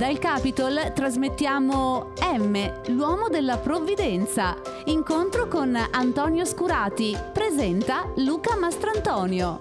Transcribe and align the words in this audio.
Dal 0.00 0.18
Capitol 0.18 0.92
trasmettiamo 0.94 2.14
M, 2.22 2.86
l'uomo 2.86 3.28
della 3.28 3.58
provvidenza. 3.58 4.56
Incontro 4.86 5.46
con 5.46 5.76
Antonio 5.76 6.46
Scurati. 6.46 7.14
Presenta 7.34 8.10
Luca 8.16 8.56
Mastrantonio. 8.56 9.58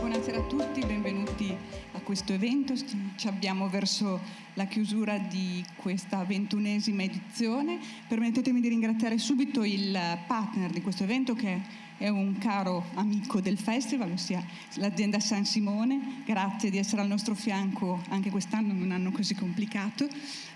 Buonasera 0.00 0.38
a 0.38 0.42
tutti, 0.44 0.82
benvenuti 0.86 1.54
a 1.92 2.00
questo 2.00 2.32
evento. 2.32 2.72
Ci 2.74 3.28
abbiamo 3.28 3.68
verso 3.68 4.18
la 4.54 4.64
chiusura 4.64 5.18
di 5.18 5.62
questa 5.76 6.24
ventunesima 6.24 7.02
edizione. 7.02 7.78
Permettetemi 8.08 8.62
di 8.62 8.68
ringraziare 8.68 9.18
subito 9.18 9.64
il 9.64 9.98
partner 10.26 10.70
di 10.70 10.80
questo 10.80 11.02
evento 11.02 11.34
che 11.34 11.48
è 11.48 11.60
un 12.08 12.38
caro 12.38 12.84
amico 12.94 13.40
del 13.40 13.58
festival, 13.58 14.12
ossia 14.12 14.44
l'azienda 14.74 15.20
San 15.20 15.44
Simone. 15.44 16.22
Grazie 16.24 16.70
di 16.70 16.78
essere 16.78 17.02
al 17.02 17.08
nostro 17.08 17.34
fianco 17.34 18.02
anche 18.08 18.30
quest'anno, 18.30 18.72
in 18.72 18.82
un 18.82 18.90
anno 18.90 19.10
così 19.10 19.34
complicato. 19.34 20.08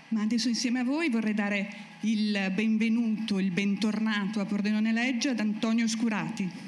Ma 0.09 0.21
adesso 0.21 0.47
insieme 0.47 0.79
a 0.79 0.83
voi 0.83 1.09
vorrei 1.09 1.33
dare 1.33 1.69
il 2.01 2.51
benvenuto, 2.53 3.39
il 3.39 3.51
bentornato 3.51 4.39
a 4.39 4.45
Pordenone 4.45 4.93
Legge 4.93 5.29
ad 5.29 5.39
Antonio 5.39 5.87
Scurati. 5.87 6.66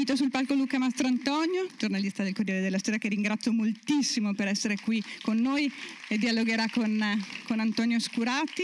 Invito 0.00 0.16
sul 0.16 0.30
palco 0.30 0.54
Luca 0.54 0.78
Mastrantonio, 0.78 1.68
giornalista 1.76 2.22
del 2.22 2.32
Corriere 2.32 2.62
della 2.62 2.78
Sera, 2.82 2.96
che 2.96 3.10
ringrazio 3.10 3.52
moltissimo 3.52 4.32
per 4.32 4.48
essere 4.48 4.78
qui 4.80 5.04
con 5.20 5.36
noi 5.36 5.70
e 6.08 6.16
dialogherà 6.16 6.70
con, 6.70 7.22
con 7.44 7.60
Antonio 7.60 7.98
Scurati. 7.98 8.62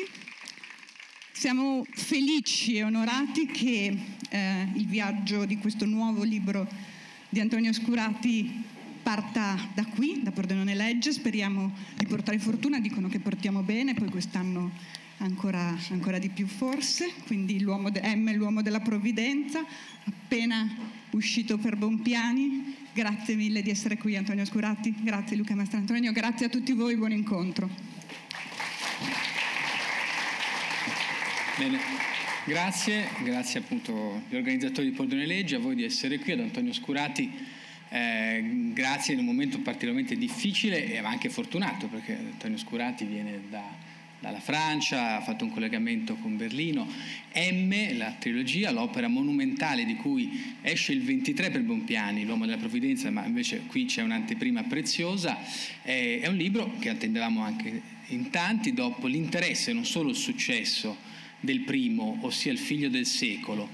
Siamo 1.33 1.85
felici 1.91 2.77
e 2.77 2.85
onorati 2.85 3.45
che 3.45 3.99
eh, 4.31 4.69
il 4.77 4.87
viaggio 4.87 5.45
di 5.45 5.59
questo 5.59 5.85
nuovo 5.85 6.23
libro 6.23 6.67
di 7.29 7.39
Antonio 7.39 7.75
Scurati 7.75 8.63
parta 9.03 9.59
da 9.75 9.85
qui, 9.85 10.23
da 10.23 10.31
Pordenone 10.31 10.75
Legge. 10.75 11.13
Speriamo 11.13 11.71
di 11.99 12.07
portare 12.07 12.39
fortuna, 12.39 12.81
dicono 12.81 13.09
che 13.09 13.19
portiamo 13.19 13.61
bene, 13.61 13.93
poi 13.93 14.09
quest'anno 14.09 14.73
ancora, 15.19 15.77
ancora 15.91 16.19
di 16.19 16.31
più 16.31 16.47
forse. 16.47 17.13
Quindi 17.27 17.61
l'uomo 17.61 17.91
de- 17.91 18.01
M, 18.15 18.33
l'uomo 18.33 18.63
della 18.63 18.81
provvidenza, 18.81 19.63
appena 20.05 21.05
uscito 21.17 21.57
per 21.57 21.77
Bompiani. 21.77 22.75
Grazie 22.93 23.35
mille 23.35 23.63
di 23.63 23.71
essere 23.71 23.97
qui 23.97 24.17
Antonio 24.17 24.45
Scurati, 24.45 24.95
grazie 25.01 25.37
Luca 25.37 25.55
Mastrantonio, 25.55 26.13
grazie 26.13 26.47
a 26.47 26.49
tutti 26.49 26.73
voi, 26.73 26.97
buon 26.97 27.13
incontro. 27.13 27.69
Bene, 31.59 31.79
grazie, 32.45 33.09
grazie 33.23 33.61
appunto 33.61 34.23
agli 34.29 34.37
organizzatori 34.37 34.91
di 34.91 34.95
Pordone 34.95 35.27
Legge, 35.27 35.57
a 35.57 35.59
voi 35.59 35.75
di 35.75 35.85
essere 35.85 36.19
qui, 36.19 36.33
ad 36.33 36.41
Antonio 36.41 36.73
Scurati. 36.73 37.31
Eh, 37.89 38.71
grazie 38.73 39.15
in 39.15 39.21
un 39.21 39.27
momento 39.27 39.61
particolarmente 39.61 40.17
difficile 40.17 41.01
ma 41.01 41.09
anche 41.09 41.31
fortunato 41.31 41.87
perché 41.87 42.17
Antonio 42.17 42.59
Scurati 42.59 43.05
viene 43.05 43.43
da, 43.49 43.63
dalla 44.19 44.41
Francia, 44.41 45.17
ha 45.17 45.21
fatto 45.21 45.45
un 45.45 45.51
collegamento 45.51 46.17
con 46.17 46.37
Berlino. 46.37 46.87
M, 47.35 47.97
la 47.97 48.15
trilogia, 48.19 48.71
l'opera 48.71 49.09
monumentale 49.09 49.85
di 49.85 49.97
cui 49.97 50.57
esce 50.63 50.93
il 50.93 51.03
23 51.03 51.51
per 51.51 51.63
Bompiani, 51.63 52.25
L'uomo 52.25 52.45
della 52.45 52.57
provvidenza, 52.57 53.11
ma 53.11 53.25
invece 53.25 53.65
qui 53.67 53.85
c'è 53.85 54.03
un'anteprima 54.03 54.65
preziosa, 54.65 55.39
è 55.83 56.27
un 56.27 56.37
libro 56.37 56.77
che 56.79 56.89
attendevamo 56.89 57.43
anche 57.43 57.95
in 58.09 58.31
tanti 58.31 58.73
dopo 58.73 59.07
l'interesse, 59.07 59.73
non 59.73 59.85
solo 59.85 60.11
il 60.11 60.17
successo 60.17 60.97
del 61.41 61.61
primo, 61.61 62.19
ossia 62.23 62.53
Il 62.53 62.59
figlio 62.59 62.89
del 62.89 63.07
secolo. 63.07 63.69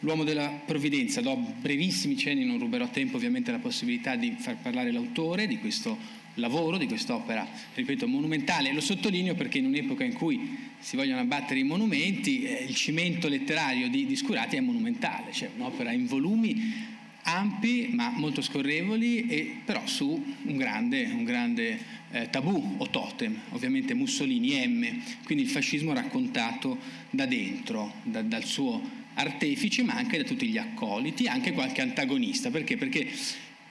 L'uomo 0.00 0.24
della 0.24 0.48
provvidenza, 0.48 1.20
do 1.20 1.36
brevissimi 1.36 2.16
cenni, 2.16 2.44
non 2.44 2.58
ruberò 2.58 2.88
tempo 2.88 3.16
ovviamente 3.16 3.52
la 3.52 3.58
possibilità 3.58 4.16
di 4.16 4.34
far 4.36 4.56
parlare 4.56 4.90
l'autore 4.90 5.46
di 5.46 5.58
questo 5.58 5.96
lavoro 6.34 6.78
di 6.78 6.86
quest'opera, 6.86 7.46
ripeto, 7.74 8.06
monumentale. 8.06 8.72
Lo 8.72 8.80
sottolineo 8.80 9.34
perché 9.34 9.58
in 9.58 9.66
un'epoca 9.66 10.04
in 10.04 10.14
cui 10.14 10.70
si 10.78 10.96
vogliono 10.96 11.20
abbattere 11.20 11.60
i 11.60 11.64
monumenti, 11.64 12.42
eh, 12.42 12.64
il 12.64 12.74
cimento 12.74 13.28
letterario 13.28 13.88
di, 13.88 14.06
di 14.06 14.16
Scurati 14.16 14.56
è 14.56 14.60
monumentale, 14.60 15.32
cioè 15.32 15.50
un'opera 15.54 15.92
in 15.92 16.06
volumi 16.06 16.90
ampi 17.24 17.90
ma 17.92 18.10
molto 18.10 18.42
scorrevoli 18.42 19.28
e 19.28 19.60
però 19.64 19.86
su 19.86 20.24
un 20.42 20.56
grande, 20.56 21.04
un 21.04 21.24
grande 21.24 21.78
eh, 22.10 22.28
tabù 22.30 22.74
o 22.78 22.90
totem, 22.90 23.38
ovviamente 23.50 23.94
Mussolini 23.94 24.66
M, 24.66 25.02
quindi 25.24 25.44
il 25.44 25.50
fascismo 25.50 25.92
raccontato 25.92 26.78
da 27.10 27.26
dentro, 27.26 27.94
da, 28.02 28.22
dal 28.22 28.44
suo 28.44 29.00
artefice 29.14 29.82
ma 29.82 29.94
anche 29.94 30.18
da 30.18 30.24
tutti 30.24 30.46
gli 30.46 30.58
accoliti, 30.58 31.26
anche 31.26 31.52
qualche 31.52 31.80
antagonista, 31.80 32.50
perché? 32.50 32.76
Perché 32.76 33.08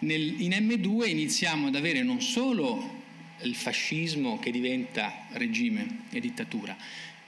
nel, 0.02 0.42
in 0.42 0.52
M2 0.52 1.10
iniziamo 1.10 1.68
ad 1.68 1.76
avere 1.76 2.02
non 2.04 2.22
solo 2.22 3.00
il 3.42 3.56
fascismo 3.56 4.40
che 4.40 4.52
diventa 4.52 5.28
regime 5.32 6.04
e 6.12 6.20
dittatura, 6.20 6.76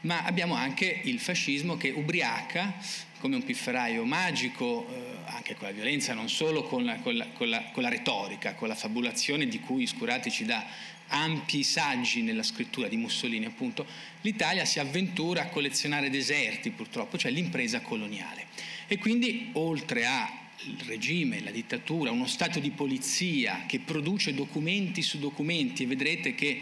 ma 0.01 0.23
abbiamo 0.23 0.55
anche 0.55 1.01
il 1.03 1.19
fascismo 1.19 1.77
che 1.77 1.89
ubriaca 1.89 2.75
come 3.19 3.35
un 3.35 3.43
pifferaio 3.43 4.03
magico, 4.03 4.87
eh, 4.89 5.31
anche 5.31 5.55
con 5.55 5.67
la 5.67 5.73
violenza, 5.73 6.13
non 6.13 6.29
solo 6.29 6.63
con 6.63 6.83
la, 6.83 6.97
con, 6.97 7.15
la, 7.15 7.27
con, 7.27 7.49
la, 7.49 7.63
con 7.71 7.83
la, 7.83 7.89
retorica, 7.89 8.53
con 8.53 8.67
la 8.67 8.75
fabulazione 8.75 9.47
di 9.47 9.59
cui 9.59 9.87
Scurati 9.87 10.29
ci 10.29 10.43
dà 10.43 10.65
ampi 11.07 11.63
saggi 11.63 12.21
nella 12.21 12.43
scrittura 12.43 12.87
di 12.87 12.97
Mussolini, 12.97 13.45
appunto, 13.45 13.85
l'Italia 14.21 14.65
si 14.65 14.79
avventura 14.79 15.43
a 15.43 15.47
collezionare 15.47 16.09
deserti, 16.09 16.71
purtroppo, 16.71 17.17
cioè 17.17 17.31
l'impresa 17.31 17.79
coloniale. 17.81 18.47
E 18.87 18.97
quindi, 18.97 19.51
oltre 19.53 20.05
a 20.05 20.42
il 20.65 20.79
regime, 20.85 21.41
la 21.41 21.51
dittatura, 21.51 22.11
uno 22.11 22.27
Stato 22.27 22.59
di 22.59 22.71
polizia 22.71 23.63
che 23.67 23.79
produce 23.79 24.33
documenti 24.33 25.01
su 25.01 25.19
documenti 25.19 25.83
e 25.83 25.87
vedrete 25.87 26.35
che, 26.35 26.61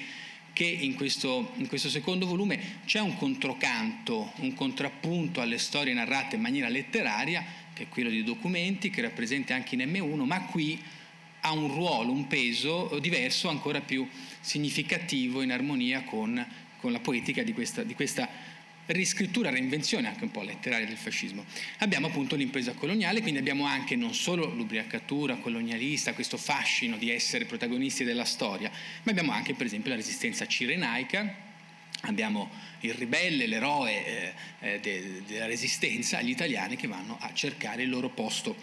che 0.53 0.65
in, 0.65 0.95
questo, 0.95 1.51
in, 1.57 1.67
questo, 1.67 1.89
secondo 1.89 2.25
volume 2.25 2.79
c'è 2.85 2.99
un 2.99 3.15
controcanto, 3.15 4.31
un 4.37 4.53
contrappunto 4.53 5.41
alle 5.41 5.57
storie 5.57 5.93
narrate 5.93 6.35
in 6.35 6.41
maniera 6.41 6.69
letteraria, 6.69 7.43
che 7.73 7.83
è 7.83 7.89
quello 7.89 8.09
di 8.09 8.23
documenti, 8.23 8.89
che 8.89 9.01
rappresenta 9.01 9.55
anche 9.55 9.75
in 9.75 9.81
M1, 9.81 10.23
ma 10.25 10.41
qui 10.45 10.81
ha 11.41 11.51
un 11.51 11.73
ruolo, 11.73 12.11
un 12.11 12.27
peso 12.27 12.99
diverso, 12.99 13.49
ancora 13.49 13.81
più 13.81 14.07
significativo 14.39 15.41
in 15.41 15.51
armonia 15.51 16.03
con, 16.03 16.45
con 16.79 16.91
la 16.91 16.99
poetica 16.99 17.43
di 17.43 17.53
questa, 17.53 17.83
di 17.83 17.95
questa 17.95 18.29
riscrittura, 18.93 19.49
reinvenzione 19.49 20.07
anche 20.07 20.23
un 20.23 20.31
po' 20.31 20.41
letteraria 20.41 20.85
del 20.85 20.97
fascismo. 20.97 21.45
Abbiamo 21.79 22.07
appunto 22.07 22.35
l'impresa 22.35 22.73
coloniale, 22.73 23.21
quindi 23.21 23.39
abbiamo 23.39 23.65
anche 23.65 23.95
non 23.95 24.13
solo 24.13 24.45
l'ubriacatura 24.45 25.35
colonialista, 25.35 26.13
questo 26.13 26.37
fascino 26.37 26.97
di 26.97 27.11
essere 27.11 27.45
protagonisti 27.45 28.03
della 28.03 28.25
storia, 28.25 28.71
ma 29.03 29.11
abbiamo 29.11 29.31
anche 29.31 29.53
per 29.53 29.65
esempio 29.65 29.89
la 29.91 29.97
resistenza 29.97 30.45
cirenaica, 30.45 31.49
abbiamo 32.01 32.49
il 32.81 32.93
ribelle, 32.93 33.45
l'eroe 33.45 34.05
eh, 34.05 34.33
eh 34.59 34.79
de, 34.79 35.23
della 35.27 35.45
resistenza, 35.45 36.21
gli 36.21 36.29
italiani 36.29 36.75
che 36.75 36.87
vanno 36.87 37.17
a 37.19 37.31
cercare 37.33 37.83
il 37.83 37.89
loro 37.89 38.09
posto 38.09 38.55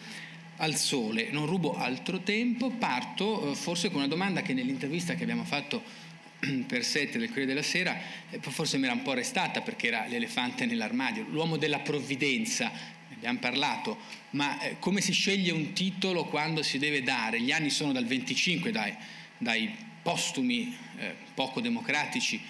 al 0.58 0.74
sole. 0.74 1.30
Non 1.30 1.46
rubo 1.46 1.76
altro 1.76 2.20
tempo, 2.20 2.70
parto 2.70 3.52
eh, 3.52 3.54
forse 3.54 3.88
con 3.88 3.98
una 3.98 4.08
domanda 4.08 4.42
che 4.42 4.54
nell'intervista 4.54 5.14
che 5.14 5.22
abbiamo 5.22 5.44
fatto 5.44 6.06
per 6.66 6.84
sette 6.84 7.18
del 7.18 7.28
Corriere 7.28 7.48
della 7.48 7.62
Sera, 7.62 7.96
eh, 8.30 8.38
forse 8.40 8.78
mi 8.78 8.84
era 8.84 8.92
un 8.92 9.02
po' 9.02 9.12
restata 9.12 9.60
perché 9.60 9.88
era 9.88 10.06
l'elefante 10.06 10.66
nell'armadio, 10.66 11.26
l'uomo 11.30 11.56
della 11.56 11.80
provvidenza, 11.80 12.70
ne 13.08 13.14
abbiamo 13.14 13.38
parlato, 13.38 13.98
ma 14.30 14.60
eh, 14.60 14.76
come 14.78 15.00
si 15.00 15.12
sceglie 15.12 15.50
un 15.50 15.72
titolo 15.72 16.26
quando 16.26 16.62
si 16.62 16.78
deve 16.78 17.02
dare? 17.02 17.40
Gli 17.40 17.50
anni 17.50 17.70
sono 17.70 17.92
dal 17.92 18.06
25, 18.06 18.70
dai, 18.70 18.94
dai 19.36 19.74
postumi 20.02 20.76
eh, 20.98 21.14
poco 21.34 21.60
democratici, 21.60 22.40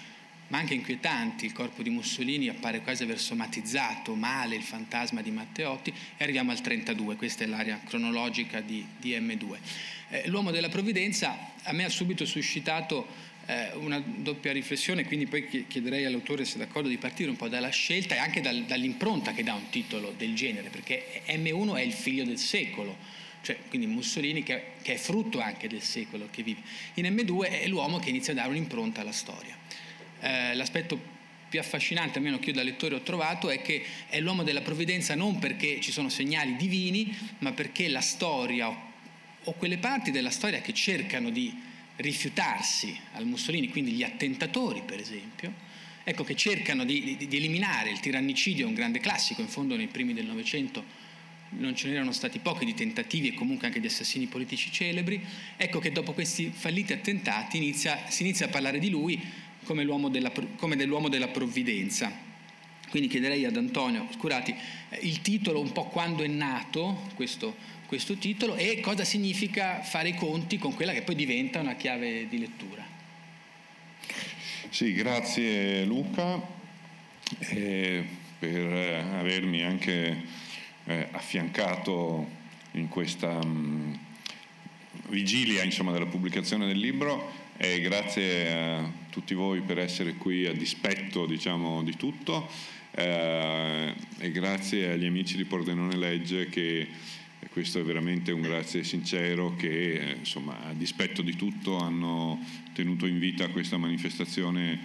ma 0.49 0.57
anche 0.57 0.73
inquietanti, 0.73 1.45
il 1.45 1.53
corpo 1.53 1.83
di 1.83 1.89
Mussolini 1.89 2.47
appare 2.47 2.81
quasi 2.81 3.03
aver 3.03 3.19
somatizzato 3.19 4.15
male 4.15 4.55
il 4.55 4.63
fantasma 4.63 5.21
di 5.21 5.29
Matteotti 5.29 5.93
e 6.17 6.23
arriviamo 6.23 6.51
al 6.51 6.61
32, 6.61 7.15
questa 7.15 7.43
è 7.43 7.47
l'area 7.47 7.79
cronologica 7.85 8.59
di, 8.59 8.85
di 8.97 9.11
M2. 9.11 9.57
Eh, 10.09 10.27
l'uomo 10.27 10.49
della 10.49 10.69
provvidenza 10.69 11.51
a 11.63 11.71
me 11.71 11.83
ha 11.83 11.89
subito 11.89 12.25
suscitato 12.25 13.27
eh, 13.49 13.71
una 13.73 13.99
doppia 14.05 14.51
riflessione, 14.51 15.05
quindi 15.05 15.25
poi 15.25 15.65
chiederei 15.67 16.05
all'autore 16.05 16.45
se 16.45 16.55
è 16.55 16.57
d'accordo 16.59 16.87
di 16.87 16.97
partire 16.97 17.31
un 17.31 17.35
po' 17.35 17.47
dalla 17.47 17.69
scelta 17.69 18.13
e 18.13 18.19
anche 18.19 18.41
dal, 18.41 18.63
dall'impronta 18.65 19.33
che 19.33 19.41
dà 19.41 19.55
un 19.55 19.69
titolo 19.69 20.13
del 20.15 20.35
genere, 20.35 20.69
perché 20.69 21.23
M1 21.25 21.75
è 21.75 21.81
il 21.81 21.93
figlio 21.93 22.23
del 22.23 22.37
secolo, 22.37 22.95
cioè 23.41 23.57
quindi 23.67 23.87
Mussolini 23.87 24.43
che, 24.43 24.73
che, 24.83 24.93
è 24.93 24.97
frutto 24.97 25.39
anche 25.39 25.67
del 25.67 25.81
secolo 25.81 26.27
che 26.29 26.43
vive. 26.43 26.61
In 26.95 27.05
M2 27.05 27.61
è 27.61 27.67
l'uomo 27.67 27.97
che 27.97 28.09
inizia 28.09 28.33
a 28.33 28.35
dare 28.35 28.49
un'impronta 28.49 29.01
alla 29.01 29.11
storia. 29.11 29.57
Eh, 30.19 30.53
l'aspetto 30.53 31.17
più 31.49 31.59
affascinante, 31.59 32.19
almeno 32.19 32.37
che 32.37 32.49
io 32.49 32.55
da 32.55 32.61
lettore 32.61 32.93
ho 32.93 33.01
trovato, 33.01 33.49
è 33.49 33.63
che 33.63 33.83
è 34.09 34.19
l'uomo 34.19 34.43
della 34.43 34.61
provvidenza 34.61 35.15
non 35.15 35.39
perché 35.39 35.81
ci 35.81 35.91
sono 35.91 36.09
segnali 36.09 36.55
divini, 36.55 37.17
ma 37.39 37.51
perché 37.53 37.87
la 37.87 38.01
storia 38.01 38.67
o 39.45 39.53
quelle 39.53 39.79
parti 39.79 40.11
della 40.11 40.29
storia 40.29 40.61
che 40.61 40.73
cercano 40.73 41.31
di 41.31 41.67
rifiutarsi 41.99 42.97
al 43.13 43.25
Mussolini, 43.25 43.69
quindi 43.69 43.91
gli 43.91 44.03
attentatori 44.03 44.81
per 44.85 44.99
esempio, 44.99 45.53
ecco 46.03 46.23
che 46.23 46.35
cercano 46.35 46.85
di, 46.85 47.15
di, 47.17 47.27
di 47.27 47.37
eliminare 47.37 47.89
il 47.89 47.99
tirannicidio, 47.99 48.67
un 48.67 48.73
grande 48.73 48.99
classico, 48.99 49.41
in 49.41 49.47
fondo 49.47 49.75
nei 49.75 49.87
primi 49.87 50.13
del 50.13 50.25
Novecento 50.25 51.07
non 51.51 51.75
ce 51.75 51.87
n'erano 51.87 52.11
stati 52.11 52.39
pochi 52.39 52.65
di 52.65 52.73
tentativi 52.73 53.29
e 53.29 53.33
comunque 53.33 53.67
anche 53.67 53.79
di 53.79 53.87
assassini 53.87 54.27
politici 54.27 54.71
celebri, 54.71 55.21
ecco 55.57 55.79
che 55.79 55.91
dopo 55.91 56.13
questi 56.13 56.51
falliti 56.53 56.93
attentati 56.93 57.57
inizia, 57.57 58.03
si 58.07 58.21
inizia 58.23 58.45
a 58.45 58.49
parlare 58.49 58.79
di 58.79 58.89
lui 58.89 59.19
come, 59.63 59.85
della, 60.11 60.31
come 60.57 60.75
dell'uomo 60.75 61.09
della 61.09 61.27
provvidenza. 61.27 62.27
Quindi 62.89 63.07
chiederei 63.07 63.45
ad 63.45 63.55
Antonio 63.55 64.07
Scurati 64.13 64.55
eh, 64.89 64.99
il 65.01 65.21
titolo, 65.21 65.59
un 65.59 65.71
po' 65.71 65.85
quando 65.85 66.23
è 66.23 66.27
nato 66.27 67.09
questo, 67.15 67.55
questo 67.89 68.17
titolo 68.17 68.55
e 68.55 68.81
cosa 68.81 69.03
significa 69.03 69.81
fare 69.81 70.09
i 70.09 70.13
conti 70.13 70.59
con 70.59 70.75
quella 70.75 70.93
che 70.93 71.01
poi 71.01 71.15
diventa 71.15 71.59
una 71.59 71.73
chiave 71.73 72.27
di 72.27 72.37
lettura. 72.37 72.85
Sì, 74.69 74.93
grazie 74.93 75.85
Luca 75.85 76.39
eh, 77.39 78.05
per 78.37 79.05
avermi 79.17 79.63
anche 79.63 80.21
eh, 80.85 81.07
affiancato 81.09 82.29
in 82.73 82.89
questa 82.89 83.43
mh, 83.43 83.47
mm, 83.47 83.93
vigilia 85.07 85.63
insomma, 85.63 85.91
della 85.91 86.05
pubblicazione 86.05 86.67
del 86.67 86.77
libro 86.77 87.31
e 87.57 87.81
grazie 87.81 88.53
a 88.53 88.91
tutti 89.09 89.33
voi 89.33 89.61
per 89.61 89.79
essere 89.79 90.13
qui 90.13 90.45
a 90.45 90.53
dispetto 90.53 91.25
diciamo, 91.25 91.81
di 91.81 91.95
tutto 91.97 92.47
eh, 92.91 93.95
e 94.19 94.31
grazie 94.31 94.91
agli 94.91 95.07
amici 95.07 95.37
di 95.37 95.45
Pordenone 95.45 95.97
Legge 95.97 96.49
che 96.49 97.17
questo 97.49 97.79
è 97.79 97.83
veramente 97.83 98.31
un 98.31 98.41
grazie 98.41 98.83
sincero 98.83 99.55
che 99.55 99.93
eh, 99.93 100.15
insomma, 100.19 100.65
a 100.65 100.73
dispetto 100.73 101.21
di 101.21 101.35
tutto 101.35 101.77
hanno 101.77 102.39
tenuto 102.73 103.05
in 103.05 103.19
vita 103.19 103.49
questa 103.49 103.77
manifestazione 103.77 104.79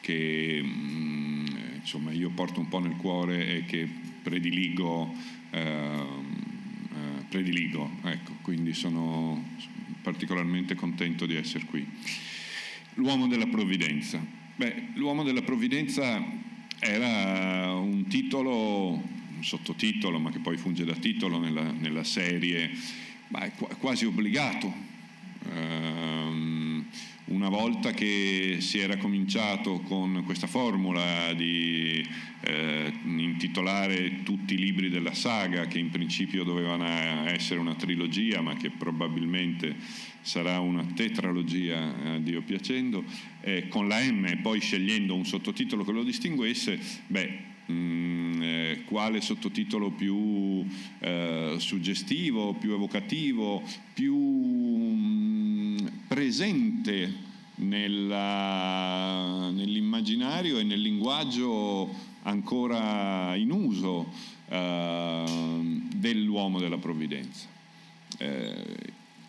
che 0.00 0.60
mm, 0.62 1.46
insomma, 1.76 2.12
io 2.12 2.30
porto 2.30 2.60
un 2.60 2.68
po' 2.68 2.78
nel 2.78 2.96
cuore 2.96 3.56
e 3.56 3.64
che 3.64 3.88
prediligo, 4.22 5.14
eh, 5.50 5.60
eh, 5.60 7.24
prediligo 7.28 7.90
ecco, 8.04 8.32
quindi 8.42 8.72
sono 8.72 9.42
particolarmente 10.02 10.74
contento 10.74 11.26
di 11.26 11.34
essere 11.34 11.64
qui. 11.64 11.86
L'uomo 12.94 13.26
della 13.26 13.46
provvidenza. 13.46 14.24
Beh, 14.54 14.88
l'uomo 14.94 15.22
della 15.22 15.42
provvidenza 15.42 16.24
era 16.78 17.74
un 17.74 18.06
titolo, 18.06 19.02
un 19.36 19.44
sottotitolo, 19.44 20.18
ma 20.18 20.30
che 20.30 20.38
poi 20.38 20.56
funge 20.56 20.84
da 20.84 20.94
titolo 20.94 21.38
nella, 21.38 21.70
nella 21.70 22.04
serie, 22.04 22.70
ma 23.28 23.50
quasi 23.78 24.04
obbligato. 24.04 24.94
Um, 25.52 26.84
una 27.26 27.48
volta 27.48 27.90
che 27.90 28.58
si 28.60 28.78
era 28.78 28.96
cominciato 28.98 29.80
con 29.80 30.22
questa 30.24 30.46
formula 30.46 31.32
di 31.32 32.06
eh, 32.42 32.92
intitolare 33.04 34.22
tutti 34.22 34.54
i 34.54 34.58
libri 34.58 34.90
della 34.90 35.12
saga, 35.12 35.66
che 35.66 35.78
in 35.78 35.90
principio 35.90 36.44
dovevano 36.44 36.86
essere 37.26 37.58
una 37.58 37.74
trilogia, 37.74 38.42
ma 38.42 38.54
che 38.54 38.70
probabilmente 38.70 39.74
sarà 40.20 40.60
una 40.60 40.84
tetralogia, 40.84 42.14
a 42.14 42.18
Dio 42.18 42.42
piacendo, 42.42 43.02
eh, 43.40 43.66
con 43.66 43.88
la 43.88 44.00
M 44.00 44.26
e 44.26 44.36
poi 44.36 44.60
scegliendo 44.60 45.14
un 45.14 45.26
sottotitolo 45.26 45.84
che 45.84 45.92
lo 45.92 46.04
distinguesse, 46.04 46.78
beh, 47.08 47.54
mm, 47.70 48.42
eh, 48.42 48.82
quale 48.86 49.20
sottotitolo 49.20 49.90
più 49.90 50.64
eh, 51.00 51.56
suggestivo, 51.58 52.54
più 52.54 52.72
evocativo, 52.72 53.62
più 53.92 54.16
mh, 54.16 55.82
mm, 55.82 55.86
presente 56.08 57.24
nella, 57.56 59.50
nell'immaginario 59.50 60.58
e 60.58 60.62
nel 60.62 60.80
linguaggio 60.80 61.88
ancora 62.22 63.34
in 63.36 63.50
uso 63.50 64.06
eh, 64.48 65.24
dell'uomo 65.94 66.58
della 66.58 66.78
provvidenza. 66.78 67.46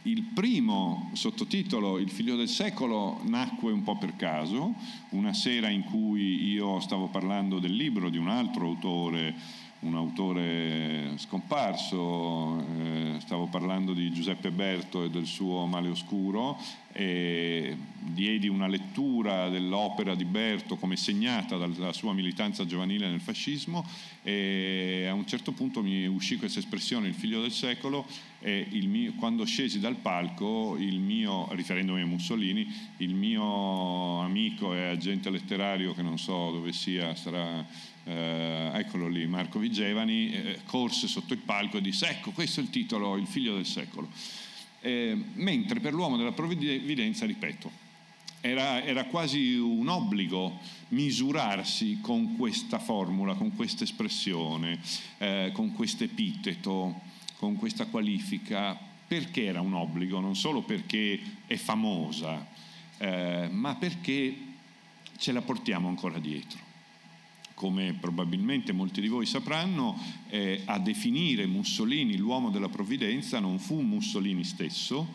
Il 0.08 0.24
primo 0.24 1.10
sottotitolo, 1.12 1.98
Il 1.98 2.10
figlio 2.10 2.38
del 2.38 2.48
secolo, 2.48 3.20
nacque 3.26 3.74
un 3.74 3.84
po' 3.84 3.98
per 3.98 4.16
caso, 4.16 4.74
una 5.10 5.34
sera 5.34 5.68
in 5.68 5.84
cui 5.84 6.46
io 6.50 6.80
stavo 6.80 7.10
parlando 7.10 7.60
del 7.60 7.76
libro 7.76 8.10
di 8.10 8.18
un 8.18 8.30
altro 8.30 8.68
autore 8.68 9.36
un 9.80 9.96
autore 9.96 11.14
scomparso, 11.18 12.66
eh, 12.80 13.18
stavo 13.20 13.46
parlando 13.46 13.94
di 13.94 14.12
Giuseppe 14.12 14.50
Berto 14.50 15.04
e 15.04 15.10
del 15.12 15.28
suo 15.28 15.68
Male 15.68 15.90
Oscuro 15.90 16.58
e 16.92 17.78
diedi 18.00 18.48
una 18.48 18.68
lettura 18.68 19.50
dell'opera 19.50 20.16
di 20.16 20.26
Berto 20.26 20.78
come 20.78 20.96
segnata 20.96 21.58
dalla 21.58 21.94
sua 21.94 22.14
militanza 22.14 22.66
giovanile 22.66 23.08
nel 23.08 23.20
fascismo 23.20 23.86
e 24.28 25.06
a 25.08 25.14
un 25.14 25.26
certo 25.26 25.54
punto 25.54 25.82
mi 25.82 26.06
uscì 26.06 26.36
questa 26.36 26.60
espressione 26.60 27.08
il 27.08 27.14
figlio 27.14 27.40
del 27.40 27.54
secolo 27.54 28.06
e 28.42 28.68
mio, 28.84 29.14
quando 29.14 29.46
scesi 29.46 29.80
dal 29.80 29.96
palco 29.96 30.76
il 30.78 31.00
mio, 31.00 31.48
riferendomi 31.54 32.02
a 32.02 32.06
Mussolini, 32.06 32.68
il 32.98 33.16
mio 33.16 34.20
amico 34.20 34.74
e 34.74 34.90
agente 34.90 35.30
letterario 35.30 35.94
che 35.94 36.02
non 36.02 36.20
so 36.20 36.52
dove 36.52 36.74
sia, 36.74 37.16
sarà 37.16 37.66
eh, 38.04 38.72
eccolo 38.74 39.08
lì, 39.08 39.26
Marco 39.28 39.60
Vigevani, 39.60 40.34
eh, 40.34 40.60
corse 40.66 41.08
sotto 41.08 41.32
il 41.32 41.40
palco 41.40 41.78
e 41.78 41.82
disse 41.82 42.10
ecco 42.10 42.32
questo 42.32 42.60
è 42.60 42.64
il 42.64 42.70
titolo, 42.70 43.16
il 43.16 43.28
figlio 43.28 43.56
del 43.56 43.66
secolo. 43.66 44.10
Eh, 44.82 45.18
mentre 45.36 45.80
per 45.80 45.94
l'uomo 45.94 46.18
della 46.18 46.34
provvidenza, 46.34 47.26
ripeto, 47.26 47.87
era, 48.42 48.84
era, 48.84 49.06
quasi 49.06 49.56
un 49.56 49.88
obbligo 49.88 50.60
misurarsi 50.90 52.00
con 52.02 52.36
questa 52.36 52.80
formula, 52.80 53.34
con 53.34 53.56
questa 53.56 53.84
espressione, 53.84 54.80
eh, 55.18 55.52
con 55.54 55.74
questo 55.74 56.04
epiteto, 56.04 57.02
con 57.38 57.56
questa 57.56 57.86
qualifica. 57.86 58.78
Perché 59.08 59.46
era 59.46 59.62
un 59.62 59.74
obbligo? 59.74 60.20
Non 60.20 60.36
solo 60.36 60.62
perché 60.64 61.20
è 61.46 61.56
famosa, 61.56 62.46
eh, 62.98 63.48
ma 63.50 63.76
perché 63.76 64.36
ce 65.18 65.32
la 65.32 65.42
portiamo 65.42 65.88
ancora 65.88 66.20
dietro 66.20 66.66
come 67.58 67.96
probabilmente 68.00 68.72
molti 68.72 69.02
di 69.02 69.08
voi 69.08 69.26
sapranno, 69.26 70.00
eh, 70.30 70.62
a 70.66 70.78
definire 70.78 71.48
Mussolini 71.48 72.16
l'uomo 72.16 72.52
della 72.52 72.70
provvidenza 72.70 73.40
non 73.40 73.58
fu 73.58 73.82
Mussolini 73.82 74.44
stesso, 74.44 75.08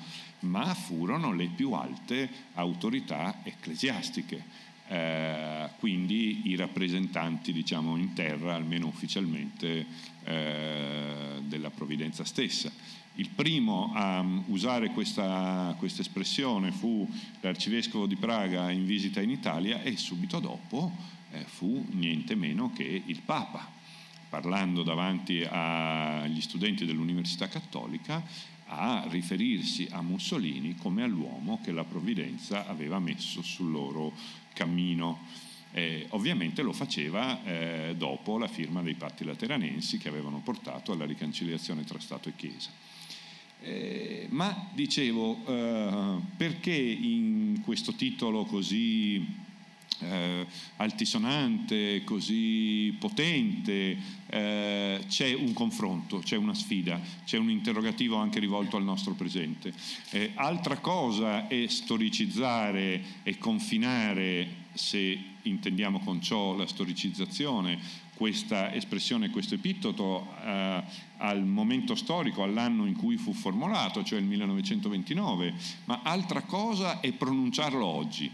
ma 0.42 0.74
furono 0.74 1.32
le 1.32 1.46
più 1.46 1.72
alte 1.72 2.28
autorità 2.54 3.40
ecclesiastiche, 3.42 4.44
eh, 4.88 5.68
quindi 5.78 6.48
i 6.50 6.56
rappresentanti 6.56 7.52
diciamo, 7.52 7.96
in 7.96 8.12
terra, 8.12 8.54
almeno 8.54 8.86
ufficialmente, 8.86 9.86
eh, 10.24 11.40
della 11.42 11.70
provvidenza 11.70 12.24
stessa. 12.24 12.70
Il 13.16 13.28
primo 13.28 13.92
a 13.94 14.25
usare 14.46 14.88
questa, 14.90 15.75
questa 15.78 16.00
espressione 16.00 16.72
fu 16.72 17.06
l'arcivescovo 17.40 18.06
di 18.06 18.16
Praga 18.16 18.70
in 18.70 18.87
visita 18.87 19.20
in 19.20 19.30
Italia 19.30 19.82
e 19.82 19.96
subito 19.99 20.40
dopo 20.40 20.90
eh, 21.32 21.44
fu 21.44 21.87
niente 21.90 22.34
meno 22.34 22.72
che 22.72 23.02
il 23.04 23.20
Papa, 23.20 23.68
parlando 24.28 24.82
davanti 24.82 25.46
agli 25.46 26.40
studenti 26.40 26.87
dell'Università 26.87 27.49
Cattolica 27.49 28.22
a 28.75 29.05
riferirsi 29.09 29.87
a 29.91 30.02
Mussolini 30.02 30.76
come 30.76 31.02
all'uomo 31.02 31.61
che 31.62 31.73
la 31.73 31.85
provvidenza 31.85 32.67
aveva 32.67 32.99
messo 32.99 33.43
sul 33.43 33.71
loro 33.71 34.12
cammino. 34.55 35.21
Eh, 35.75 36.07
ovviamente 36.11 36.62
lo 36.62 36.73
faceva 36.73 37.43
eh, 37.45 37.95
dopo 37.97 38.37
la 38.38 38.49
firma 38.49 38.83
dei 38.83 38.95
patti 38.95 39.25
lateranensi 39.25 39.99
che 39.99 40.09
avevano 40.09 40.41
portato 40.41 40.93
alla 40.93 41.07
riconciliazione 41.07 41.85
tra 41.85 41.99
Stato 41.99 42.29
e 42.29 42.37
Chiesa. 42.37 42.71
Eh, 43.62 44.26
ma 44.31 44.69
dicevo, 44.75 45.38
eh, 45.47 46.21
perché 46.37 46.75
in 46.75 47.61
questo 47.62 47.95
titolo 47.95 48.45
così 48.45 49.25
eh, 50.02 50.47
altisonante, 50.76 52.02
così 52.04 52.94
potente, 52.99 53.97
eh, 54.26 55.04
c'è 55.09 55.35
un 55.35 55.52
confronto, 55.52 56.18
c'è 56.18 56.37
una 56.37 56.54
sfida, 56.54 57.00
c'è 57.25 57.38
un 57.38 57.50
interrogativo 57.50 58.16
anche 58.16 58.40
rivolto 58.40 58.76
al 58.76 58.85
nostro 58.85 59.14
presente. 59.14 59.73
Eh, 60.11 60.32
altra 60.35 60.78
cosa 60.78 61.47
è 61.49 61.66
storicizzare 61.66 63.02
e 63.23 63.38
confinare, 63.38 64.61
se 64.73 65.30
intendiamo 65.42 66.00
con 66.00 66.21
ciò 66.21 66.54
la 66.54 66.66
storicizzazione, 66.66 67.78
questa 68.14 68.73
espressione, 68.73 69.30
questo 69.30 69.54
epitteto 69.54 70.28
eh, 70.44 70.82
al 71.18 71.44
momento 71.44 71.94
storico, 71.94 72.42
all'anno 72.42 72.87
in 72.87 72.94
cui 72.94 73.16
fu 73.16 73.32
formulato, 73.32 74.04
cioè 74.04 74.21
il 74.21 74.26
1929, 74.26 75.54
ma 75.87 76.02
altra 76.04 76.42
cosa 76.42 77.00
è 77.00 77.12
pronunciarlo 77.12 77.85
oggi. 77.85 78.30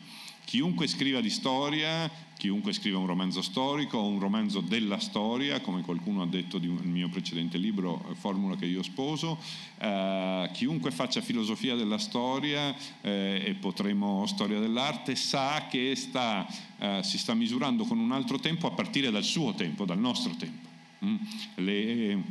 Chiunque 0.48 0.86
scriva 0.86 1.20
di 1.20 1.28
storia, 1.28 2.10
chiunque 2.38 2.72
scriva 2.72 2.96
un 2.96 3.04
romanzo 3.04 3.42
storico 3.42 3.98
o 3.98 4.06
un 4.06 4.18
romanzo 4.18 4.62
della 4.62 4.98
storia, 4.98 5.60
come 5.60 5.82
qualcuno 5.82 6.22
ha 6.22 6.26
detto 6.26 6.58
nel 6.58 6.70
mio 6.70 7.10
precedente 7.10 7.58
libro, 7.58 8.02
eh, 8.08 8.14
formula 8.14 8.56
che 8.56 8.64
io 8.64 8.82
sposo, 8.82 9.38
eh, 9.76 10.48
chiunque 10.54 10.90
faccia 10.90 11.20
filosofia 11.20 11.74
della 11.74 11.98
storia 11.98 12.74
eh, 13.02 13.42
e 13.44 13.54
potremo 13.60 14.24
storia 14.26 14.58
dell'arte, 14.58 15.16
sa 15.16 15.66
che 15.68 15.94
sta, 15.94 16.46
eh, 16.78 17.02
si 17.02 17.18
sta 17.18 17.34
misurando 17.34 17.84
con 17.84 17.98
un 17.98 18.12
altro 18.12 18.38
tempo 18.38 18.66
a 18.66 18.70
partire 18.70 19.10
dal 19.10 19.24
suo 19.24 19.52
tempo, 19.52 19.84
dal 19.84 19.98
nostro 19.98 20.34
tempo. 20.34 20.66
Mm? 21.04 21.16
Le, 21.56 22.22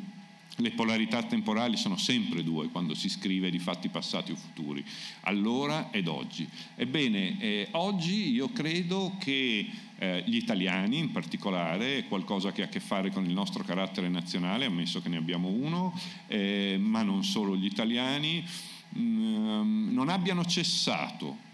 le 0.57 0.71
polarità 0.71 1.23
temporali 1.23 1.77
sono 1.77 1.97
sempre 1.97 2.43
due 2.43 2.69
quando 2.69 2.93
si 2.95 3.09
scrive 3.09 3.49
di 3.49 3.59
fatti 3.59 3.89
passati 3.89 4.31
o 4.31 4.35
futuri, 4.35 4.83
allora 5.21 5.91
ed 5.91 6.07
oggi. 6.07 6.47
Ebbene, 6.75 7.39
eh, 7.39 7.67
oggi 7.71 8.31
io 8.31 8.49
credo 8.49 9.15
che 9.19 9.69
eh, 9.99 10.23
gli 10.25 10.35
italiani 10.35 10.97
in 10.97 11.11
particolare, 11.11 12.05
qualcosa 12.07 12.51
che 12.51 12.61
ha 12.61 12.65
a 12.65 12.69
che 12.69 12.79
fare 12.79 13.11
con 13.11 13.25
il 13.25 13.33
nostro 13.33 13.63
carattere 13.63 14.09
nazionale, 14.09 14.65
ammesso 14.65 15.01
che 15.01 15.09
ne 15.09 15.17
abbiamo 15.17 15.47
uno, 15.47 15.97
eh, 16.27 16.77
ma 16.79 17.03
non 17.03 17.23
solo 17.23 17.55
gli 17.55 17.65
italiani, 17.65 18.43
mh, 18.89 18.99
mm, 18.99 19.93
non 19.93 20.09
abbiano 20.09 20.45
cessato 20.45 21.45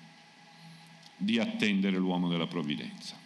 di 1.18 1.40
attendere 1.40 1.98
l'uomo 1.98 2.28
della 2.28 2.48
provvidenza. 2.48 3.23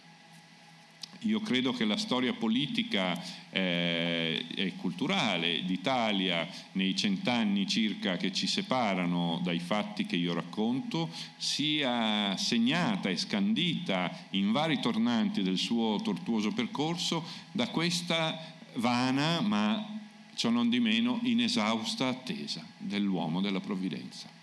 Io 1.22 1.40
credo 1.40 1.72
che 1.72 1.84
la 1.84 1.96
storia 1.96 2.32
politica 2.32 3.20
eh, 3.50 4.44
e 4.54 4.74
culturale 4.76 5.64
d'Italia 5.64 6.46
nei 6.72 6.94
cent'anni 6.94 7.66
circa 7.66 8.16
che 8.16 8.32
ci 8.32 8.46
separano 8.46 9.40
dai 9.42 9.58
fatti 9.58 10.06
che 10.06 10.14
io 10.14 10.32
racconto 10.32 11.10
sia 11.36 12.36
segnata 12.36 13.08
e 13.08 13.16
scandita 13.16 14.26
in 14.30 14.52
vari 14.52 14.78
tornanti 14.80 15.42
del 15.42 15.58
suo 15.58 16.00
tortuoso 16.02 16.52
percorso 16.52 17.24
da 17.50 17.66
questa 17.68 18.54
vana 18.74 19.40
ma 19.40 19.98
ciò 20.34 20.50
non 20.50 20.68
di 20.68 20.78
meno 20.78 21.18
inesausta 21.22 22.06
attesa 22.06 22.64
dell'uomo 22.76 23.40
della 23.40 23.60
provvidenza. 23.60 24.37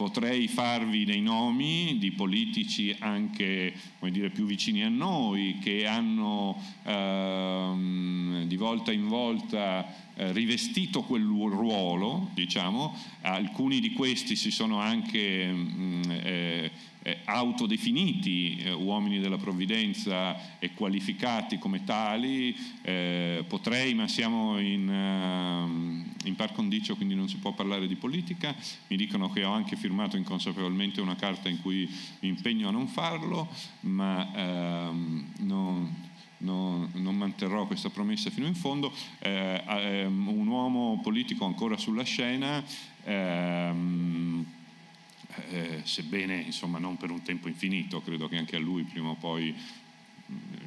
Potrei 0.00 0.48
farvi 0.48 1.04
dei 1.04 1.20
nomi 1.20 1.98
di 1.98 2.12
politici 2.12 2.96
anche 3.00 3.74
dire, 4.08 4.30
più 4.30 4.46
vicini 4.46 4.82
a 4.82 4.88
noi 4.88 5.58
che 5.62 5.86
hanno 5.86 6.58
ehm, 6.84 8.44
di 8.44 8.56
volta 8.56 8.92
in 8.92 9.08
volta 9.08 9.86
eh, 10.14 10.32
rivestito 10.32 11.02
quel 11.02 11.22
ruolo, 11.22 12.30
diciamo. 12.32 12.96
alcuni 13.20 13.78
di 13.78 13.92
questi 13.92 14.36
si 14.36 14.50
sono 14.50 14.80
anche 14.80 15.52
mh, 15.52 15.76
mm, 15.76 16.02
eh, 16.10 16.70
eh, 17.02 17.18
autodefiniti 17.24 18.56
eh, 18.56 18.72
uomini 18.72 19.20
della 19.20 19.38
provvidenza 19.38 20.58
e 20.58 20.72
qualificati 20.74 21.58
come 21.58 21.84
tali, 21.84 22.56
eh, 22.82 23.44
potrei, 23.48 23.94
ma 23.94 24.06
siamo 24.08 24.58
in, 24.58 24.88
uh, 24.88 26.26
in, 26.26 26.36
par 26.36 26.52
condicio, 26.52 26.96
quindi 26.96 27.14
non 27.14 27.28
si 27.28 27.38
può 27.38 27.52
parlare 27.52 27.86
di 27.86 27.96
politica, 27.96 28.54
mi 28.88 28.96
dicono 28.96 29.30
che 29.30 29.44
ho 29.44 29.52
anche 29.52 29.76
firmato 29.76 30.16
inconsapevolmente 30.16 31.00
una 31.00 31.16
carta 31.16 31.48
in 31.48 31.60
cui 31.60 31.88
mi 32.20 32.28
impegno 32.28 32.68
a 32.68 32.72
non 32.72 32.86
farlo, 32.88 33.48
ma 33.80 34.90
uh, 34.90 34.94
non, 35.44 36.08
non, 36.38 36.90
non, 36.94 37.16
manterrò 37.16 37.66
questa 37.66 37.90
promessa 37.90 38.30
fino 38.30 38.46
in 38.46 38.54
fondo, 38.54 38.92
eh, 39.20 39.62
ehm, 39.66 40.28
un 40.28 40.46
uomo 40.46 41.00
politico 41.02 41.44
ancora 41.44 41.76
sulla 41.76 42.04
scena, 42.04 42.62
ehm, 43.04 44.46
eh, 45.48 45.80
sebbene 45.84 46.36
insomma, 46.36 46.78
non 46.78 46.96
per 46.96 47.10
un 47.10 47.22
tempo 47.22 47.48
infinito, 47.48 48.00
credo 48.02 48.28
che 48.28 48.36
anche 48.36 48.56
a 48.56 48.60
lui 48.60 48.84
prima 48.84 49.10
o 49.10 49.14
poi 49.14 49.54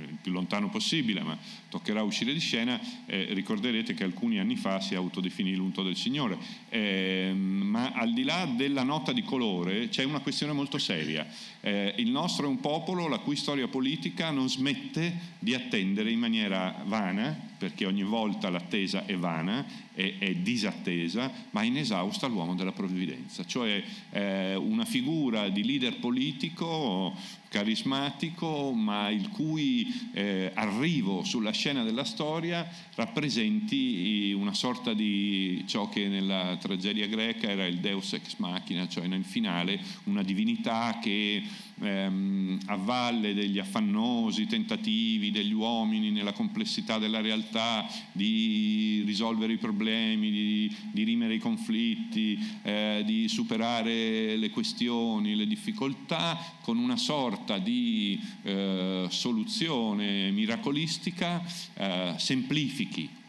il 0.10 0.18
più 0.22 0.32
lontano 0.32 0.70
possibile, 0.70 1.22
ma 1.22 1.38
toccherà 1.70 2.04
uscire 2.04 2.34
di 2.34 2.40
scena, 2.40 2.80
eh, 3.06 3.28
ricorderete 3.32 3.94
che 3.94 4.04
alcuni 4.04 4.40
anni 4.40 4.56
fa 4.56 4.80
si 4.80 4.96
autodefinì 4.96 5.56
l'unto 5.56 5.84
del 5.84 5.96
Signore. 5.96 6.38
Eh, 6.70 7.34
ma 7.34 7.92
al 7.92 8.14
di 8.14 8.24
là 8.24 8.46
della 8.46 8.84
nota 8.84 9.12
di 9.12 9.24
colore 9.24 9.90
c'è 9.90 10.04
una 10.04 10.20
questione 10.20 10.54
molto 10.54 10.78
seria. 10.78 11.26
Eh, 11.62 11.96
il 11.98 12.12
nostro 12.12 12.46
è 12.46 12.50
un 12.50 12.60
popolo 12.60 13.08
la 13.08 13.20
cui 13.20 13.36
storia 13.36 13.68
politica 13.68 14.30
non 14.32 14.50
smette 14.50 15.32
di 15.40 15.54
attendere 15.54 16.12
in 16.12 16.20
maniera 16.20 16.84
vana, 16.86 17.52
perché 17.58 17.86
ogni 17.86 18.04
volta 18.04 18.50
l'attesa 18.50 19.06
è 19.06 19.16
vana, 19.16 19.66
è, 19.94 20.16
è 20.20 20.36
disattesa, 20.36 21.32
ma 21.52 21.64
inesausta 21.64 22.28
l'uomo 22.28 22.56
della 22.56 22.74
provvidenza, 22.74 23.46
cioè 23.46 23.82
eh, 24.12 24.56
una 24.56 24.84
figura 24.86 25.48
di 25.48 25.64
leader 25.64 25.98
politico 25.98 27.16
carismatico, 27.54 28.72
ma 28.72 29.10
il 29.10 29.30
cui 29.30 30.10
eh, 30.12 30.50
arrivo 30.56 31.24
sulla 31.24 31.52
scena 31.52 31.84
della 31.84 32.04
storia 32.04 32.68
rappresenti 32.96 34.34
una 34.36 34.56
sorta 34.56 34.94
di 34.94 35.64
ciò 35.68 35.88
che 35.88 36.08
nella 36.08 36.58
tragedia 36.60 37.06
greca 37.06 37.48
era 37.48 37.68
il 37.68 37.78
deus 37.78 38.14
ex 38.14 38.38
machina, 38.38 38.88
cioè 38.88 39.06
nel 39.06 39.24
finale 39.24 39.80
una 40.06 40.24
divinità 40.24 40.98
che 41.00 41.44
ehm, 41.84 42.60
a 42.68 42.76
valle 42.76 43.34
degli 43.34 43.60
affannosi 43.60 44.48
tentativi 44.48 45.32
degli 45.32 45.54
uomini 45.54 46.12
nella 46.12 46.34
complessità 46.34 46.98
della 46.98 47.22
realtà 47.22 47.86
di 48.12 49.04
risolvere 49.06 49.54
i 49.54 49.58
problemi, 49.58 50.32
di 50.32 50.76
dirimere 50.92 51.36
i 51.36 51.40
conflitti, 51.40 52.40
eh, 52.64 53.04
di 53.06 53.28
superare 53.28 54.36
le 54.38 54.50
questioni, 54.50 55.36
le 55.36 55.48
difficoltà, 55.48 56.38
con 56.62 56.78
una 56.78 56.98
sorta 56.98 57.58
di 57.58 58.20
eh, 58.44 59.08
soluzione 59.10 60.32
miracolistica 60.32 61.44
eh, 61.76 62.14
semplifichi 62.18 63.22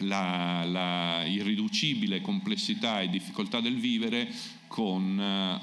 la, 0.00 0.64
la, 0.64 1.24
irriducibile 1.24 2.20
complessità 2.20 3.00
e 3.00 3.08
difficoltà 3.08 3.60
del 3.60 3.76
vivere 3.76 4.32
con 4.70 5.18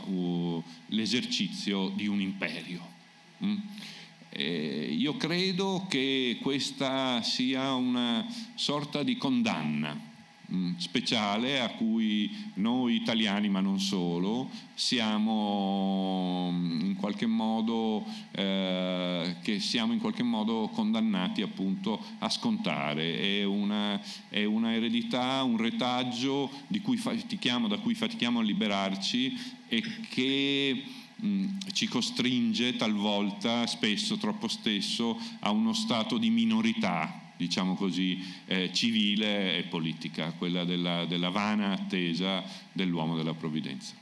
uh, 0.05 0.63
l'esercizio 0.87 1.87
di 1.95 2.07
un 2.07 2.19
imperio. 2.19 2.85
Mm? 3.41 3.57
Eh, 4.29 4.95
io 4.97 5.15
credo 5.15 5.85
che 5.87 6.39
questa 6.41 7.21
sia 7.21 7.73
una 7.73 8.27
sorta 8.55 9.03
di 9.03 9.15
condanna 9.15 10.06
speciale 10.77 11.59
a 11.59 11.69
cui 11.71 12.51
noi 12.55 12.95
italiani, 12.95 13.49
ma 13.49 13.59
non 13.59 13.79
solo, 13.79 14.49
siamo 14.73 16.49
mm, 16.51 16.81
in 16.81 16.95
qualche 16.95 17.25
modo, 17.25 18.05
eh, 18.31 19.35
siamo 19.59 19.91
in 19.93 19.99
qualche 19.99 20.23
modo 20.23 20.69
condannati 20.73 21.41
appunto 21.41 22.01
a 22.19 22.29
scontare. 22.29 23.19
È 23.19 23.43
una, 23.43 24.01
è 24.29 24.45
una 24.45 24.73
eredità, 24.73 25.43
un 25.43 25.57
retaggio 25.57 26.49
cui 26.81 26.97
da 27.67 27.77
cui 27.77 27.93
fatichiamo 27.93 28.39
a 28.39 28.43
liberarci 28.43 29.37
e 29.67 29.83
che 30.09 30.83
mm, 31.23 31.45
ci 31.73 31.87
costringe 31.87 32.77
talvolta, 32.77 33.67
spesso, 33.67 34.17
troppo 34.17 34.47
spesso, 34.47 35.19
a 35.39 35.51
uno 35.51 35.73
stato 35.73 36.17
di 36.17 36.29
minorità 36.29 37.25
diciamo 37.37 37.75
così, 37.75 38.21
eh, 38.47 38.71
civile 38.73 39.57
e 39.57 39.63
politica, 39.63 40.31
quella 40.31 40.63
della, 40.63 41.05
della 41.05 41.29
vana 41.29 41.71
attesa 41.71 42.43
dell'uomo 42.71 43.15
della 43.15 43.33
provvidenza. 43.33 43.93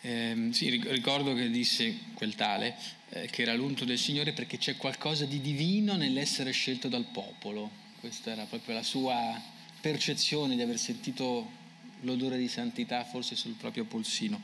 Eh, 0.00 0.48
sì, 0.50 0.68
ricordo 0.68 1.32
che 1.34 1.48
disse 1.48 1.98
quel 2.14 2.34
tale 2.34 2.76
eh, 3.10 3.26
che 3.30 3.42
era 3.42 3.54
l'unto 3.54 3.84
del 3.84 3.98
Signore 3.98 4.32
perché 4.32 4.58
c'è 4.58 4.76
qualcosa 4.76 5.24
di 5.24 5.40
divino 5.40 5.96
nell'essere 5.96 6.50
scelto 6.50 6.88
dal 6.88 7.06
popolo. 7.06 7.70
Questa 8.00 8.32
era 8.32 8.44
proprio 8.44 8.74
la 8.74 8.82
sua 8.82 9.40
percezione 9.80 10.56
di 10.56 10.62
aver 10.62 10.78
sentito 10.78 11.62
l'odore 12.04 12.38
di 12.38 12.48
santità 12.48 13.04
forse 13.04 13.34
sul 13.34 13.54
proprio 13.54 13.84
polsino. 13.84 14.40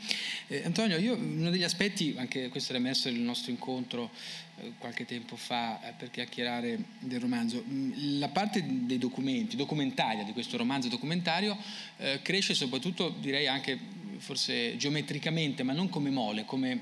Eh, 0.48 0.62
Antonio, 0.64 0.98
io 0.98 1.14
uno 1.14 1.50
degli 1.50 1.62
aspetti, 1.62 2.14
anche 2.16 2.48
questo 2.48 2.72
era 2.72 2.80
emerso 2.80 3.10
nel 3.10 3.20
nostro 3.20 3.50
incontro 3.50 4.10
eh, 4.56 4.72
qualche 4.78 5.04
tempo 5.04 5.36
fa 5.36 5.80
eh, 5.82 5.92
per 5.92 6.10
chiacchierare 6.10 6.78
del 6.98 7.20
romanzo, 7.20 7.64
mm, 7.66 8.18
la 8.18 8.28
parte 8.28 8.64
dei 8.66 8.98
documenti, 8.98 9.56
documentaria 9.56 10.24
di 10.24 10.32
questo 10.32 10.56
romanzo 10.56 10.88
documentario 10.88 11.56
eh, 11.98 12.20
cresce 12.22 12.54
soprattutto 12.54 13.14
direi 13.20 13.46
anche 13.46 13.78
forse 14.18 14.76
geometricamente, 14.76 15.62
ma 15.62 15.72
non 15.72 15.88
come 15.88 16.10
mole, 16.10 16.44
come, 16.44 16.80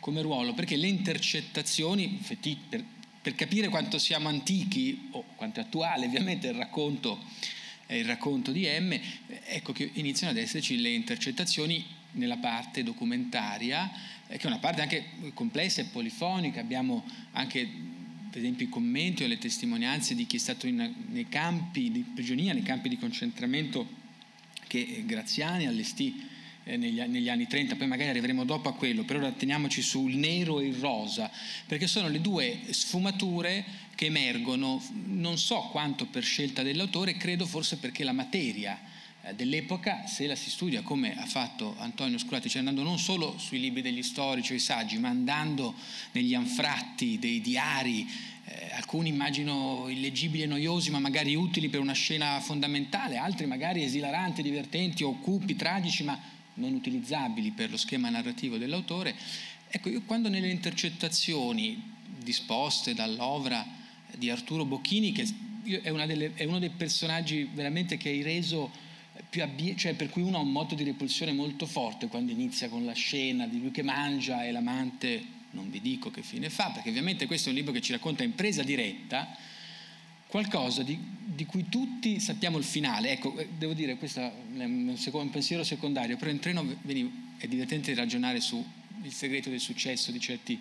come 0.00 0.22
ruolo, 0.22 0.54
perché 0.54 0.76
le 0.76 0.86
intercettazioni, 0.86 2.20
per, 2.68 2.84
per, 3.20 3.34
capire 3.34 3.68
quanto 3.68 3.98
siamo 3.98 4.28
antichi, 4.28 5.08
o 5.12 5.24
quanto 5.34 5.60
è 5.60 5.64
attuale 5.64 6.06
ovviamente 6.06 6.46
il 6.46 6.54
racconto, 6.54 7.18
il 7.96 8.04
racconto 8.04 8.52
di 8.52 8.66
M, 8.66 8.98
ecco 9.46 9.72
che 9.72 9.90
iniziano 9.94 10.32
ad 10.32 10.38
esserci 10.38 10.80
le 10.80 10.90
intercettazioni 10.90 11.84
nella 12.12 12.36
parte 12.36 12.82
documentaria, 12.82 13.90
che 14.26 14.36
è 14.36 14.46
una 14.46 14.58
parte 14.58 14.82
anche 14.82 15.04
complessa 15.34 15.80
e 15.80 15.86
polifonica, 15.86 16.60
abbiamo 16.60 17.04
anche 17.32 17.66
per 18.30 18.40
esempio 18.40 18.66
i 18.66 18.68
commenti 18.68 19.24
o 19.24 19.26
le 19.26 19.38
testimonianze 19.38 20.14
di 20.14 20.26
chi 20.26 20.36
è 20.36 20.38
stato 20.38 20.66
in, 20.66 20.94
nei 21.08 21.28
campi 21.28 21.90
di 21.90 22.00
prigionia, 22.00 22.52
nei 22.52 22.62
campi 22.62 22.88
di 22.88 22.98
concentramento 22.98 23.96
che 24.66 25.02
Graziani 25.06 25.66
allestì 25.66 26.27
eh, 26.68 26.76
negli, 26.76 27.00
negli, 27.00 27.30
anni 27.30 27.46
30, 27.46 27.76
poi 27.76 27.86
magari 27.86 28.10
arriveremo 28.10 28.44
dopo 28.44 28.68
a 28.68 28.74
quello, 28.74 29.02
per 29.04 29.16
ora 29.16 29.32
teniamoci 29.32 29.80
sul 29.80 30.14
nero 30.14 30.60
e 30.60 30.66
il 30.66 30.74
rosa, 30.74 31.30
perché 31.66 31.86
sono 31.86 32.08
le 32.08 32.20
due 32.20 32.60
sfumature 32.68 33.64
che 33.94 34.06
emergono, 34.06 34.82
non 35.06 35.38
so 35.38 35.68
quanto 35.72 36.04
per 36.04 36.22
scelta 36.22 36.62
dell'autore, 36.62 37.16
credo 37.16 37.46
forse 37.46 37.78
perché 37.78 38.04
la 38.04 38.12
materia 38.12 38.78
eh, 39.22 39.34
dell'epoca, 39.34 40.06
se 40.06 40.26
la 40.26 40.36
si 40.36 40.50
studia 40.50 40.82
come 40.82 41.18
ha 41.18 41.24
fatto 41.24 41.74
Antonio 41.78 42.18
Scurati, 42.18 42.50
cioè 42.50 42.58
andando 42.58 42.82
non 42.82 42.98
solo 42.98 43.38
sui 43.38 43.60
libri 43.60 43.80
degli 43.80 44.02
storici 44.02 44.52
o 44.52 44.56
i 44.56 44.60
saggi, 44.60 44.98
ma 44.98 45.08
andando 45.08 45.74
negli 46.12 46.34
anfratti 46.34 47.18
dei 47.18 47.40
diari 47.40 48.06
eh, 48.44 48.72
alcuni 48.74 49.08
immagino 49.08 49.86
illeggibili 49.88 50.42
e 50.42 50.46
noiosi, 50.46 50.90
ma 50.90 50.98
magari 50.98 51.34
utili 51.34 51.70
per 51.70 51.80
una 51.80 51.94
scena 51.94 52.40
fondamentale, 52.40 53.16
altri 53.16 53.46
magari 53.46 53.82
esilaranti, 53.82 54.42
divertenti 54.42 55.02
o 55.02 55.18
cupi, 55.18 55.56
tragici, 55.56 56.04
ma 56.04 56.36
non 56.58 56.74
utilizzabili 56.74 57.50
per 57.50 57.70
lo 57.70 57.76
schema 57.76 58.10
narrativo 58.10 58.58
dell'autore. 58.58 59.14
Ecco, 59.68 59.88
io 59.88 60.02
quando 60.02 60.28
nelle 60.28 60.50
intercettazioni 60.50 61.96
disposte 62.22 62.94
dall'ovra 62.94 63.66
di 64.16 64.30
Arturo 64.30 64.64
Bocchini, 64.64 65.12
che 65.12 65.26
è, 65.82 66.06
delle, 66.06 66.32
è 66.34 66.44
uno 66.44 66.58
dei 66.58 66.70
personaggi 66.70 67.48
veramente 67.52 67.96
che 67.96 68.08
hai 68.08 68.22
reso 68.22 68.70
più 69.28 69.42
abbi- 69.42 69.76
cioè 69.76 69.94
per 69.94 70.10
cui 70.10 70.22
uno 70.22 70.38
ha 70.38 70.40
un 70.40 70.52
modo 70.52 70.74
di 70.74 70.84
repulsione 70.84 71.32
molto 71.32 71.66
forte 71.66 72.06
quando 72.06 72.32
inizia 72.32 72.68
con 72.68 72.84
la 72.84 72.92
scena 72.92 73.46
di 73.46 73.60
lui 73.60 73.70
che 73.70 73.82
mangia 73.82 74.44
e 74.44 74.52
l'amante 74.52 75.36
non 75.50 75.70
vi 75.70 75.80
dico 75.80 76.10
che 76.10 76.22
fine 76.22 76.50
fa, 76.50 76.70
perché 76.70 76.90
ovviamente 76.90 77.26
questo 77.26 77.48
è 77.48 77.52
un 77.52 77.58
libro 77.58 77.72
che 77.72 77.80
ci 77.80 77.92
racconta 77.92 78.22
in 78.22 78.34
presa 78.34 78.62
diretta 78.62 79.36
qualcosa 80.26 80.82
di, 80.82 80.98
di 81.38 81.46
cui 81.46 81.68
tutti 81.68 82.18
sappiamo 82.18 82.58
il 82.58 82.64
finale. 82.64 83.12
Ecco, 83.12 83.38
eh, 83.38 83.46
devo 83.56 83.72
dire, 83.72 83.96
questo 83.96 84.20
è 84.20 84.32
un, 84.56 84.98
un 85.12 85.30
pensiero 85.30 85.62
secondario, 85.62 86.16
però 86.16 86.32
in 86.32 86.40
treno 86.40 86.66
venivo, 86.82 87.10
è 87.36 87.46
divertente 87.46 87.94
ragionare 87.94 88.40
sul 88.40 88.64
segreto 89.06 89.48
del 89.48 89.60
successo 89.60 90.10
di 90.10 90.18
certi 90.18 90.58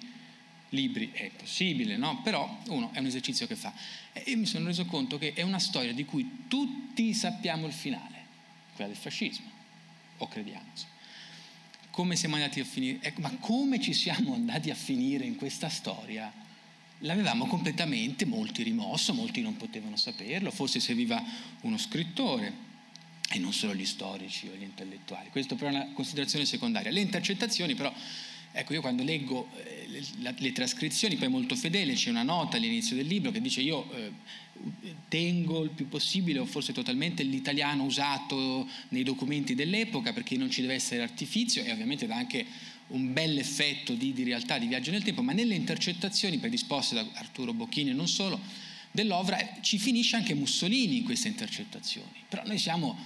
libri, 0.70 1.10
è 1.14 1.32
possibile, 1.36 1.98
no? 1.98 2.22
Però 2.22 2.60
uno 2.68 2.92
è 2.94 3.00
un 3.00 3.08
esercizio 3.08 3.48
che 3.48 3.56
fa. 3.56 3.74
E 4.14 4.36
mi 4.36 4.46
sono 4.46 4.68
reso 4.68 4.86
conto 4.86 5.18
che 5.18 5.34
è 5.34 5.42
una 5.42 5.58
storia 5.58 5.94
di 5.94 6.06
cui 6.06 6.44
tutti 6.48 7.12
sappiamo 7.16 7.66
il 7.66 7.74
finale, 7.74 8.26
quella 8.76 8.92
del 8.92 9.00
fascismo, 9.00 9.50
o 10.18 10.28
crediamo. 10.28 10.66
Come 11.90 12.16
siamo 12.16 12.36
andati 12.36 12.60
a 12.60 12.66
finire, 12.66 13.00
ecco, 13.02 13.22
ma 13.22 13.36
come 13.40 13.82
ci 13.82 13.94
siamo 13.94 14.36
andati 14.36 14.70
a 14.70 14.76
finire 14.76 15.26
in 15.26 15.38
questa 15.38 15.70
storia? 15.70 16.32
L'avevamo 17.02 17.46
completamente, 17.46 18.26
molti 18.26 18.64
rimosso, 18.64 19.14
molti 19.14 19.42
non 19.42 19.56
potevano 19.56 19.98
saperlo, 19.98 20.52
forse 20.52 20.80
serviva 20.80 21.24
uno 21.62 21.78
scrittore 21.78 22.66
e 23.30 23.40
non 23.40 23.54
solo 23.54 23.76
gli 23.76 23.86
storici 23.86 24.48
o 24.48 24.56
gli 24.56 24.64
intellettuali. 24.64 25.30
Questo 25.30 25.56
però 25.56 25.70
è 25.70 25.74
una 25.74 25.92
considerazione 25.94 26.46
secondaria. 26.46 26.92
Le 26.92 27.02
intercettazioni 27.02 27.76
però 27.76 27.94
Ecco, 28.58 28.74
io 28.74 28.82
quando 28.82 29.04
leggo 29.04 29.50
eh, 29.64 29.86
le, 29.88 30.34
le, 30.36 30.52
trascrizioni, 30.52 31.16
poi 31.16 31.28
molto 31.28 31.56
fedele, 31.56 31.94
c'è 31.94 32.10
una 32.10 32.24
nota 32.24 32.58
all'inizio 32.58 32.96
del 32.96 33.06
libro 33.06 33.30
che 33.30 33.40
dice 33.40 33.62
io 33.62 33.88
eh, 33.94 34.12
tengo 35.08 35.64
il 35.64 35.70
più 35.70 35.88
possibile 35.88 36.40
o 36.40 36.46
forse 36.46 36.74
totalmente 36.74 37.22
l'italiano 37.22 37.84
usato 37.84 38.68
nei 38.90 39.04
documenti 39.04 39.54
dell'epoca 39.54 40.12
perché 40.12 40.38
non 40.38 40.50
ci 40.50 40.62
deve 40.62 40.74
essere 40.74 41.04
artifizio 41.04 41.64
e 41.64 41.72
ovviamente 41.72 42.08
dà 42.08 42.16
anche 42.16 42.46
un 42.88 43.14
bel 43.14 43.38
effetto 43.38 43.94
di, 43.94 44.14
di 44.14 44.24
realtà, 44.24 44.58
di 44.58 44.68
viaggio 44.68 44.92
nel 44.92 45.04
tempo, 45.04 45.22
ma 45.22 45.34
nelle 45.34 45.56
intercettazioni 45.56 46.38
predisposte 46.38 46.96
da 46.96 47.06
Arturo 47.14 47.54
Bocchini 47.54 47.90
e 47.90 47.94
non 47.94 48.08
solo, 48.08 48.40
dell'Ovra 48.92 49.38
ci 49.62 49.78
finisce 49.78 50.16
anche 50.16 50.34
Mussolini 50.34 50.98
in 50.98 51.04
queste 51.04 51.28
intercettazioni. 51.28 52.24
Però 52.28 52.44
noi 52.46 52.58
siamo 52.58 52.98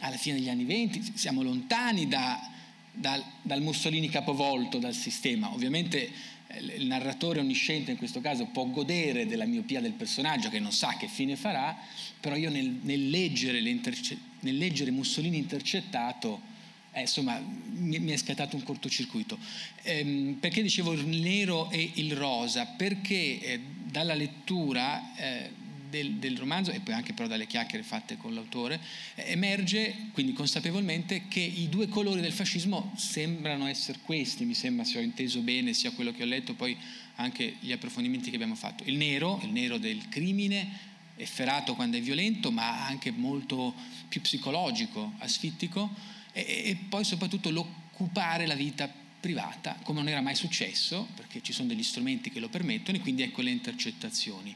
alla 0.00 0.16
fine 0.16 0.36
degli 0.36 0.48
anni 0.48 0.64
venti, 0.64 1.02
siamo 1.14 1.42
lontani 1.42 2.06
da 2.06 2.54
dal, 2.96 3.22
dal 3.42 3.60
Mussolini 3.60 4.08
capovolto 4.08 4.78
dal 4.78 4.94
sistema. 4.94 5.52
Ovviamente 5.52 6.10
eh, 6.46 6.58
il 6.76 6.86
narratore 6.86 7.40
onnisciente 7.40 7.90
in 7.92 7.98
questo 7.98 8.20
caso 8.20 8.46
può 8.46 8.64
godere 8.64 9.26
della 9.26 9.44
miopia 9.44 9.80
del 9.80 9.92
personaggio 9.92 10.48
che 10.48 10.58
non 10.58 10.72
sa 10.72 10.96
che 10.96 11.06
fine 11.06 11.36
farà, 11.36 11.76
però 12.18 12.34
io 12.34 12.50
nel, 12.50 12.78
nel, 12.82 13.08
leggere, 13.08 13.60
nel 13.60 14.56
leggere, 14.56 14.90
Mussolini 14.90 15.36
intercettato, 15.36 16.54
eh, 16.96 17.02
insomma, 17.02 17.38
mi, 17.38 17.98
mi, 17.98 18.12
è 18.12 18.16
scattato 18.16 18.56
un 18.56 18.62
cortocircuito. 18.62 19.38
Ehm, 19.82 20.38
perché 20.40 20.62
dicevo 20.62 20.92
il 20.92 21.06
nero 21.06 21.70
e 21.70 21.90
il 21.94 22.16
rosa? 22.16 22.64
Perché 22.64 23.38
eh, 23.38 23.60
dalla 23.84 24.14
lettura 24.14 25.14
eh, 25.16 25.50
del, 25.90 26.14
del, 26.14 26.38
romanzo 26.38 26.70
e 26.70 26.80
poi 26.80 26.94
anche 26.94 27.12
però 27.12 27.28
dalle 27.28 27.46
chiacchiere 27.46 27.84
fatte 27.84 28.16
con 28.16 28.32
l'autore, 28.32 28.80
eh, 29.14 29.30
emerge 29.32 30.08
quindi 30.12 30.32
consapevolmente 30.32 31.28
che 31.28 31.40
i 31.40 31.68
due 31.68 31.86
colori 31.88 32.22
del 32.22 32.32
fascismo 32.32 32.94
sembrano 32.96 33.66
essere 33.66 33.98
questi, 34.02 34.46
mi 34.46 34.54
sembra 34.54 34.86
se 34.86 34.96
ho 34.96 35.02
inteso 35.02 35.40
bene 35.40 35.74
sia 35.74 35.90
quello 35.90 36.12
che 36.12 36.22
ho 36.22 36.26
letto, 36.26 36.54
poi 36.54 36.74
anche 37.16 37.56
gli 37.60 37.72
approfondimenti 37.72 38.30
che 38.30 38.36
abbiamo 38.36 38.54
fatto. 38.54 38.84
Il 38.86 38.96
nero, 38.96 39.38
il 39.42 39.50
nero 39.50 39.76
del 39.76 40.08
crimine, 40.08 40.94
efferato 41.16 41.74
quando 41.74 41.98
è 41.98 42.00
violento, 42.00 42.50
ma 42.50 42.86
anche 42.86 43.10
molto 43.10 43.74
più 44.08 44.22
psicologico, 44.22 45.12
asfittico, 45.18 46.14
e, 46.44 46.62
e 46.66 46.76
poi 46.88 47.02
soprattutto 47.04 47.48
l'occupare 47.50 48.46
la 48.46 48.54
vita 48.54 48.92
privata, 49.18 49.78
come 49.82 50.00
non 50.00 50.08
era 50.08 50.20
mai 50.20 50.34
successo, 50.34 51.08
perché 51.16 51.40
ci 51.42 51.52
sono 51.52 51.68
degli 51.68 51.82
strumenti 51.82 52.30
che 52.30 52.38
lo 52.40 52.48
permettono, 52.48 52.98
e 52.98 53.00
quindi 53.00 53.22
ecco 53.22 53.40
le 53.40 53.50
intercettazioni. 53.50 54.54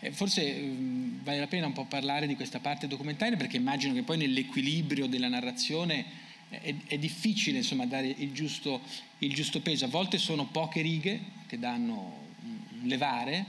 Eh, 0.00 0.10
forse 0.12 0.44
eh, 0.44 0.74
vale 1.22 1.38
la 1.38 1.46
pena 1.46 1.66
un 1.66 1.74
po' 1.74 1.84
parlare 1.84 2.26
di 2.26 2.34
questa 2.34 2.60
parte 2.60 2.88
documentaria, 2.88 3.36
perché 3.36 3.58
immagino 3.58 3.92
che 3.92 4.02
poi 4.02 4.16
nell'equilibrio 4.16 5.06
della 5.06 5.28
narrazione 5.28 6.04
eh, 6.48 6.60
è, 6.60 6.74
è 6.86 6.98
difficile 6.98 7.58
insomma, 7.58 7.84
dare 7.84 8.06
il 8.06 8.32
giusto, 8.32 8.80
il 9.18 9.34
giusto 9.34 9.60
peso. 9.60 9.84
A 9.84 9.88
volte 9.88 10.16
sono 10.16 10.46
poche 10.46 10.80
righe 10.80 11.20
che 11.46 11.58
danno 11.58 12.26
un 12.40 12.88
levare, 12.88 13.44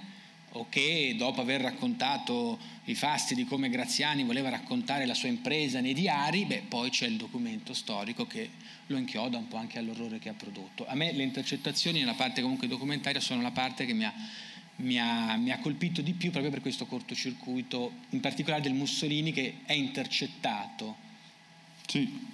o 0.59 0.65
che 0.69 1.15
dopo 1.17 1.39
aver 1.39 1.61
raccontato 1.61 2.59
i 2.85 2.95
fasti 2.95 3.33
di 3.33 3.45
come 3.45 3.69
Graziani 3.69 4.23
voleva 4.23 4.49
raccontare 4.49 5.05
la 5.05 5.13
sua 5.13 5.29
impresa 5.29 5.79
nei 5.79 5.93
diari, 5.93 6.45
beh, 6.45 6.63
poi 6.67 6.89
c'è 6.89 7.07
il 7.07 7.15
documento 7.15 7.73
storico 7.73 8.27
che 8.27 8.49
lo 8.87 8.97
inchioda 8.97 9.37
un 9.37 9.47
po' 9.47 9.57
anche 9.57 9.79
all'orrore 9.79 10.19
che 10.19 10.29
ha 10.29 10.33
prodotto. 10.33 10.85
A 10.85 10.95
me 10.95 11.13
le 11.13 11.23
intercettazioni 11.23 11.99
nella 11.99 12.13
parte 12.13 12.41
comunque 12.41 12.67
documentaria 12.67 13.21
sono 13.21 13.41
la 13.41 13.51
parte 13.51 13.85
che 13.85 13.93
mi 13.93 14.03
ha, 14.03 14.13
mi 14.77 14.99
ha, 14.99 15.37
mi 15.37 15.51
ha 15.51 15.59
colpito 15.59 16.01
di 16.01 16.13
più 16.13 16.29
proprio 16.29 16.51
per 16.51 16.61
questo 16.61 16.85
cortocircuito, 16.85 17.91
in 18.09 18.19
particolare 18.19 18.61
del 18.61 18.73
Mussolini 18.73 19.31
che 19.31 19.59
è 19.63 19.73
intercettato. 19.73 21.07
Sì, 21.87 22.27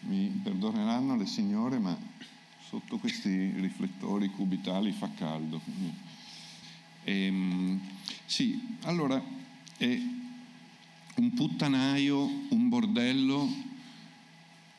mi 0.00 0.26
perdoneranno 0.42 1.16
le 1.16 1.26
signore, 1.26 1.78
ma 1.78 1.96
sotto 2.68 2.98
questi 2.98 3.50
riflettori 3.56 4.28
cubitali 4.28 4.92
fa 4.92 5.08
caldo. 5.16 5.60
Ehm, 7.04 7.80
sì, 8.24 8.76
allora 8.82 9.22
è 9.76 10.00
un 11.16 11.32
puttanaio, 11.34 12.46
un 12.50 12.68
bordello 12.68 13.70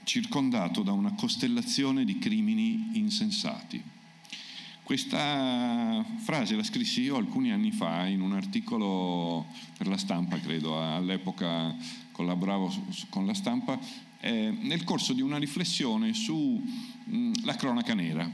circondato 0.04 0.84
da 0.84 0.92
una 0.92 1.14
costellazione 1.14 2.06
di 2.06 2.20
crimini 2.20 2.92
insensati. 2.94 3.82
Questa 4.84 6.06
frase 6.18 6.56
la 6.56 6.64
scrissi 6.64 7.02
io 7.02 7.16
alcuni 7.16 7.52
anni 7.52 7.72
fa 7.72 8.06
in 8.06 8.20
un 8.20 8.34
articolo 8.34 9.46
per 9.78 9.88
la 9.88 9.98
stampa, 9.98 10.40
credo, 10.40 10.78
all'epoca 10.78 11.74
collaboravo 12.12 12.72
con 13.10 13.26
la 13.26 13.34
stampa, 13.34 13.80
eh, 14.20 14.52
nel 14.52 14.84
corso 14.84 15.14
di 15.14 15.22
una 15.22 15.38
riflessione 15.38 16.14
sulla 16.14 17.56
cronaca 17.56 17.94
nera, 17.94 18.30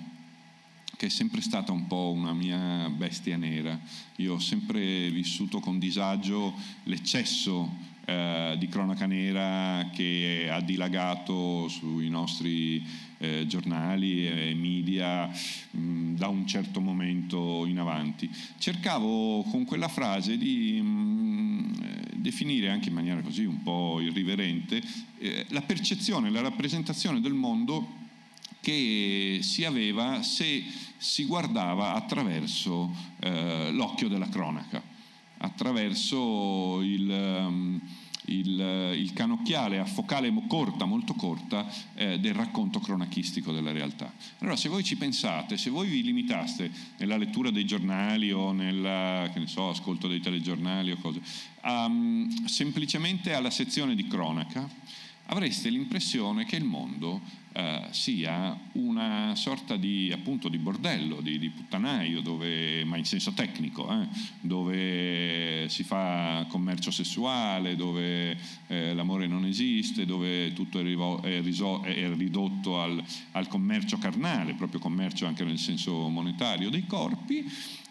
che 1.00 1.06
è 1.06 1.10
sempre 1.10 1.40
stata 1.40 1.72
un 1.72 1.88
po' 1.88 2.12
una 2.14 2.34
mia 2.34 2.90
bestia 2.90 3.38
nera. 3.38 3.80
Io 4.18 4.34
ho 4.34 4.40
sempre 4.40 5.10
vissuto 5.12 5.62
con 5.62 5.80
disagio 5.80 6.54
l'eccesso 6.84 7.74
eh, 8.04 8.58
di 8.60 8.68
cronaca 8.68 9.06
nera 9.06 9.92
che 9.94 10.50
ha 10.52 10.60
dilagato 10.60 11.70
sui 11.70 12.10
nostri 12.10 12.86
eh, 13.18 13.46
giornali 13.48 14.28
e 14.28 14.54
media 14.56 15.32
mh, 15.72 16.16
da 16.16 16.28
un 16.28 16.46
certo 16.46 16.82
momento 16.82 17.66
in 17.66 17.80
avanti. 17.80 18.30
Cercavo 18.58 19.44
con 19.44 19.64
quella 19.64 19.88
frase 19.88 20.38
di 20.38 20.82
mh, 20.82 22.16
definire 22.16 22.72
anche 22.72 22.90
in 22.90 22.96
maniera 22.96 23.22
così 23.22 23.46
un 23.46 23.64
po' 23.64 24.02
irriverente 24.02 24.82
eh, 25.18 25.46
la 25.52 25.62
percezione, 25.62 26.30
la 26.30 26.42
rappresentazione 26.42 27.22
del 27.22 27.32
mondo 27.34 27.99
che 28.62 29.40
si 29.42 29.64
aveva 29.66 30.22
se 30.24 30.64
si 30.98 31.26
guardava 31.26 31.94
attraverso 31.94 32.94
eh, 33.20 33.72
l'occhio 33.72 34.08
della 34.08 34.30
cronaca, 34.30 34.82
attraverso 35.38 36.82
il... 36.82 37.10
Um, 37.10 37.82
il, 38.30 38.94
il 38.96 39.14
canocchiale 39.14 39.80
a 39.80 39.86
focale 39.86 40.32
corta, 40.48 40.86
molto 40.86 41.14
corta, 41.14 41.68
eh, 41.96 42.20
del 42.20 42.34
racconto 42.34 42.80
cronachistico 42.80 43.52
della 43.52 43.72
realtà. 43.72 44.12
Allora 44.40 44.56
se 44.56 44.70
voi 44.70 44.84
ci 44.84 44.96
pensate, 44.96 45.58
se 45.58 45.70
voi 45.70 45.88
vi 45.88 46.04
limitaste 46.04 46.72
nella 46.98 47.18
lettura 47.18 47.50
dei 47.52 47.66
giornali 47.66 48.32
o 48.32 48.52
nel 48.52 49.32
so, 49.46 49.70
ascolto 49.70 50.08
dei 50.08 50.20
telegiornali 50.20 50.92
o 50.92 50.98
cose, 50.98 51.22
um, 51.64 52.46
semplicemente 52.46 53.34
alla 53.34 53.50
sezione 53.50 53.96
di 53.96 54.08
cronaca, 54.08 54.70
avreste 55.28 55.70
l'impressione 55.70 56.46
che 56.46 56.56
il 56.56 56.64
mondo 56.64 57.22
eh, 57.52 57.88
sia 57.90 58.58
una 58.74 59.34
sorta 59.36 59.76
di, 59.76 60.12
appunto, 60.14 60.50
di 60.50 60.58
bordello, 60.58 61.20
di, 61.22 61.40
di, 61.40 61.50
puttanaio, 61.50 62.22
dove, 62.22 62.84
ma 62.86 62.98
in 62.98 63.06
senso 63.06 63.34
tecnico, 63.34 63.90
eh, 63.92 64.08
dove 64.42 65.68
si 65.68 65.84
fa 65.84 66.46
commercio 66.48 66.92
sessuale, 66.92 67.76
dove 67.76 68.38
eh, 68.68 68.94
l'amore 68.94 69.28
non 69.28 69.46
esiste, 69.46 70.06
dove 70.06 70.54
tutto 70.54 70.80
è, 70.80 70.84
rivo- 70.84 71.22
è, 71.22 71.42
riso- 71.42 71.84
è 71.84 72.08
ridotto 72.16 72.82
al, 72.82 73.04
al, 73.32 73.48
commercio 73.48 73.98
carnale, 73.98 74.54
proprio 74.54 74.80
commercio 74.80 75.26
anche 75.26 75.44
nel 75.44 75.58
senso 75.58 76.08
monetario 76.08 76.70
dei 76.70 76.86
corpi, 76.86 77.46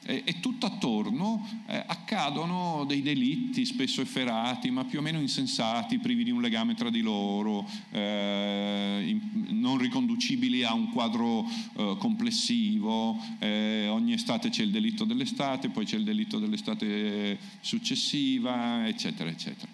e, 0.09 0.23
e 0.25 0.41
tutto 0.41 0.65
attorno 0.65 1.47
eh, 1.67 1.85
accadono 1.87 2.85
dei 2.87 3.03
delitti 3.03 3.67
spesso 3.67 4.01
efferati, 4.01 4.71
ma 4.71 4.87
più 4.87 5.01
o 5.01 5.03
meno 5.03 5.21
insensati, 5.21 5.99
privi 5.99 6.25
di 6.25 6.31
un 6.31 6.41
legame 6.41 6.73
tra 6.73 6.89
di 6.89 7.03
loro, 7.03 7.69
eh, 7.91 9.05
in, 9.07 9.61
non 9.61 9.77
riconducibili 9.77 10.65
a 10.65 10.73
un 10.73 10.91
quadro 10.93 11.45
eh, 11.77 11.97
complessivo. 11.99 13.21
Eh, 13.39 13.87
ogni 13.89 14.15
estate 14.15 14.49
c'è 14.49 14.63
il 14.63 14.71
delitto 14.71 15.05
dell'estate, 15.05 15.69
poi 15.69 15.85
c'è 15.85 15.97
il 15.97 16.05
delitto 16.05 16.39
dell'estate 16.39 17.39
successiva, 17.61 18.89
eccetera, 18.89 19.29
eccetera. 19.29 19.71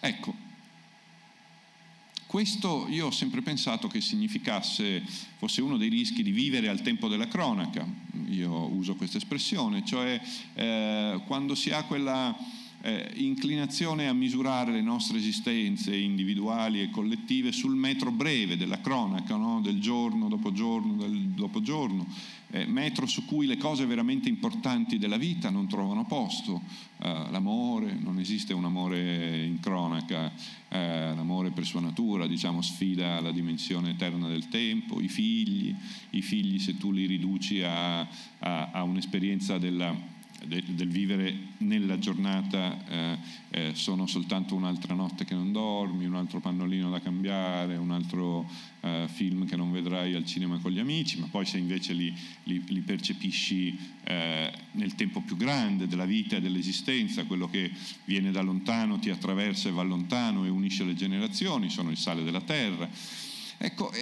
Ecco, 0.00 0.43
questo 2.26 2.86
io 2.88 3.06
ho 3.06 3.10
sempre 3.10 3.42
pensato 3.42 3.88
che 3.88 4.00
significasse, 4.00 5.02
fosse 5.36 5.60
uno 5.60 5.76
dei 5.76 5.88
rischi 5.88 6.22
di 6.22 6.32
vivere 6.32 6.68
al 6.68 6.82
tempo 6.82 7.08
della 7.08 7.28
cronaca, 7.28 7.86
io 8.28 8.52
uso 8.74 8.96
questa 8.96 9.18
espressione, 9.18 9.84
cioè 9.84 10.20
eh, 10.54 11.20
quando 11.26 11.54
si 11.54 11.70
ha 11.70 11.84
quella 11.84 12.36
eh, 12.84 13.12
inclinazione 13.14 14.08
a 14.08 14.12
misurare 14.12 14.70
le 14.70 14.82
nostre 14.82 15.16
esistenze 15.16 15.96
individuali 15.96 16.82
e 16.82 16.90
collettive 16.90 17.50
sul 17.50 17.74
metro 17.74 18.10
breve 18.10 18.58
della 18.58 18.80
cronaca, 18.80 19.36
no? 19.36 19.62
del 19.62 19.80
giorno 19.80 20.28
dopo 20.28 20.52
giorno, 20.52 20.94
del 20.96 21.30
dopo 21.30 21.62
giorno, 21.62 22.06
eh, 22.54 22.66
metro 22.66 23.04
su 23.06 23.24
cui 23.24 23.46
le 23.46 23.56
cose 23.56 23.84
veramente 23.84 24.28
importanti 24.28 24.96
della 24.96 25.16
vita 25.16 25.50
non 25.50 25.66
trovano 25.66 26.06
posto, 26.06 26.62
eh, 27.02 27.26
l'amore, 27.30 27.98
non 28.00 28.20
esiste 28.20 28.54
un 28.54 28.64
amore 28.64 29.44
in 29.44 29.58
cronaca, 29.58 30.30
eh, 30.68 31.12
l'amore 31.16 31.50
per 31.50 31.64
sua 31.64 31.80
natura, 31.80 32.28
diciamo, 32.28 32.62
sfida 32.62 33.20
la 33.20 33.32
dimensione 33.32 33.90
eterna 33.90 34.28
del 34.28 34.48
tempo, 34.48 35.00
i 35.00 35.08
figli, 35.08 35.74
i 36.10 36.22
figli 36.22 36.60
se 36.60 36.78
tu 36.78 36.92
li 36.92 37.06
riduci 37.06 37.60
a, 37.62 38.02
a, 38.02 38.06
a 38.70 38.82
un'esperienza 38.84 39.58
della 39.58 40.12
del 40.46 40.88
vivere 40.88 41.52
nella 41.58 41.98
giornata 41.98 42.84
eh, 42.86 43.18
eh, 43.50 43.70
sono 43.74 44.06
soltanto 44.06 44.54
un'altra 44.54 44.94
notte 44.94 45.24
che 45.24 45.34
non 45.34 45.52
dormi, 45.52 46.04
un 46.04 46.14
altro 46.14 46.40
pannolino 46.40 46.90
da 46.90 47.00
cambiare, 47.00 47.76
un 47.76 47.90
altro 47.90 48.48
eh, 48.80 49.06
film 49.12 49.46
che 49.46 49.56
non 49.56 49.72
vedrai 49.72 50.14
al 50.14 50.24
cinema 50.24 50.58
con 50.58 50.72
gli 50.72 50.78
amici, 50.78 51.18
ma 51.18 51.28
poi 51.30 51.46
se 51.46 51.58
invece 51.58 51.92
li, 51.92 52.14
li, 52.44 52.62
li 52.68 52.80
percepisci 52.80 53.78
eh, 54.04 54.52
nel 54.72 54.94
tempo 54.94 55.20
più 55.20 55.36
grande 55.36 55.86
della 55.86 56.04
vita 56.04 56.36
e 56.36 56.40
dell'esistenza, 56.40 57.24
quello 57.24 57.48
che 57.48 57.70
viene 58.04 58.30
da 58.30 58.42
lontano 58.42 58.98
ti 58.98 59.10
attraversa 59.10 59.68
e 59.68 59.72
va 59.72 59.82
lontano 59.82 60.44
e 60.44 60.48
unisce 60.48 60.84
le 60.84 60.94
generazioni, 60.94 61.70
sono 61.70 61.90
il 61.90 61.96
sale 61.96 62.22
della 62.22 62.42
terra. 62.42 62.88
Ecco, 63.56 63.92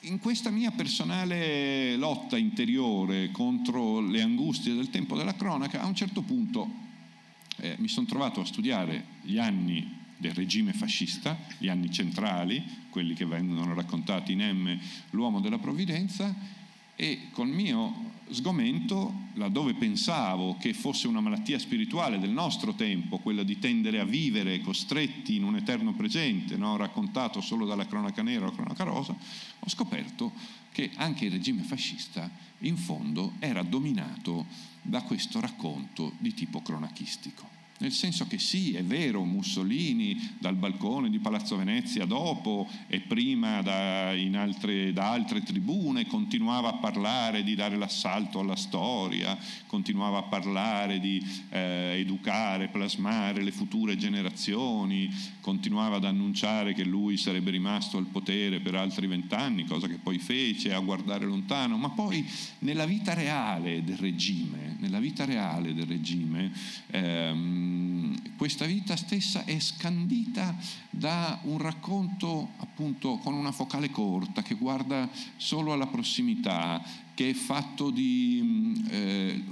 in 0.00 0.18
questa 0.20 0.50
mia 0.50 0.70
personale 0.70 1.96
lotta 1.96 2.36
interiore 2.36 3.30
contro 3.30 4.00
le 4.00 4.22
angustie 4.22 4.74
del 4.74 4.90
tempo 4.90 5.16
della 5.16 5.34
cronaca, 5.34 5.80
a 5.80 5.86
un 5.86 5.94
certo 5.94 6.22
punto 6.22 6.84
eh, 7.56 7.76
mi 7.78 7.88
sono 7.88 8.06
trovato 8.06 8.40
a 8.40 8.44
studiare 8.44 9.04
gli 9.22 9.38
anni 9.38 10.04
del 10.16 10.32
regime 10.32 10.72
fascista, 10.72 11.38
gli 11.58 11.68
anni 11.68 11.90
centrali, 11.90 12.62
quelli 12.90 13.14
che 13.14 13.26
vengono 13.26 13.74
raccontati 13.74 14.32
in 14.32 14.40
M, 14.40 14.78
l'uomo 15.10 15.40
della 15.40 15.58
provvidenza, 15.58 16.34
e 16.94 17.28
col 17.32 17.48
mio 17.48 18.14
sgomento, 18.30 19.12
laddove 19.34 19.74
pensavo 19.74 20.56
che 20.58 20.72
fosse 20.72 21.06
una 21.06 21.20
malattia 21.20 21.58
spirituale 21.58 22.18
del 22.18 22.30
nostro 22.30 22.72
tempo, 22.72 23.18
quella 23.18 23.42
di 23.42 23.58
tendere 23.58 24.00
a 24.00 24.04
vivere 24.04 24.60
costretti 24.60 25.36
in 25.36 25.44
un 25.44 25.56
eterno 25.56 25.92
presente, 25.92 26.56
no? 26.56 26.76
raccontato 26.76 27.40
solo 27.40 27.66
dalla 27.66 27.86
cronaca 27.86 28.22
nera 28.22 28.46
o 28.46 28.52
cronaca 28.52 28.84
rosa, 28.84 29.14
ho 29.66 29.68
scoperto 29.68 30.32
che 30.70 30.90
anche 30.94 31.24
il 31.24 31.32
regime 31.32 31.62
fascista 31.62 32.30
in 32.60 32.76
fondo 32.76 33.32
era 33.40 33.62
dominato 33.62 34.46
da 34.80 35.02
questo 35.02 35.40
racconto 35.40 36.12
di 36.18 36.32
tipo 36.34 36.62
cronachistico. 36.62 37.55
Nel 37.78 37.92
senso 37.92 38.26
che 38.26 38.38
sì, 38.38 38.72
è 38.74 38.82
vero, 38.82 39.22
Mussolini 39.24 40.34
dal 40.38 40.54
balcone 40.54 41.10
di 41.10 41.18
Palazzo 41.18 41.56
Venezia 41.56 42.06
dopo 42.06 42.66
e 42.86 43.00
prima 43.00 43.60
da, 43.60 44.10
altre, 44.10 44.94
da, 44.94 45.10
altre, 45.10 45.42
tribune 45.42 46.06
continuava 46.06 46.70
a 46.70 46.76
parlare 46.78 47.42
di 47.42 47.54
dare 47.54 47.76
l'assalto 47.76 48.38
alla 48.38 48.56
storia, 48.56 49.36
continuava 49.66 50.18
a 50.18 50.22
parlare 50.22 50.98
di 51.00 51.22
eh, 51.50 51.96
educare, 51.98 52.68
plasmare 52.68 53.42
le 53.42 53.52
future 53.52 53.96
generazioni, 53.96 55.12
continuava 55.40 55.96
ad 55.96 56.04
annunciare 56.04 56.72
che 56.72 56.84
lui 56.84 57.18
sarebbe 57.18 57.50
rimasto 57.50 57.98
al 57.98 58.06
potere 58.06 58.60
per 58.60 58.74
altri 58.74 59.06
vent'anni, 59.06 59.66
cosa 59.66 59.86
che 59.86 59.98
poi 60.02 60.18
fece, 60.18 60.72
a 60.72 60.80
guardare 60.80 61.26
lontano, 61.26 61.76
ma 61.76 61.90
poi 61.90 62.26
nella 62.60 62.86
vita 62.86 63.12
reale 63.12 63.84
del 63.84 63.98
regime, 63.98 64.76
nella 64.80 64.98
vita 64.98 65.26
reale 65.26 65.74
del 65.74 65.86
regime 65.86 66.52
ehm, 66.90 67.75
questa 68.36 68.66
vita 68.66 68.96
stessa 68.96 69.44
è 69.44 69.58
scandita 69.58 70.56
da 70.90 71.40
un 71.44 71.58
racconto 71.58 72.50
appunto 72.58 73.16
con 73.18 73.34
una 73.34 73.52
focale 73.52 73.90
corta 73.90 74.42
che 74.42 74.54
guarda 74.54 75.08
solo 75.36 75.72
alla 75.72 75.86
prossimità, 75.86 76.82
che 77.14 77.30
è 77.30 77.34
fatto 77.34 77.90
di 77.90 78.84
eh, 78.90 79.42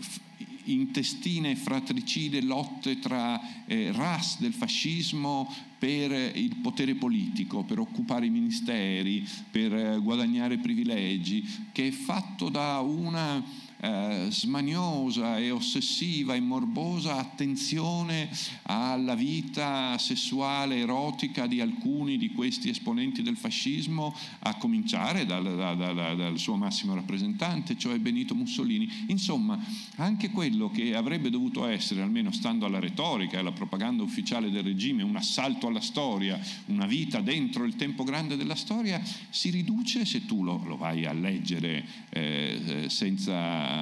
intestine 0.64 1.56
fratricide 1.56 2.42
lotte 2.42 2.98
tra 2.98 3.64
eh, 3.66 3.90
ras 3.92 4.38
del 4.40 4.52
fascismo 4.52 5.52
per 5.78 6.12
il 6.36 6.56
potere 6.56 6.94
politico, 6.94 7.62
per 7.64 7.78
occupare 7.78 8.26
i 8.26 8.30
ministeri, 8.30 9.26
per 9.50 9.74
eh, 9.74 9.98
guadagnare 9.98 10.58
privilegi, 10.58 11.44
che 11.72 11.88
è 11.88 11.90
fatto 11.90 12.48
da 12.48 12.80
una 12.80 13.42
eh, 13.84 14.28
smaniosa 14.30 15.38
e 15.38 15.50
ossessiva 15.50 16.34
e 16.34 16.40
morbosa 16.40 17.16
attenzione 17.18 18.30
alla 18.62 19.14
vita 19.14 19.98
sessuale 19.98 20.78
erotica 20.78 21.46
di 21.46 21.60
alcuni 21.60 22.16
di 22.16 22.30
questi 22.30 22.70
esponenti 22.70 23.20
del 23.20 23.36
fascismo, 23.36 24.16
a 24.40 24.54
cominciare 24.56 25.26
dal, 25.26 25.44
dal, 25.44 25.76
dal, 25.76 26.16
dal 26.16 26.38
suo 26.38 26.56
massimo 26.56 26.94
rappresentante, 26.94 27.76
cioè 27.76 27.98
Benito 27.98 28.34
Mussolini. 28.34 28.90
Insomma, 29.08 29.62
anche 29.96 30.30
quello 30.30 30.70
che 30.70 30.94
avrebbe 30.94 31.28
dovuto 31.28 31.66
essere, 31.66 32.00
almeno 32.00 32.32
stando 32.32 32.64
alla 32.64 32.80
retorica 32.80 33.36
e 33.36 33.40
alla 33.40 33.52
propaganda 33.52 34.02
ufficiale 34.02 34.50
del 34.50 34.62
regime, 34.62 35.02
un 35.02 35.16
assalto 35.16 35.66
alla 35.66 35.82
storia, 35.82 36.40
una 36.66 36.86
vita 36.86 37.20
dentro 37.20 37.64
il 37.64 37.76
tempo 37.76 38.02
grande 38.02 38.36
della 38.36 38.54
storia, 38.54 39.02
si 39.28 39.50
riduce, 39.50 40.06
se 40.06 40.24
tu 40.24 40.42
lo, 40.42 40.62
lo 40.64 40.78
vai 40.78 41.04
a 41.04 41.12
leggere 41.12 41.84
eh, 42.08 42.86
senza 42.88 43.73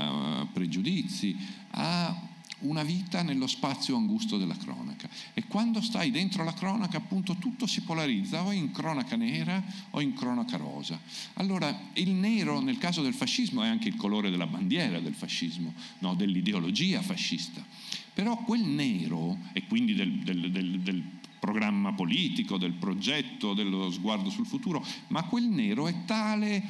pregiudizi, 0.53 1.37
ha 1.71 2.31
una 2.63 2.83
vita 2.83 3.23
nello 3.23 3.47
spazio 3.47 3.97
angusto 3.97 4.37
della 4.39 4.57
cronaca. 4.57 5.09
E 5.35 5.47
quando 5.47 5.81
stai 5.81 6.11
dentro 6.11 6.45
la 6.45 6.55
cronaca, 6.55 6.99
appunto, 6.99 7.37
tutto 7.37 7.67
si 7.67 7.83
polarizza 7.83 8.45
o 8.45 8.53
in 8.53 8.71
cronaca 8.71 9.17
nera 9.17 9.63
o 9.91 10.01
in 10.01 10.15
cronaca 10.15 10.57
rosa. 10.57 11.01
Allora, 11.35 11.91
il 11.95 12.11
nero 12.11 12.61
nel 12.61 12.79
caso 12.79 13.03
del 13.03 13.15
fascismo 13.15 13.63
è 13.63 13.69
anche 13.69 13.89
il 13.89 13.97
colore 13.97 14.31
della 14.31 14.47
bandiera 14.47 15.01
del 15.01 15.15
fascismo, 15.15 15.75
no? 16.01 16.15
dell'ideologia 16.15 17.03
fascista. 17.03 17.65
Però 18.15 18.37
quel 18.45 18.63
nero, 18.63 19.39
e 19.53 19.67
quindi 19.67 19.95
del, 19.95 20.19
del, 20.19 20.51
del, 20.51 20.81
del 20.81 21.03
programma 21.39 21.93
politico, 21.93 22.59
del 22.59 22.73
progetto, 22.73 23.55
dello 23.55 23.91
sguardo 23.91 24.31
sul 24.31 24.47
futuro, 24.47 24.85
ma 25.09 25.25
quel 25.25 25.45
nero 25.45 25.89
è 25.89 26.05
tale 26.05 26.63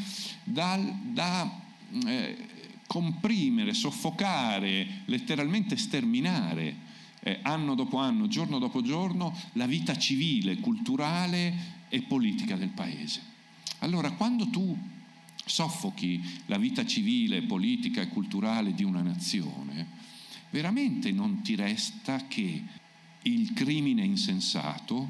da, 0.44 0.78
da 1.02 1.60
eh, 2.06 2.36
comprimere, 2.92 3.72
soffocare, 3.72 5.04
letteralmente 5.06 5.78
sterminare 5.78 6.76
eh, 7.20 7.38
anno 7.40 7.74
dopo 7.74 7.96
anno, 7.96 8.28
giorno 8.28 8.58
dopo 8.58 8.82
giorno, 8.82 9.34
la 9.52 9.64
vita 9.64 9.96
civile, 9.96 10.58
culturale 10.58 11.86
e 11.88 12.02
politica 12.02 12.54
del 12.54 12.68
paese. 12.68 13.22
Allora, 13.78 14.10
quando 14.10 14.46
tu 14.50 14.76
soffochi 15.42 16.22
la 16.44 16.58
vita 16.58 16.84
civile, 16.84 17.40
politica 17.40 18.02
e 18.02 18.08
culturale 18.08 18.74
di 18.74 18.84
una 18.84 19.00
nazione, 19.00 19.86
veramente 20.50 21.12
non 21.12 21.40
ti 21.40 21.54
resta 21.54 22.26
che 22.26 22.62
il 23.22 23.54
crimine 23.54 24.04
insensato, 24.04 25.08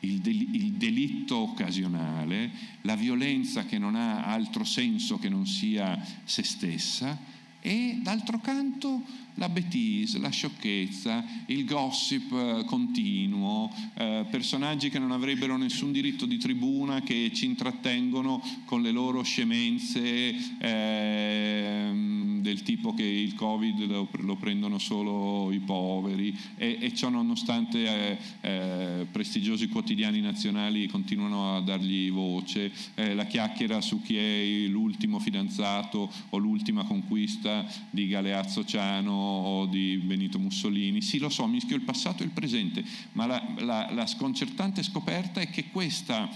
il, 0.00 0.18
del, 0.18 0.54
il, 0.54 0.72
delitto 0.72 1.36
occasionale, 1.36 2.50
la 2.82 2.96
violenza 2.96 3.64
che 3.64 3.78
non 3.78 3.94
ha 3.94 4.24
altro 4.24 4.64
senso 4.64 5.18
che 5.18 5.28
non 5.28 5.46
sia 5.46 5.98
se 6.24 6.42
stessa 6.42 7.38
e 7.60 7.98
d'altro 8.02 8.40
canto 8.40 9.02
la 9.34 9.48
betise, 9.48 10.18
la 10.18 10.30
sciocchezza, 10.30 11.24
il 11.46 11.64
gossip 11.64 12.32
eh, 12.32 12.64
continuo, 12.64 13.70
eh, 13.94 14.26
personaggi 14.30 14.90
che 14.90 14.98
non 14.98 15.12
avrebbero 15.12 15.56
nessun 15.56 15.92
diritto 15.92 16.26
di 16.26 16.36
tribuna, 16.36 17.00
che 17.02 17.30
ci 17.32 17.46
intrattengono 17.46 18.42
con 18.64 18.82
le 18.82 18.90
loro 18.90 19.22
scemenze. 19.22 20.58
Eh, 20.58 22.09
del 22.40 22.62
tipo 22.62 22.94
che 22.94 23.04
il 23.04 23.34
Covid 23.34 23.86
lo, 23.86 24.08
lo 24.10 24.36
prendono 24.36 24.78
solo 24.78 25.50
i 25.52 25.58
poveri 25.58 26.36
e, 26.56 26.78
e 26.80 26.94
ciò 26.94 27.08
nonostante 27.08 27.84
eh, 27.86 28.18
eh, 28.40 29.06
prestigiosi 29.10 29.68
quotidiani 29.68 30.20
nazionali 30.20 30.86
continuano 30.86 31.56
a 31.56 31.60
dargli 31.60 32.10
voce, 32.10 32.72
eh, 32.94 33.14
la 33.14 33.26
chiacchiera 33.26 33.80
su 33.80 34.02
chi 34.02 34.16
è 34.16 34.66
l'ultimo 34.68 35.18
fidanzato 35.18 36.10
o 36.30 36.38
l'ultima 36.38 36.84
conquista 36.84 37.66
di 37.90 38.08
Galeazzo 38.08 38.64
Ciano 38.64 39.12
o 39.12 39.66
di 39.66 39.96
Benito 39.98 40.38
Mussolini. 40.38 41.02
Sì, 41.02 41.18
lo 41.18 41.28
so, 41.28 41.46
mischio 41.46 41.76
il 41.76 41.82
passato 41.82 42.22
e 42.22 42.26
il 42.26 42.32
presente, 42.32 42.84
ma 43.12 43.26
la, 43.26 43.54
la, 43.58 43.90
la 43.92 44.06
sconcertante 44.06 44.82
scoperta 44.82 45.40
è 45.40 45.50
che 45.50 45.70
questa 45.70 46.28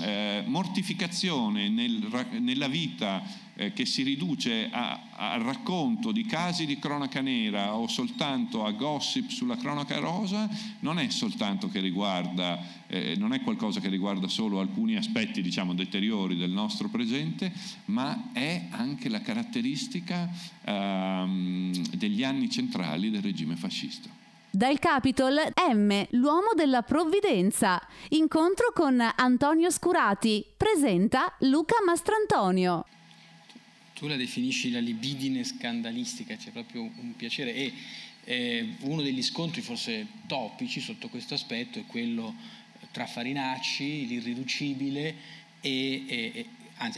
eh, 0.00 0.42
mortificazione 0.46 1.68
nel, 1.68 2.08
nella 2.40 2.68
vita 2.68 3.22
eh, 3.56 3.72
che 3.72 3.86
si 3.86 4.02
riduce 4.02 4.70
al 4.70 5.40
racconto 5.40 6.12
di 6.12 6.24
casi 6.24 6.66
di 6.66 6.78
cronaca 6.78 7.20
nera 7.20 7.74
o 7.74 7.88
soltanto 7.88 8.64
a 8.64 8.72
gossip 8.72 9.30
sulla 9.30 9.56
cronaca 9.56 9.98
rosa 9.98 10.48
non 10.80 10.98
è 10.98 11.08
soltanto 11.08 11.68
che 11.68 11.80
riguarda, 11.80 12.58
eh, 12.86 13.14
non 13.16 13.32
è 13.32 13.40
qualcosa 13.40 13.80
che 13.80 13.88
riguarda 13.88 14.28
solo 14.28 14.60
alcuni 14.60 14.96
aspetti 14.96 15.42
diciamo 15.42 15.74
deteriori 15.74 16.36
del 16.36 16.50
nostro 16.50 16.88
presente, 16.88 17.52
ma 17.86 18.30
è 18.32 18.66
anche 18.70 19.08
la 19.08 19.20
caratteristica 19.20 20.28
ehm, 20.64 21.72
degli 21.96 22.22
anni 22.22 22.50
centrali 22.50 23.10
del 23.10 23.22
regime 23.22 23.56
fascista. 23.56 24.08
Dal 24.50 24.78
Capitol 24.78 25.36
M, 25.74 26.06
l'uomo 26.12 26.52
della 26.54 26.80
provvidenza. 26.80 27.78
Incontro 28.10 28.72
con 28.72 29.02
Antonio 29.14 29.70
Scurati. 29.70 30.44
Presenta 30.56 31.34
Luca 31.40 31.76
Mastrantonio. 31.84 32.86
Tu 33.96 34.06
la 34.08 34.16
definisci 34.16 34.70
la 34.70 34.78
libidine 34.78 35.42
scandalistica, 35.42 36.36
c'è 36.36 36.50
proprio 36.50 36.82
un 36.82 37.16
piacere 37.16 37.54
e 37.54 37.72
eh, 38.24 38.74
uno 38.80 39.00
degli 39.00 39.22
scontri 39.22 39.62
forse 39.62 40.06
topici 40.26 40.80
sotto 40.80 41.08
questo 41.08 41.32
aspetto 41.32 41.78
è 41.78 41.86
quello 41.86 42.34
tra 42.90 43.06
Farinacci, 43.06 44.06
l'irriducibile 44.06 45.14
e, 45.62 46.04
e, 46.06 46.46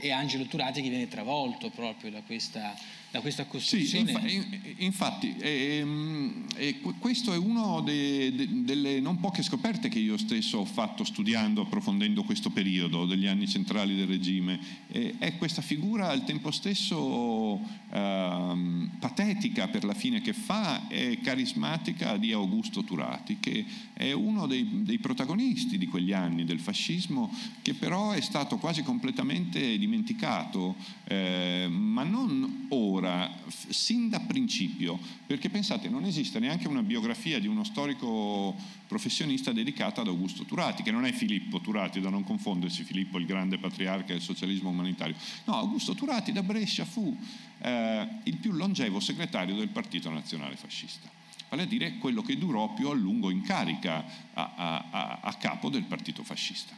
e 0.01 0.11
Angelo 0.11 0.47
Turati 0.47 0.83
che 0.83 0.89
viene 0.89 1.07
travolto 1.07 1.71
proprio 1.71 2.11
da 2.11 2.21
questa 2.23 2.77
da 3.11 3.21
questa 3.21 3.47
costruzione. 3.47 4.29
Sì, 4.29 4.85
infatti, 4.85 5.35
ehm, 5.39 6.45
eh, 6.57 6.81
questo 6.99 7.33
è 7.33 7.39
una 7.39 7.81
de, 7.81 8.35
de, 8.35 8.65
delle 8.65 9.01
non 9.01 9.19
poche 9.19 9.43
scoperte 9.43 9.89
che 9.89 9.99
io 9.99 10.19
stesso 10.19 10.59
ho 10.59 10.65
fatto 10.65 11.05
studiando, 11.05 11.63
approfondendo 11.63 12.23
questo 12.23 12.51
periodo 12.51 13.07
degli 13.07 13.27
anni 13.27 13.49
centrali 13.49 13.97
del 13.97 14.07
regime. 14.07 14.61
Eh, 14.89 15.15
è 15.19 15.37
questa 15.39 15.63
figura 15.63 16.11
al 16.11 16.25
tempo 16.25 16.51
stesso 16.51 17.61
ehm, 17.91 18.91
patetica 18.99 19.69
per 19.69 19.85
la 19.85 19.95
fine 19.95 20.21
che 20.21 20.35
fa 20.35 20.87
e 20.89 21.21
carismatica 21.23 22.19
di 22.19 22.33
Augusto 22.33 22.85
Turati, 22.85 23.39
che 23.41 23.65
è 23.95 24.13
uno 24.13 24.47
dei, 24.47 24.83
dei 24.83 24.99
protagonisti 24.99 25.79
di 25.79 25.87
quegli 25.87 26.13
anni 26.13 26.45
del 26.45 26.61
fascismo, 26.61 27.35
che 27.63 27.73
però 27.73 28.11
è 28.11 28.21
stato 28.21 28.59
quasi 28.59 28.83
completamente 28.83 29.79
dimenticato, 29.79 30.77
eh, 31.05 31.69
ma 31.71 32.03
non 32.05 32.67
ora 32.69 32.98
ora, 32.99 33.33
sin 33.49 34.09
da 34.09 34.21
principio, 34.21 34.99
perché 35.27 35.49
pensate, 35.49 35.89
non 35.89 36.05
esiste 36.05 36.39
neanche 36.39 36.69
una 36.69 36.83
biografia 36.83 37.39
di 37.39 37.47
uno 37.47 37.65
storico 37.65 38.55
professionista 38.87 39.53
dedicata 39.53 40.03
ad 40.03 40.09
Augusto 40.09 40.45
Turati, 40.45 40.83
che 40.83 40.91
non 40.91 41.05
è 41.05 41.13
Filippo 41.13 41.61
Turati, 41.61 42.01
da 42.01 42.11
non 42.11 42.25
confondersi 42.25 42.85
Filippo 42.85 43.19
il 43.19 43.27
grande 43.27 43.59
patriarca 43.59 44.13
del 44.13 44.23
socialismo 44.23 44.71
umanitario. 44.71 45.17
No, 45.45 45.55
Augusto 45.55 45.95
Turati 45.95 46.33
da 46.33 46.43
Brescia 46.43 46.85
fu 46.85 47.17
eh, 47.61 48.09
il 48.25 48.37
più 48.37 48.53
longevo 48.53 49.01
segretario 49.01 49.57
del 49.57 49.69
Partito 49.69 50.11
Nazionale 50.11 50.57
Fascista 50.57 51.17
vale 51.51 51.63
a 51.63 51.67
dire 51.67 51.97
quello 51.97 52.21
che 52.21 52.37
durò 52.37 52.75
più 52.75 52.89
a 52.89 52.95
lungo 52.95 53.31
in 53.31 53.41
carica 53.41 54.05
a, 54.35 54.53
a, 54.55 55.19
a 55.23 55.35
capo 55.35 55.71
del 55.71 55.85
partito 55.85 56.23
fascista 56.23 56.77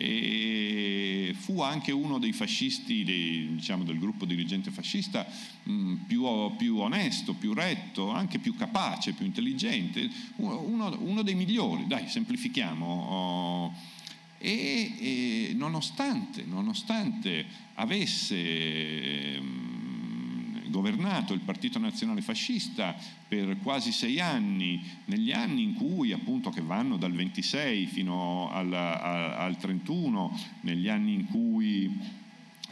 e 0.00 1.34
fu 1.36 1.60
anche 1.60 1.90
uno 1.90 2.18
dei 2.18 2.32
fascisti 2.32 3.02
dei, 3.02 3.48
diciamo, 3.56 3.82
del 3.82 3.98
gruppo 3.98 4.24
dirigente 4.24 4.70
fascista 4.70 5.26
mh, 5.64 5.72
mm, 5.72 5.94
più, 6.06 6.24
più, 6.56 6.78
onesto, 6.78 7.34
più 7.34 7.52
retto, 7.52 8.10
anche 8.10 8.38
più 8.38 8.54
capace, 8.54 9.12
più 9.12 9.26
intelligente, 9.26 10.08
uno, 10.36 10.96
uno 11.00 11.22
dei 11.22 11.34
migliori, 11.34 11.88
dai, 11.88 12.08
semplifichiamo. 12.08 12.86
Oh, 12.86 13.74
e, 14.38 14.94
e 15.00 15.52
nonostante, 15.54 16.44
nonostante, 16.44 17.44
avesse... 17.74 19.40
Mh, 19.40 19.67
governato 20.70 21.32
il 21.32 21.40
Partito 21.40 21.78
Nazionale 21.78 22.20
Fascista 22.20 22.94
per 23.26 23.58
quasi 23.58 23.92
sei 23.92 24.20
anni, 24.20 24.82
negli 25.06 25.32
anni 25.32 25.62
in 25.62 25.74
cui 25.74 26.12
appunto 26.12 26.50
che 26.50 26.60
vanno 26.60 26.96
dal 26.96 27.12
26 27.12 27.86
fino 27.86 28.50
al, 28.50 28.72
al, 28.72 29.32
al 29.32 29.56
31, 29.56 30.38
negli 30.62 30.88
anni 30.88 31.14
in 31.14 31.26
cui 31.26 31.96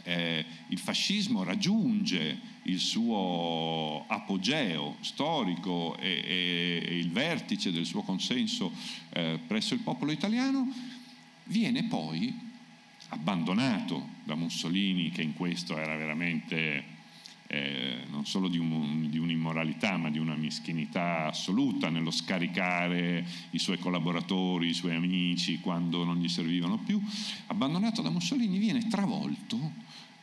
eh, 0.03 0.45
il 0.69 0.79
fascismo 0.79 1.43
raggiunge 1.43 2.55
il 2.63 2.79
suo 2.79 4.05
apogeo 4.07 4.97
storico 5.01 5.97
e, 5.97 6.23
e, 6.25 6.83
e 6.85 6.97
il 6.97 7.09
vertice 7.11 7.71
del 7.71 7.85
suo 7.85 8.01
consenso 8.01 8.71
eh, 9.11 9.39
presso 9.45 9.73
il 9.73 9.81
popolo 9.81 10.11
italiano, 10.11 10.67
viene 11.45 11.83
poi 11.83 12.33
abbandonato 13.09 14.15
da 14.23 14.35
Mussolini, 14.35 15.11
che 15.11 15.21
in 15.21 15.33
questo 15.33 15.77
era 15.77 15.95
veramente 15.95 16.95
eh, 17.47 18.03
non 18.09 18.25
solo 18.25 18.47
di, 18.47 18.57
un, 18.57 19.09
di, 19.09 19.17
un'immoralità, 19.17 19.97
ma 19.97 20.09
di 20.09 20.19
una 20.19 20.35
meschinità 20.35 21.27
assoluta 21.27 21.89
nello 21.89 22.11
scaricare 22.11 23.25
i 23.51 23.59
suoi 23.59 23.79
collaboratori, 23.79 24.67
i 24.69 24.73
suoi 24.73 24.95
amici 24.95 25.59
quando 25.59 26.03
non 26.03 26.17
gli 26.17 26.27
servivano 26.27 26.77
più, 26.77 27.01
abbandonato 27.47 28.01
da 28.01 28.09
Mussolini 28.09 28.57
viene 28.57 28.87
travolto 28.87 29.57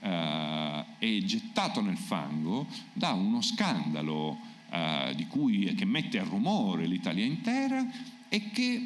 eh, 0.01 0.85
e 0.99 1.25
gettato 1.25 1.81
nel 1.81 1.97
fango 1.97 2.67
da 2.93 3.13
uno 3.13 3.41
scandalo 3.41 4.39
eh, 4.71 5.27
cui, 5.29 5.75
che 5.75 5.85
mette 5.85 6.19
a 6.19 6.25
rumore 6.25 6.87
l'Italia 6.87 7.25
intera 7.25 7.87
e 8.29 8.51
che, 8.51 8.83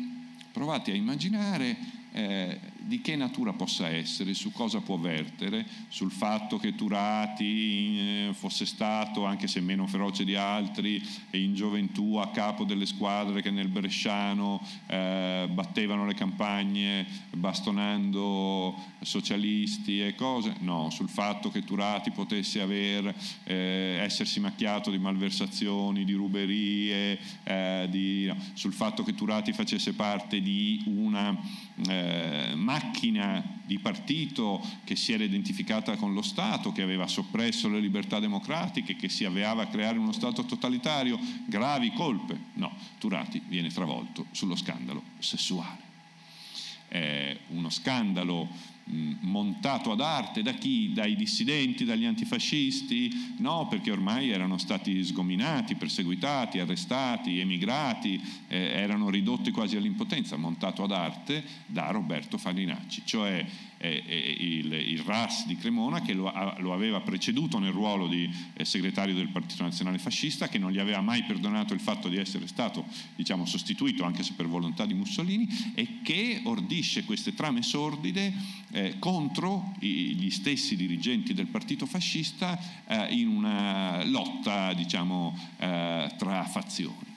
provate 0.53 0.93
a 0.93 0.95
immaginare, 0.95 1.77
eh, 2.13 2.59
di 2.79 3.01
che 3.01 3.17
natura 3.17 3.53
possa 3.53 3.89
essere, 3.89 4.35
su 4.35 4.53
cosa 4.53 4.81
può 4.81 4.97
vertere, 4.97 5.67
sul 5.89 6.11
fatto 6.11 6.59
che 6.59 6.75
Turati 6.75 7.99
eh, 7.99 8.31
fosse 8.33 8.67
stato, 8.67 9.25
anche 9.25 9.47
se 9.49 9.61
meno 9.61 9.87
feroce 9.87 10.25
di 10.25 10.35
altri, 10.35 11.03
in 11.33 11.55
gioventù 11.55 12.17
a 12.17 12.31
capo 12.31 12.65
delle 12.65 12.87
squadre 12.87 13.43
che 13.43 13.51
nel 13.51 13.69
Bresciano 13.69 14.65
eh, 14.87 15.49
battevano 15.53 16.07
le 16.07 16.15
campagne 16.15 17.07
bastonando 17.31 18.75
socialisti 19.01 20.01
e 20.01 20.15
cose, 20.15 20.55
no, 20.61 20.91
sul 20.91 21.09
fatto 21.09 21.51
che 21.51 21.65
Turati 21.65 22.11
potesse 22.11 22.61
aver, 22.61 23.15
eh, 23.45 23.99
essersi 24.01 24.41
macchiato 24.41 24.91
di 24.91 24.99
malversazioni, 24.99 26.05
di 26.05 26.13
ruberie, 26.13 27.19
eh, 27.45 27.87
di, 27.91 28.27
no, 28.27 28.37
sul 28.55 28.73
fatto 28.73 29.03
che 29.03 29.15
Turati 29.15 29.53
facesse 29.53 29.95
parte 29.95 30.41
di 30.41 30.83
una 30.87 31.37
eh, 31.87 32.53
macchina 32.69 33.43
di 33.65 33.79
partito 33.79 34.63
che 34.85 34.95
si 34.95 35.15
era 35.15 35.25
identificata 35.25 35.97
con 35.97 36.13
lo 36.13 36.21
Stato, 36.21 36.71
che 36.71 36.83
aveva 36.83 37.07
soppresso 37.07 37.67
le 37.71 37.81
libertà 37.81 38.19
democratiche, 38.19 38.95
che 38.95 39.09
si 39.09 39.25
avviava 39.25 39.63
a 39.63 39.67
creare 39.69 39.97
uno 39.97 40.13
Stato 40.13 40.45
totalitario, 40.45 41.19
gravi 41.47 41.91
colpe. 41.95 42.39
No, 42.55 42.77
Turati 42.99 43.41
viene 43.47 43.71
travolto 43.71 44.27
sullo 44.33 44.55
scandalo 44.55 45.03
sessuale. 45.19 45.87
È 46.89 47.39
uno 47.49 47.71
scandalo 47.71 48.49
montato 49.21 49.93
ad 49.93 50.01
arte 50.01 50.43
da 50.43 50.53
chi? 50.53 50.93
Dai 50.93 51.17
dissidenti, 51.17 51.85
dagli 51.85 52.05
antifascisti? 52.05 53.35
No, 53.39 53.67
perché 53.69 53.91
ormai 53.91 54.31
erano 54.31 54.59
stati 54.59 55.05
sgominati, 55.05 55.75
perseguitati, 55.75 56.59
arrestati, 56.59 57.39
emigrati, 57.39 58.21
eh, 58.49 58.57
erano 58.57 59.11
ridotti 59.11 59.51
quasi 59.51 59.77
all'impotenza, 59.77 60.37
montato 60.37 60.83
ad 60.83 60.93
arte 60.93 61.45
da 61.67 61.91
Roberto 61.91 62.39
Farinacci, 62.39 63.03
cioè 63.05 63.45
eh, 63.79 64.37
il, 64.39 64.73
il, 64.73 64.99
RAS 65.01 65.47
di 65.47 65.57
Cremona 65.57 66.03
che 66.03 66.13
lo, 66.13 66.33
lo 66.59 66.73
aveva 66.73 67.01
preceduto 67.01 67.59
nel 67.59 67.73
ruolo 67.73 68.07
di 68.07 68.29
eh, 68.55 68.65
segretario 68.65 69.15
del 69.15 69.29
Partito 69.29 69.63
Nazionale 69.63 69.99
Fascista, 69.99 70.49
che 70.49 70.59
non 70.59 70.71
gli 70.71 70.79
aveva 70.79 71.01
mai 71.01 71.25
perdonato 71.25 71.75
il 71.75 71.81
fatto 71.81 72.09
di 72.09 72.17
essere 72.17 72.47
stato 72.47 72.85
diciamo, 73.17 73.47
sostituito, 73.47 74.05
anche 74.05 74.23
se 74.23 74.35
per 74.35 74.47
volontà 74.47 74.85
di 74.85 74.95
Mussolini, 74.95 75.49
e 75.75 76.01
che 76.03 76.41
ordisce 76.45 77.05
queste 77.05 77.35
trame 77.35 77.63
sordide 77.63 78.33
eh, 78.73 78.97
contro 78.99 79.75
i, 79.81 80.15
gli 80.15 80.31
stessi 80.31 80.77
dirigenti 80.77 81.35
del 81.35 81.47
Partito 81.47 81.87
Fascista 81.87 82.59
eh, 82.87 83.15
in 83.15 83.29
una 83.29 84.05
lotta 84.05 84.73
diciamo, 84.75 85.39
eh, 85.59 86.13
tra 86.17 86.45
fazioni. 86.45 87.08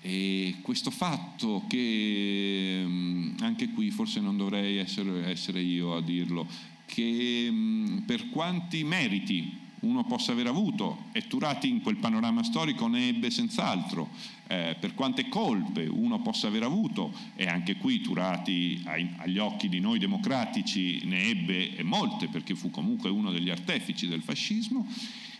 E 0.00 0.56
questo 0.62 0.90
fatto 0.90 1.64
che 1.68 2.82
mm, 2.86 3.36
anche 3.40 3.70
qui 3.70 3.90
forse 3.90 4.20
non 4.20 4.36
dovrei 4.36 4.76
essere, 4.76 5.28
essere 5.28 5.60
io 5.60 5.96
a 5.96 6.00
dirlo, 6.00 6.46
che 6.86 7.48
mm, 7.50 7.98
per 7.98 8.28
quanti 8.30 8.84
meriti 8.84 9.66
uno 9.80 10.04
possa 10.04 10.32
aver 10.32 10.46
avuto, 10.46 11.04
e 11.12 11.26
Turati 11.26 11.68
in 11.68 11.80
quel 11.82 11.96
panorama 11.96 12.42
storico 12.42 12.88
ne 12.88 13.08
ebbe 13.08 13.30
senz'altro, 13.30 14.08
eh, 14.48 14.76
per 14.78 14.94
quante 14.94 15.28
colpe 15.28 15.86
uno 15.86 16.20
possa 16.20 16.48
aver 16.48 16.64
avuto, 16.64 17.12
e 17.36 17.46
anche 17.46 17.76
qui 17.76 18.00
Turati 18.00 18.82
ai, 18.84 19.08
agli 19.18 19.38
occhi 19.38 19.68
di 19.68 19.80
noi 19.80 19.98
democratici 19.98 21.04
ne 21.04 21.22
ebbe 21.24 21.82
molte, 21.82 22.28
perché 22.28 22.54
fu 22.54 22.70
comunque 22.70 23.10
uno 23.10 23.30
degli 23.30 23.50
artefici 23.50 24.08
del 24.08 24.22
fascismo, 24.22 24.86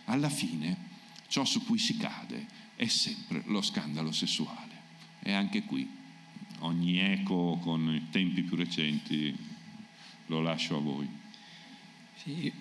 alla 0.05 0.31
fine 0.31 0.87
ciò 1.29 1.45
su 1.45 1.65
cui 1.65 1.79
si 1.79 1.97
cade 1.97 2.67
è 2.79 2.87
sempre 2.87 3.43
lo 3.47 3.61
scandalo 3.61 4.13
sessuale. 4.13 4.77
E 5.21 5.33
anche 5.33 5.65
qui 5.65 5.97
ogni 6.61 7.01
eco 7.01 7.59
con 7.61 7.93
i 7.93 8.07
tempi 8.11 8.43
più 8.43 8.57
recenti 8.57 9.37
lo 10.27 10.41
lascio 10.41 10.77
a 10.77 10.81
voi. 10.81 11.09
Sì. 12.23 12.53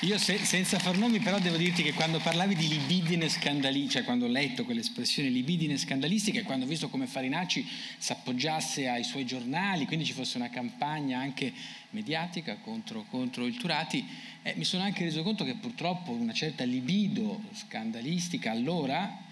Io 0.00 0.16
se, 0.16 0.38
senza 0.38 0.78
far 0.78 0.96
nomi 0.96 1.20
però 1.20 1.38
devo 1.38 1.58
dirti 1.58 1.82
che 1.82 1.92
quando 1.92 2.20
parlavi 2.20 2.54
di 2.54 2.68
libidine 2.68 3.28
scandalistiche, 3.28 3.98
cioè 3.98 4.04
quando 4.04 4.24
ho 4.24 4.30
letto 4.30 4.64
quell'espressione 4.64 5.28
libidine 5.28 5.76
scandalistiche 5.76 6.40
e 6.40 6.42
quando 6.42 6.64
ho 6.64 6.68
visto 6.68 6.88
come 6.88 7.06
Farinacci 7.06 7.68
si 7.98 8.12
appoggiasse 8.12 8.88
ai 8.88 9.04
suoi 9.04 9.26
giornali, 9.26 9.84
quindi 9.84 10.06
ci 10.06 10.14
fosse 10.14 10.38
una 10.38 10.48
campagna 10.48 11.18
anche 11.18 11.52
mediatica 11.90 12.56
contro, 12.56 13.04
contro 13.10 13.44
il 13.44 13.58
Turati, 13.58 14.06
eh, 14.42 14.54
mi 14.56 14.64
sono 14.64 14.82
anche 14.82 15.04
reso 15.04 15.22
conto 15.22 15.44
che 15.44 15.54
purtroppo 15.54 16.12
una 16.12 16.32
certa 16.32 16.64
libido 16.64 17.40
scandalistica 17.52 18.50
allora 18.50 19.30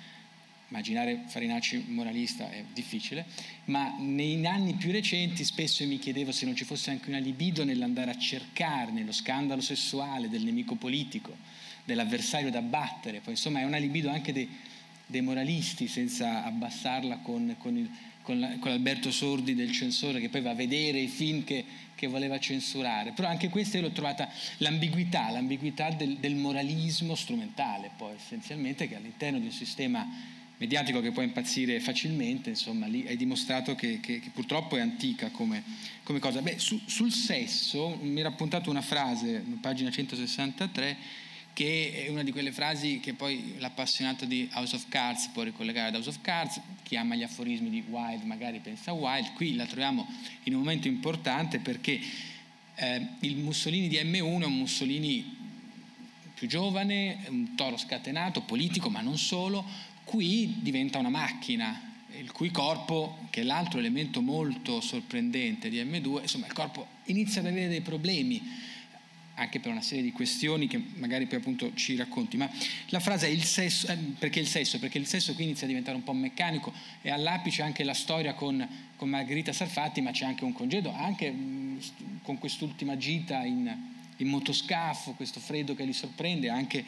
immaginare 0.70 1.24
Farinacci 1.26 1.86
moralista 1.88 2.48
è 2.48 2.64
difficile, 2.72 3.26
ma 3.66 3.96
nei 3.98 4.44
anni 4.46 4.74
più 4.74 4.92
recenti 4.92 5.44
spesso 5.44 5.84
mi 5.84 5.98
chiedevo 5.98 6.30
se 6.30 6.44
non 6.44 6.54
ci 6.54 6.64
fosse 6.64 6.90
anche 6.90 7.08
una 7.08 7.18
libido 7.18 7.64
nell'andare 7.64 8.12
a 8.12 8.18
cercare 8.18 8.92
nello 8.92 9.12
scandalo 9.12 9.60
sessuale 9.60 10.28
del 10.28 10.44
nemico 10.44 10.76
politico, 10.76 11.36
dell'avversario 11.84 12.50
da 12.50 12.62
battere, 12.62 13.18
poi 13.18 13.32
insomma 13.32 13.60
è 13.60 13.64
una 13.64 13.78
libido 13.78 14.10
anche 14.10 14.32
dei, 14.32 14.48
dei 15.06 15.22
moralisti 15.22 15.88
senza 15.88 16.44
abbassarla 16.44 17.18
con, 17.18 17.56
con, 17.58 17.76
il, 17.76 17.90
con, 18.22 18.40
la, 18.40 18.56
con, 18.58 18.72
Alberto 18.72 19.10
Sordi 19.10 19.54
del 19.54 19.72
censore 19.72 20.20
che 20.20 20.28
poi 20.28 20.40
va 20.40 20.50
a 20.50 20.54
vedere 20.54 20.98
i 20.98 21.08
film 21.08 21.44
che, 21.44 21.64
che 21.94 22.06
voleva 22.06 22.38
censurare, 22.38 23.12
però 23.12 23.28
anche 23.28 23.48
questa 23.48 23.78
io 23.78 23.84
l'ho 23.84 23.92
trovata 23.92 24.28
l'ambiguità, 24.58 25.30
l'ambiguità 25.30 25.90
del, 25.90 26.16
del 26.16 26.34
moralismo 26.34 27.14
strumentale 27.14 27.90
poi 27.96 28.14
essenzialmente 28.14 28.88
che 28.88 28.96
all'interno 28.96 29.38
di 29.38 29.46
un 29.46 29.52
sistema 29.52 30.06
mediatico 30.60 31.00
che 31.00 31.10
può 31.10 31.22
impazzire 31.22 31.80
facilmente, 31.80 32.50
insomma, 32.50 32.86
lì 32.86 33.06
hai 33.06 33.16
dimostrato 33.16 33.74
che, 33.74 33.98
che, 34.00 34.20
che 34.20 34.28
purtroppo 34.28 34.76
è 34.76 34.80
antica 34.80 35.30
come, 35.30 35.64
come 36.02 36.18
cosa. 36.18 36.42
Beh, 36.42 36.58
su, 36.58 36.78
sul 36.84 37.10
sesso 37.10 37.98
mi 38.02 38.20
era 38.20 38.28
appuntato 38.28 38.68
una 38.68 38.82
frase, 38.82 39.42
pagina 39.58 39.90
163, 39.90 40.96
che 41.52 42.04
è 42.06 42.08
una 42.08 42.22
di 42.22 42.32
quelle 42.32 42.52
frasi 42.52 43.00
che 43.00 43.14
poi 43.14 43.56
l'appassionato 43.58 44.24
di 44.24 44.48
House 44.54 44.76
of 44.76 44.88
Cards 44.88 45.28
può 45.32 45.42
ricollegare 45.42 45.88
ad 45.88 45.94
House 45.94 46.08
of 46.08 46.20
Cards, 46.20 46.60
chi 46.82 46.96
ama 46.96 47.14
gli 47.14 47.22
aforismi 47.22 47.70
di 47.70 47.84
Wilde 47.88 48.24
magari 48.24 48.60
pensa 48.60 48.90
a 48.90 48.94
Wilde, 48.94 49.32
qui 49.34 49.54
la 49.54 49.66
troviamo 49.66 50.06
in 50.44 50.54
un 50.54 50.60
momento 50.60 50.88
importante 50.88 51.58
perché 51.58 52.00
eh, 52.74 53.06
il 53.20 53.36
Mussolini 53.36 53.88
di 53.88 53.96
M1 53.96 54.42
è 54.42 54.46
un 54.46 54.56
Mussolini 54.56 55.38
più 56.34 56.48
giovane, 56.48 57.18
un 57.28 57.54
toro 57.54 57.76
scatenato, 57.76 58.40
politico, 58.40 58.88
ma 58.88 59.02
non 59.02 59.18
solo, 59.18 59.62
qui 60.04 60.56
diventa 60.60 60.98
una 60.98 61.10
macchina, 61.10 61.88
il 62.18 62.32
cui 62.32 62.50
corpo, 62.50 63.26
che 63.28 63.42
è 63.42 63.44
l'altro 63.44 63.78
elemento 63.78 64.22
molto 64.22 64.80
sorprendente 64.80 65.68
di 65.68 65.82
M2, 65.84 66.22
insomma 66.22 66.46
il 66.46 66.54
corpo 66.54 66.86
inizia 67.04 67.42
ad 67.42 67.48
avere 67.48 67.68
dei 67.68 67.82
problemi, 67.82 68.42
anche 69.40 69.58
per 69.58 69.70
una 69.70 69.80
serie 69.80 70.02
di 70.02 70.12
questioni 70.12 70.66
che 70.66 70.80
magari 70.96 71.26
poi 71.26 71.38
appunto 71.38 71.72
ci 71.74 71.96
racconti, 71.96 72.36
ma 72.36 72.48
la 72.88 73.00
frase 73.00 73.26
è 73.26 73.30
il 73.30 73.42
sesso, 73.42 73.86
eh, 73.88 73.96
perché 74.18 74.38
il 74.38 74.46
sesso? 74.46 74.78
Perché 74.78 74.98
il 74.98 75.06
sesso 75.06 75.34
qui 75.34 75.44
inizia 75.44 75.64
a 75.64 75.68
diventare 75.68 75.96
un 75.96 76.04
po' 76.04 76.12
meccanico 76.12 76.72
e 77.00 77.10
all'apice 77.10 77.62
anche 77.62 77.82
la 77.82 77.94
storia 77.94 78.34
con, 78.34 78.66
con 78.96 79.08
Margherita 79.08 79.52
Sarfatti, 79.52 80.02
ma 80.02 80.10
c'è 80.10 80.26
anche 80.26 80.44
un 80.44 80.52
congedo, 80.52 80.92
anche 80.92 81.30
mh, 81.30 81.80
con 82.22 82.38
quest'ultima 82.38 82.98
gita 82.98 83.42
in, 83.44 83.74
in 84.16 84.28
motoscafo, 84.28 85.12
questo 85.12 85.40
freddo 85.40 85.74
che 85.74 85.84
li 85.84 85.94
sorprende, 85.94 86.50
anche 86.50 86.84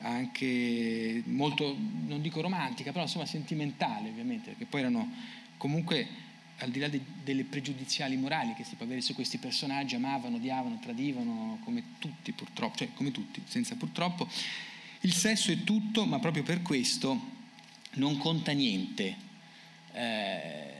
anche 0.00 1.24
molto, 1.26 1.76
non 2.06 2.20
dico 2.20 2.40
romantica, 2.40 2.92
però 2.92 3.02
insomma 3.02 3.26
sentimentale 3.26 4.08
ovviamente, 4.08 4.50
perché 4.50 4.66
poi 4.66 4.80
erano 4.82 5.12
comunque 5.56 6.06
al 6.58 6.70
di 6.70 6.78
là 6.78 6.88
de, 6.88 7.00
delle 7.22 7.44
pregiudiziali 7.44 8.16
morali 8.16 8.54
che 8.54 8.64
si 8.64 8.74
può 8.74 8.84
avere 8.84 9.00
su 9.00 9.14
questi 9.14 9.38
personaggi, 9.38 9.94
amavano, 9.94 10.36
odiavano, 10.36 10.78
tradivano, 10.80 11.58
come 11.64 11.82
tutti 11.98 12.32
purtroppo, 12.32 12.78
cioè 12.78 12.88
come 12.94 13.10
tutti, 13.10 13.42
senza 13.46 13.76
purtroppo. 13.76 14.28
Il 15.00 15.12
sesso 15.12 15.52
è 15.52 15.62
tutto, 15.64 16.04
ma 16.04 16.18
proprio 16.18 16.42
per 16.42 16.62
questo 16.62 17.36
non 17.94 18.18
conta 18.18 18.52
niente. 18.52 19.16
Eh, 19.92 20.76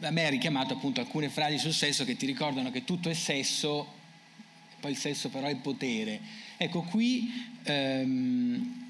a 0.00 0.10
me 0.10 0.26
ha 0.26 0.30
richiamato 0.30 0.74
appunto 0.74 1.00
alcune 1.00 1.28
frasi 1.28 1.58
sul 1.58 1.72
sesso 1.72 2.04
che 2.04 2.16
ti 2.16 2.26
ricordano 2.26 2.70
che 2.70 2.84
tutto 2.84 3.08
è 3.08 3.14
sesso, 3.14 3.98
poi 4.80 4.92
il 4.92 4.96
sesso 4.96 5.28
però 5.28 5.46
è 5.46 5.56
potere 5.56 6.48
Ecco, 6.62 6.82
qui 6.82 7.56
ehm, 7.62 8.86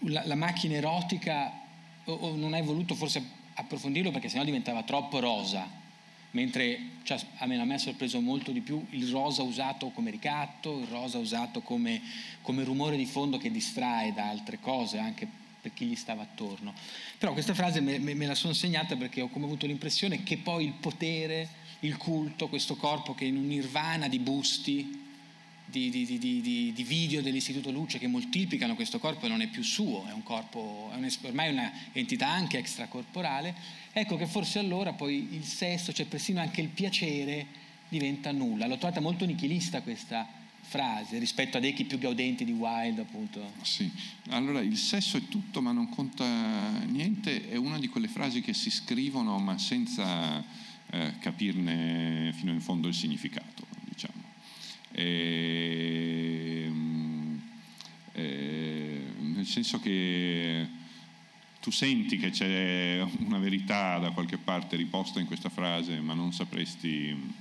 la, 0.00 0.26
la, 0.26 0.34
macchina 0.34 0.74
erotica, 0.74 1.50
o, 2.04 2.12
o 2.12 2.36
non 2.36 2.52
hai 2.52 2.60
voluto 2.60 2.94
forse 2.94 3.22
approfondirlo 3.54 4.10
perché 4.10 4.28
sennò 4.28 4.44
diventava 4.44 4.82
troppo 4.82 5.20
rosa, 5.20 5.68
mentre 6.32 6.78
cioè, 7.04 7.18
a, 7.38 7.46
me, 7.46 7.74
ha 7.74 7.78
sorpreso 7.78 8.20
molto 8.20 8.50
di 8.50 8.60
più 8.60 8.84
il 8.90 9.08
rosa 9.10 9.42
usato 9.42 9.90
come 9.90 10.10
ricatto, 10.10 10.80
il 10.80 10.86
rosa 10.86 11.18
usato 11.18 11.60
come, 11.60 12.00
come 12.42 12.64
rumore 12.64 12.96
di 12.96 13.06
fondo 13.06 13.38
che 13.38 13.50
distrae 13.50 14.12
da 14.12 14.28
altre 14.28 14.58
cose, 14.60 14.98
anche 14.98 15.26
per 15.60 15.72
chi 15.72 15.86
gli 15.86 15.96
stava 15.96 16.22
attorno. 16.22 16.74
Però 17.18 17.32
questa 17.32 17.54
frase 17.54 17.80
me, 17.80 17.98
me, 17.98 18.14
me 18.14 18.26
la 18.26 18.34
sono 18.34 18.52
segnata 18.52 18.96
perché 18.96 19.20
ho 19.20 19.28
come 19.28 19.46
avuto 19.46 19.66
l'impressione 19.66 20.22
che 20.22 20.36
poi 20.36 20.66
il 20.66 20.72
potere, 20.72 21.48
il 21.80 21.96
culto, 21.96 22.48
questo 22.48 22.76
corpo 22.76 23.14
che 23.14 23.24
in 23.24 23.36
un 23.36 23.46
nirvana 23.46 24.08
di 24.08 24.18
busti, 24.18 25.03
di, 25.64 25.90
di, 25.90 26.18
di, 26.18 26.72
di, 26.72 26.82
video 26.84 27.22
dell'Istituto 27.22 27.70
Luce 27.70 27.98
che 27.98 28.06
moltiplicano 28.06 28.74
questo 28.74 28.98
corpo 28.98 29.26
e 29.26 29.28
non 29.28 29.40
è 29.40 29.48
più 29.48 29.62
suo, 29.62 30.06
è 30.06 30.12
un 30.12 30.22
corpo, 30.22 30.90
è 30.92 30.96
un, 30.96 31.08
ormai 31.22 31.50
un'entità 31.50 32.28
anche 32.28 32.58
extracorporale, 32.58 33.54
ecco 33.92 34.16
che 34.16 34.26
forse 34.26 34.58
allora 34.58 34.92
poi 34.92 35.28
il 35.32 35.44
sesso, 35.44 35.92
cioè 35.92 36.06
persino 36.06 36.40
anche 36.40 36.60
il 36.60 36.68
piacere 36.68 37.46
diventa 37.88 38.30
nulla. 38.32 38.66
L'ho 38.66 38.78
trovata 38.78 39.00
molto 39.00 39.24
nichilista 39.24 39.82
questa 39.82 40.42
frase 40.60 41.18
rispetto 41.18 41.58
ad 41.58 41.64
echi 41.64 41.84
più 41.84 41.98
gaudenti 41.98 42.44
di 42.44 42.52
Wilde 42.52 43.02
appunto. 43.02 43.52
Sì, 43.62 43.90
allora 44.28 44.60
il 44.60 44.76
sesso 44.76 45.16
è 45.16 45.28
tutto 45.28 45.60
ma 45.60 45.72
non 45.72 45.88
conta 45.88 46.24
niente 46.86 47.48
è 47.48 47.56
una 47.56 47.78
di 47.78 47.88
quelle 47.88 48.08
frasi 48.08 48.40
che 48.40 48.54
si 48.54 48.70
scrivono 48.70 49.38
ma 49.38 49.58
senza 49.58 50.42
eh, 50.90 51.18
capirne 51.18 52.32
fino 52.36 52.52
in 52.52 52.60
fondo 52.60 52.88
il 52.88 52.94
significato. 52.94 53.73
E, 54.96 56.62
ehm, 56.66 57.42
eh, 58.12 59.02
nel 59.18 59.46
senso 59.46 59.80
che 59.80 60.68
tu 61.60 61.70
senti 61.70 62.16
che 62.16 62.30
c'è 62.30 63.04
una 63.18 63.38
verità 63.38 63.98
da 63.98 64.10
qualche 64.10 64.38
parte 64.38 64.76
riposta 64.76 65.18
in 65.18 65.26
questa 65.26 65.48
frase, 65.48 65.98
ma 66.00 66.14
non 66.14 66.32
sapresti 66.32 67.32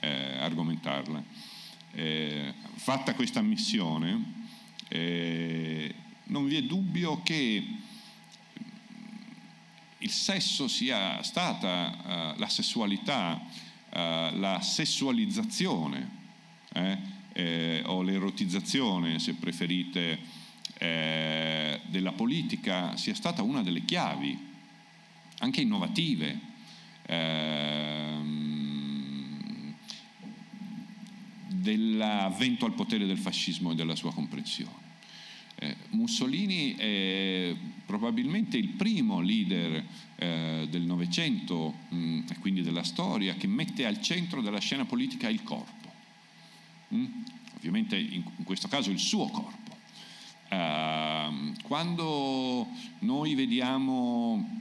eh, 0.00 0.36
argomentarla. 0.38 1.24
Eh, 1.94 2.54
fatta 2.74 3.14
questa 3.14 3.40
ammissione, 3.40 4.44
eh, 4.88 5.94
non 6.24 6.46
vi 6.46 6.56
è 6.56 6.62
dubbio 6.62 7.22
che 7.22 7.66
il 9.98 10.10
sesso 10.10 10.68
sia 10.68 11.22
stata 11.22 12.34
uh, 12.34 12.38
la 12.38 12.48
sessualità, 12.48 13.40
uh, 13.40 14.36
la 14.38 14.60
sessualizzazione 14.60 16.21
eh, 16.72 16.98
eh, 17.32 17.82
o 17.86 18.02
l'erotizzazione, 18.02 19.18
se 19.18 19.34
preferite, 19.34 20.18
eh, 20.78 21.80
della 21.86 22.12
politica 22.12 22.96
sia 22.96 23.14
stata 23.14 23.42
una 23.42 23.62
delle 23.62 23.84
chiavi, 23.84 24.50
anche 25.38 25.60
innovative, 25.60 26.38
ehm, 27.06 28.30
dell'avvento 31.48 32.64
al 32.64 32.74
potere 32.74 33.06
del 33.06 33.18
fascismo 33.18 33.72
e 33.72 33.74
della 33.74 33.94
sua 33.94 34.12
comprensione. 34.12 34.80
Eh, 35.56 35.76
Mussolini 35.90 36.74
è 36.74 37.54
probabilmente 37.86 38.56
il 38.56 38.68
primo 38.68 39.20
leader 39.20 39.84
eh, 40.16 40.66
del 40.68 40.82
Novecento 40.82 41.74
e 41.90 42.36
quindi 42.40 42.62
della 42.62 42.82
storia 42.82 43.34
che 43.34 43.46
mette 43.46 43.86
al 43.86 44.00
centro 44.00 44.40
della 44.40 44.58
scena 44.58 44.84
politica 44.84 45.28
il 45.28 45.44
corpo 45.44 45.81
Mm? 45.81 45.81
Ovviamente 47.56 47.96
in, 47.96 48.22
in, 48.36 48.44
questo 48.44 48.68
caso 48.68 48.90
il 48.90 48.98
suo 48.98 49.26
corpo. 49.26 49.60
Uh, 50.50 51.54
quando 51.62 52.66
noi 53.00 53.34
vediamo 53.34 54.60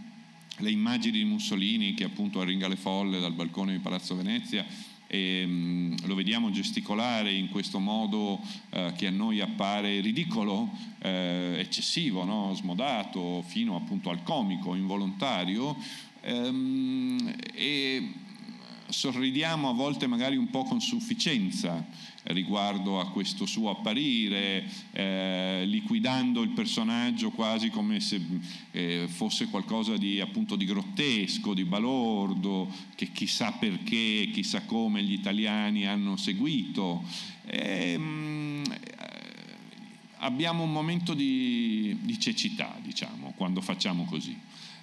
le 0.58 0.72
immagini 0.72 1.18
di 1.18 1.26
Mussolini 1.26 1.94
che 1.94 2.06
appunto 2.06 2.40
arringa 2.40 2.68
le 2.68 2.78
folle 2.78 3.20
dal 3.20 3.34
balcone 3.34 3.74
di 3.74 3.80
Palazzo 3.80 4.16
Venezia 4.16 4.66
e, 5.08 5.44
um, 5.44 5.94
lo 6.06 6.16
vediamo 6.16 6.52
gesticolare 6.52 7.34
in 7.34 7.50
questo 7.50 7.80
modo 7.80 8.40
uh, 8.40 8.94
che 8.96 9.08
a 9.08 9.12
noi 9.12 9.42
appare 9.42 10.00
ridicolo, 10.00 10.56
uh, 10.62 11.08
eccessivo, 11.08 12.24
no? 12.24 12.54
smodato, 12.54 13.42
fino 13.46 13.76
appunto 13.76 14.10
al 14.10 14.24
comico, 14.24 14.74
involontario, 14.74 15.76
um, 16.24 17.34
e 17.54 18.14
sorridiamo 18.92 19.70
a 19.70 19.74
volte 19.74 20.06
magari 20.06 20.36
un 20.36 20.50
po' 20.50 20.64
con 20.64 20.82
sufficienza 20.82 21.86
riguardo 22.24 23.00
a 23.00 23.10
questo 23.10 23.46
suo 23.46 23.72
apparire, 23.72 24.64
eh, 24.92 25.64
liquidando 25.66 26.42
il 26.42 26.50
personaggio 26.50 27.32
quasi 27.32 27.70
come 27.70 28.00
se 28.00 28.22
eh, 28.72 29.08
fosse 29.08 29.48
qualcosa 29.48 29.98
di, 29.98 30.20
appunto, 30.20 30.56
di 30.56 30.66
grottesco, 30.66 31.54
di 31.54 31.64
balordo, 31.64 32.70
che 32.96 33.12
chissà 33.12 33.54
perché, 33.54 34.30
chissà 34.32 34.62
come 34.66 35.02
gli 35.02 35.14
italiani 35.14 35.88
hanno 35.88 36.16
seguito. 36.16 37.04
E, 37.46 37.94
ehm, 37.94 38.02
mh, 38.04 38.64
abbiamo 40.18 40.64
un 40.64 40.72
momento 40.72 41.14
di, 41.14 41.98
di 42.02 42.20
cecità, 42.20 42.78
diciamo, 42.84 43.34
quando 43.36 43.62
facciamo 43.62 44.06
così. 44.06 44.38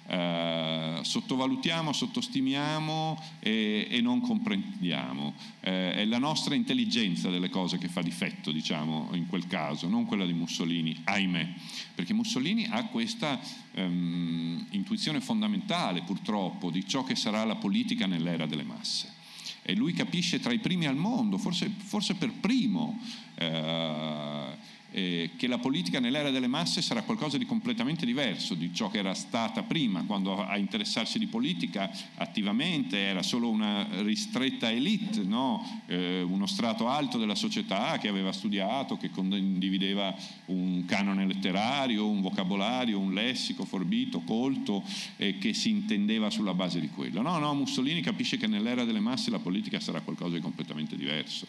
Eh, 0.09 0.99
sottovalutiamo, 1.03 1.93
sottostimiamo 1.93 3.21
e, 3.39 3.87
e 3.91 4.01
non 4.01 4.21
comprendiamo. 4.21 5.35
Eh, 5.59 5.93
è 5.93 6.05
la 6.05 6.17
nostra 6.17 6.55
intelligenza 6.55 7.29
delle 7.29 7.49
cose 7.49 7.77
che 7.77 7.89
fa 7.89 8.01
difetto, 8.01 8.51
diciamo, 8.51 9.09
in 9.13 9.27
quel 9.27 9.45
caso, 9.45 9.87
non 9.87 10.05
quella 10.05 10.25
di 10.25 10.33
Mussolini, 10.33 10.99
ahimè, 11.03 11.47
perché 11.93 12.13
Mussolini 12.13 12.67
ha 12.71 12.85
questa 12.85 13.39
ehm, 13.73 14.65
intuizione 14.71 15.21
fondamentale, 15.21 16.01
purtroppo, 16.01 16.71
di 16.71 16.87
ciò 16.87 17.03
che 17.03 17.15
sarà 17.15 17.43
la 17.43 17.55
politica 17.55 18.07
nell'era 18.07 18.47
delle 18.47 18.63
masse. 18.63 19.17
E 19.61 19.75
lui 19.75 19.93
capisce 19.93 20.39
tra 20.39 20.51
i 20.51 20.59
primi 20.59 20.87
al 20.87 20.95
mondo, 20.95 21.37
forse, 21.37 21.69
forse 21.77 22.15
per 22.15 22.31
primo, 22.31 22.99
eh, 23.35 24.57
eh, 24.91 25.31
che 25.37 25.47
la 25.47 25.57
politica 25.57 25.99
nell'era 25.99 26.31
delle 26.31 26.47
masse 26.47 26.81
sarà 26.81 27.03
qualcosa 27.03 27.37
di 27.37 27.45
completamente 27.45 28.05
diverso 28.05 28.53
di 28.53 28.73
ciò 28.73 28.89
che 28.89 28.99
era 28.99 29.13
stata 29.13 29.63
prima, 29.63 30.03
quando 30.03 30.45
a 30.45 30.57
interessarsi 30.57 31.19
di 31.19 31.27
politica 31.27 31.91
attivamente 32.15 32.97
era 32.97 33.21
solo 33.21 33.49
una 33.49 33.87
ristretta 34.01 34.71
elite, 34.71 35.23
no? 35.23 35.83
eh, 35.87 36.21
uno 36.21 36.47
strato 36.47 36.87
alto 36.87 37.17
della 37.17 37.35
società 37.35 37.97
che 37.97 38.07
aveva 38.07 38.31
studiato, 38.31 38.97
che 38.97 39.11
condivideva 39.11 40.15
un 40.45 40.85
canone 40.85 41.25
letterario, 41.25 42.07
un 42.07 42.21
vocabolario, 42.21 42.99
un 42.99 43.13
lessico 43.13 43.65
forbito, 43.65 44.21
colto, 44.21 44.83
e 45.17 45.37
che 45.37 45.53
si 45.53 45.69
intendeva 45.69 46.29
sulla 46.29 46.53
base 46.53 46.79
di 46.79 46.89
quello. 46.89 47.21
No, 47.21 47.37
no, 47.37 47.53
Mussolini 47.53 48.01
capisce 48.01 48.37
che 48.37 48.47
nell'era 48.47 48.83
delle 48.83 48.99
masse 48.99 49.29
la 49.29 49.39
politica 49.39 49.79
sarà 49.79 50.01
qualcosa 50.01 50.35
di 50.35 50.41
completamente 50.41 50.95
diverso 50.95 51.47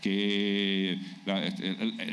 che 0.00 0.98
eh, 1.24 1.54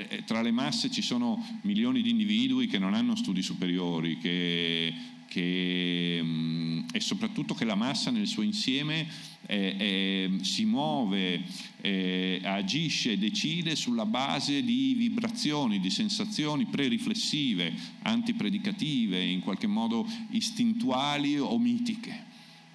eh, 0.10 0.24
tra 0.26 0.42
le 0.42 0.52
masse 0.52 0.90
ci 0.90 1.02
sono 1.02 1.60
milioni 1.62 2.02
di 2.02 2.10
individui 2.10 2.68
che 2.68 2.80
non 2.80 2.94
hanno 2.94 3.16
studi 3.16 3.42
superiori 3.42 4.18
che, 4.18 4.94
che, 5.28 6.20
mm, 6.22 6.82
e 6.92 7.00
soprattutto 7.00 7.54
che 7.54 7.66
la 7.66 7.76
massa 7.76 8.12
nel 8.12 8.28
suo 8.28 8.42
insieme 8.42 9.08
eh, 9.48 9.76
eh, 9.78 10.44
si 10.44 10.66
muove, 10.66 11.44
eh, 11.82 12.42
agisce, 12.44 13.18
decide 13.18 13.76
sulla 13.76 14.06
base 14.06 14.64
di 14.64 14.96
vibrazioni, 14.98 15.80
di 15.80 15.92
sensazioni 15.92 16.66
pre-riflessive, 16.66 17.74
antipredicative, 18.02 19.22
in 19.24 19.42
qualche 19.42 19.68
modo 19.68 20.08
istintuali 20.32 21.38
o 21.38 21.58
mitiche. 21.60 22.24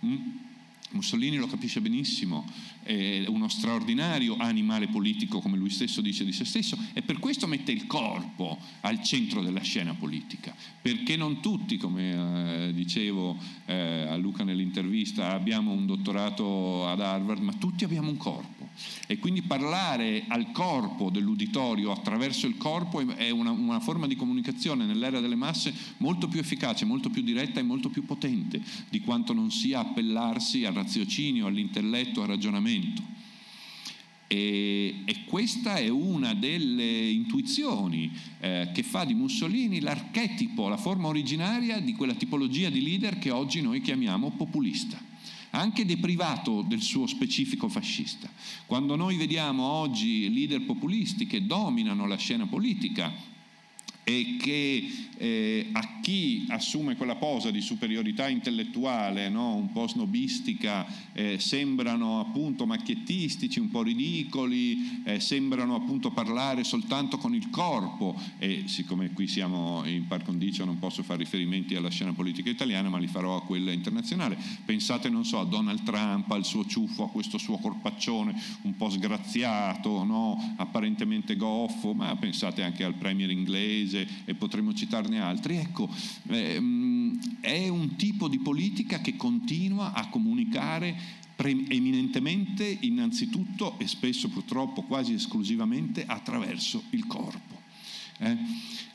Mm? 0.05 0.17
Mussolini 0.93 1.37
lo 1.37 1.47
capisce 1.47 1.81
benissimo, 1.81 2.45
è 2.83 3.25
uno 3.27 3.49
straordinario 3.49 4.37
animale 4.37 4.89
politico, 4.89 5.41
come 5.41 5.57
lui 5.57 5.71
stesso 5.71 6.01
dice 6.01 6.25
di 6.25 6.33
se 6.33 6.45
stesso, 6.45 6.77
e 6.93 7.03
per 7.03 7.19
questo 7.19 7.47
mette 7.47 7.73
il 7.73 7.87
corpo 7.87 8.59
al 8.81 9.03
centro 9.03 9.43
della 9.43 9.61
scena 9.61 9.95
politica, 9.95 10.55
perché 10.81 11.17
non 11.17 11.41
tutti, 11.41 11.77
come 11.77 12.69
eh, 12.69 12.73
dicevo 12.73 13.37
eh, 13.67 14.07
a 14.09 14.17
Luca 14.17 14.45
nell'intervista, 14.45 15.33
abbiamo 15.33 15.73
un 15.73 15.87
dottorato 15.87 16.87
ad 16.87 17.01
Harvard, 17.01 17.43
ma 17.43 17.53
tutti 17.53 17.85
abbiamo 17.85 18.11
un 18.11 18.17
corpo. 18.17 18.60
E 19.07 19.19
quindi 19.19 19.43
parlare 19.43 20.25
al 20.29 20.53
corpo 20.53 21.11
dell'uditorio 21.11 21.93
attraverso 21.93 22.47
il 22.47 22.57
corpo 22.57 23.01
è 23.01 23.31
una, 23.31 23.51
una 23.51 23.81
forma 23.81 24.07
di 24.07 24.17
comunicazione 24.17 24.85
nell'era 24.85 25.21
delle 25.21 25.35
masse 25.35 25.75
molto 25.99 26.29
più 26.29 26.41
efficace, 26.41 26.85
molto 26.85 27.11
più 27.11 27.23
diretta 27.23 27.61
e 27.61 27.65
molto 27.65 27.89
più 27.89 28.05
potente 28.05 28.63
di 28.89 29.01
quanto 29.01 29.33
non 29.33 29.51
sia 29.51 29.81
appellarsi 29.81 30.65
al 30.65 30.75
raziocinio, 30.75 31.47
all'intelletto, 31.47 32.23
al 32.23 32.29
ragionamento. 32.29 33.03
E, 34.33 35.03
e, 35.07 35.25
questa 35.25 35.75
è 35.75 35.89
una 35.89 36.35
delle 36.35 37.09
intuizioni 37.09 38.13
eh, 38.39 38.71
che 38.73 38.85
fa 38.85 39.05
di 39.05 39.15
Mussolini 39.15 39.81
l'archetipo, 39.81 40.69
la 40.69 40.77
forma 40.77 41.09
originaria 41.09 41.81
di 41.81 41.95
quella 41.95 42.15
tipologia 42.15 42.71
di 42.71 42.81
leader 42.81 43.19
che 43.19 43.31
oggi 43.31 43.61
noi 43.61 43.81
chiamiamo 43.81 44.31
populista 44.31 45.10
anche 45.51 45.85
deprivato 45.85 46.63
del 46.63 46.81
suo 46.81 47.07
specifico 47.07 47.69
fascista. 47.69 48.31
Quando 48.67 48.97
noi 48.97 49.17
vediamo 49.17 49.65
oggi 49.65 50.33
leader 50.33 50.63
populisti 50.63 51.27
che 51.27 51.47
dominano 51.47 52.07
la 52.07 52.17
scena 52.17 52.47
politica, 52.47 53.13
e 54.05 54.37
che 54.41 54.89
eh, 55.17 55.69
a 55.73 56.01
chi 56.01 56.47
assume 56.49 56.97
quella 56.97 57.17
posa 57.17 57.51
di 57.51 57.61
superiorità 57.61 58.27
intellettuale, 58.29 59.29
no? 59.29 59.55
un 59.55 59.71
po' 59.71 59.87
snobistica, 59.87 60.87
eh, 61.13 61.39
sembrano 61.39 62.21
appunto 62.21 62.65
macchiettistici, 62.65 63.61
un 63.61 63.71
po' 63.71 63.83
ridicoli, 63.83 65.03
eh, 65.05 65.21
sembrano 65.21 65.75
appunto 65.75 66.11
parlare 66.11 66.65
soltanto 66.65 67.19
con 67.19 67.35
il 67.35 67.51
corpo 67.51 68.19
e 68.39 68.65
siccome 68.67 69.13
qui 69.13 69.27
siamo 69.27 69.83
in 69.85 70.07
par 70.07 70.23
condicio 70.23 70.65
non 70.65 70.79
posso 70.79 71.03
fare 71.03 71.19
riferimenti 71.19 71.75
alla 71.75 71.91
scena 71.91 72.13
politica 72.13 72.49
italiana 72.49 72.89
ma 72.89 72.99
li 72.99 73.07
farò 73.07 73.37
a 73.37 73.43
quella 73.43 73.73
internazionale. 73.73 74.39
Pensate, 74.65 75.11
non 75.11 75.27
so, 75.27 75.39
a 75.39 75.45
Donald 75.45 75.83
Trump, 75.83 76.31
al 76.31 76.47
suo 76.47 76.65
ciuffo, 76.65 77.05
a 77.05 77.11
questo 77.11 77.37
suo 77.37 77.59
corpaccione 77.59 78.35
un 78.63 78.75
po' 78.75 78.89
sgraziato, 78.89 80.03
no? 80.03 80.55
apparentemente 80.57 81.37
goffo, 81.37 81.93
ma 81.93 82.17
pensate 82.17 82.63
anche 82.63 82.85
al 82.85 82.95
premier 82.95 83.31
inglese 83.31 83.90
e 83.95 84.35
potremmo 84.35 84.73
citarne 84.75 85.21
altri, 85.21 85.57
ecco, 85.57 85.89
ehm, 86.29 87.19
è 87.41 87.69
un 87.69 87.97
tipo 87.97 88.29
di 88.29 88.39
politica 88.39 89.01
che 89.01 89.17
continua 89.17 89.93
a 89.93 90.09
comunicare 90.09 91.19
eminentemente 91.37 92.79
innanzitutto 92.81 93.79
e 93.79 93.87
spesso 93.87 94.29
purtroppo 94.29 94.83
quasi 94.83 95.15
esclusivamente 95.15 96.05
attraverso 96.07 96.83
il 96.91 97.07
corpo. 97.07 97.59
Eh? 98.19 98.37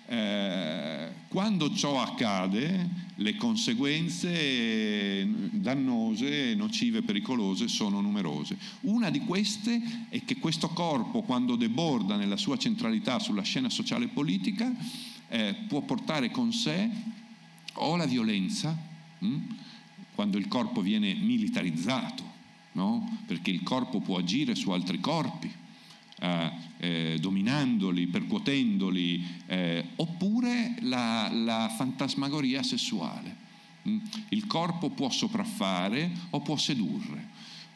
Eh, 0.07 1.09
quando 1.27 1.73
ciò 1.73 2.01
accade, 2.01 3.03
le 3.15 3.35
conseguenze 3.35 5.27
dannose, 5.51 6.53
nocive, 6.55 7.01
pericolose 7.01 7.67
sono 7.67 8.01
numerose. 8.01 8.57
Una 8.81 9.09
di 9.09 9.19
queste 9.19 10.07
è 10.09 10.23
che 10.23 10.37
questo 10.37 10.69
corpo, 10.69 11.23
quando 11.23 11.55
deborda 11.55 12.15
nella 12.15 12.37
sua 12.37 12.57
centralità 12.57 13.19
sulla 13.19 13.41
scena 13.41 13.69
sociale 13.69 14.05
e 14.05 14.09
politica, 14.09 14.73
eh, 15.27 15.55
può 15.67 15.81
portare 15.81 16.29
con 16.31 16.53
sé 16.53 16.89
o 17.73 17.95
la 17.95 18.05
violenza, 18.05 18.77
hm, 19.19 19.57
quando 20.13 20.37
il 20.37 20.47
corpo 20.47 20.81
viene 20.81 21.13
militarizzato, 21.15 22.23
no? 22.73 23.23
perché 23.25 23.51
il 23.51 23.63
corpo 23.63 23.99
può 23.99 24.17
agire 24.17 24.55
su 24.55 24.71
altri 24.71 24.99
corpi 24.99 25.51
eh, 26.20 27.18
dominandoli, 27.20 28.07
percuotendoli, 28.07 29.26
eh, 29.47 29.86
oppure 29.97 30.76
la, 30.82 31.30
la 31.32 31.74
fantasmagoria 31.76 32.63
sessuale. 32.63 33.43
Mm? 33.88 33.99
Il 34.30 34.47
corpo 34.47 34.89
può 34.89 35.09
sopraffare 35.09 36.09
o 36.32 36.41
può 36.41 36.57
sedurre 36.57 37.34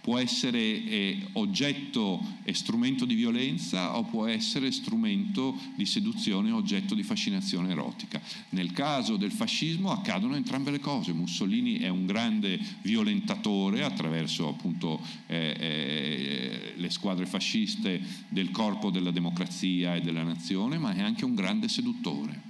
può 0.10 0.18
essere 0.18 0.60
eh, 0.60 1.28
oggetto 1.34 2.20
e 2.42 2.56
strumento 2.56 3.06
di 3.06 3.14
violenza 3.14 3.96
o 3.96 4.06
può 4.06 4.26
essere 4.26 4.72
strumento 4.72 5.56
di 5.76 5.86
seduzione, 5.86 6.50
oggetto 6.50 6.96
di 6.96 7.04
fascinazione 7.04 7.70
erotica. 7.70 8.20
Nel 8.50 8.72
caso 8.72 9.18
del 9.18 9.32
fascismo 9.32 9.92
accadono 9.92 10.36
entrambe 10.36 10.72
le 10.72 10.80
cose. 10.80 11.14
Mussolini 11.14 11.78
è 11.78 11.90
un 11.90 12.08
grande 12.08 12.60
violentatore 12.82 13.84
attraverso 13.84 14.48
appunto 14.48 15.00
eh, 15.28 15.56
eh, 15.60 16.74
le 16.76 16.90
squadre 16.90 17.28
fasciste 17.28 18.02
del 18.30 18.50
corpo 18.50 18.90
della 18.90 19.12
democrazia 19.12 19.94
e 19.94 20.02
della 20.02 20.24
nazione, 20.24 20.80
ma 20.80 20.92
è 20.92 21.02
anche 21.02 21.24
un 21.24 21.36
grande 21.36 21.68
seduttore. 21.68 22.48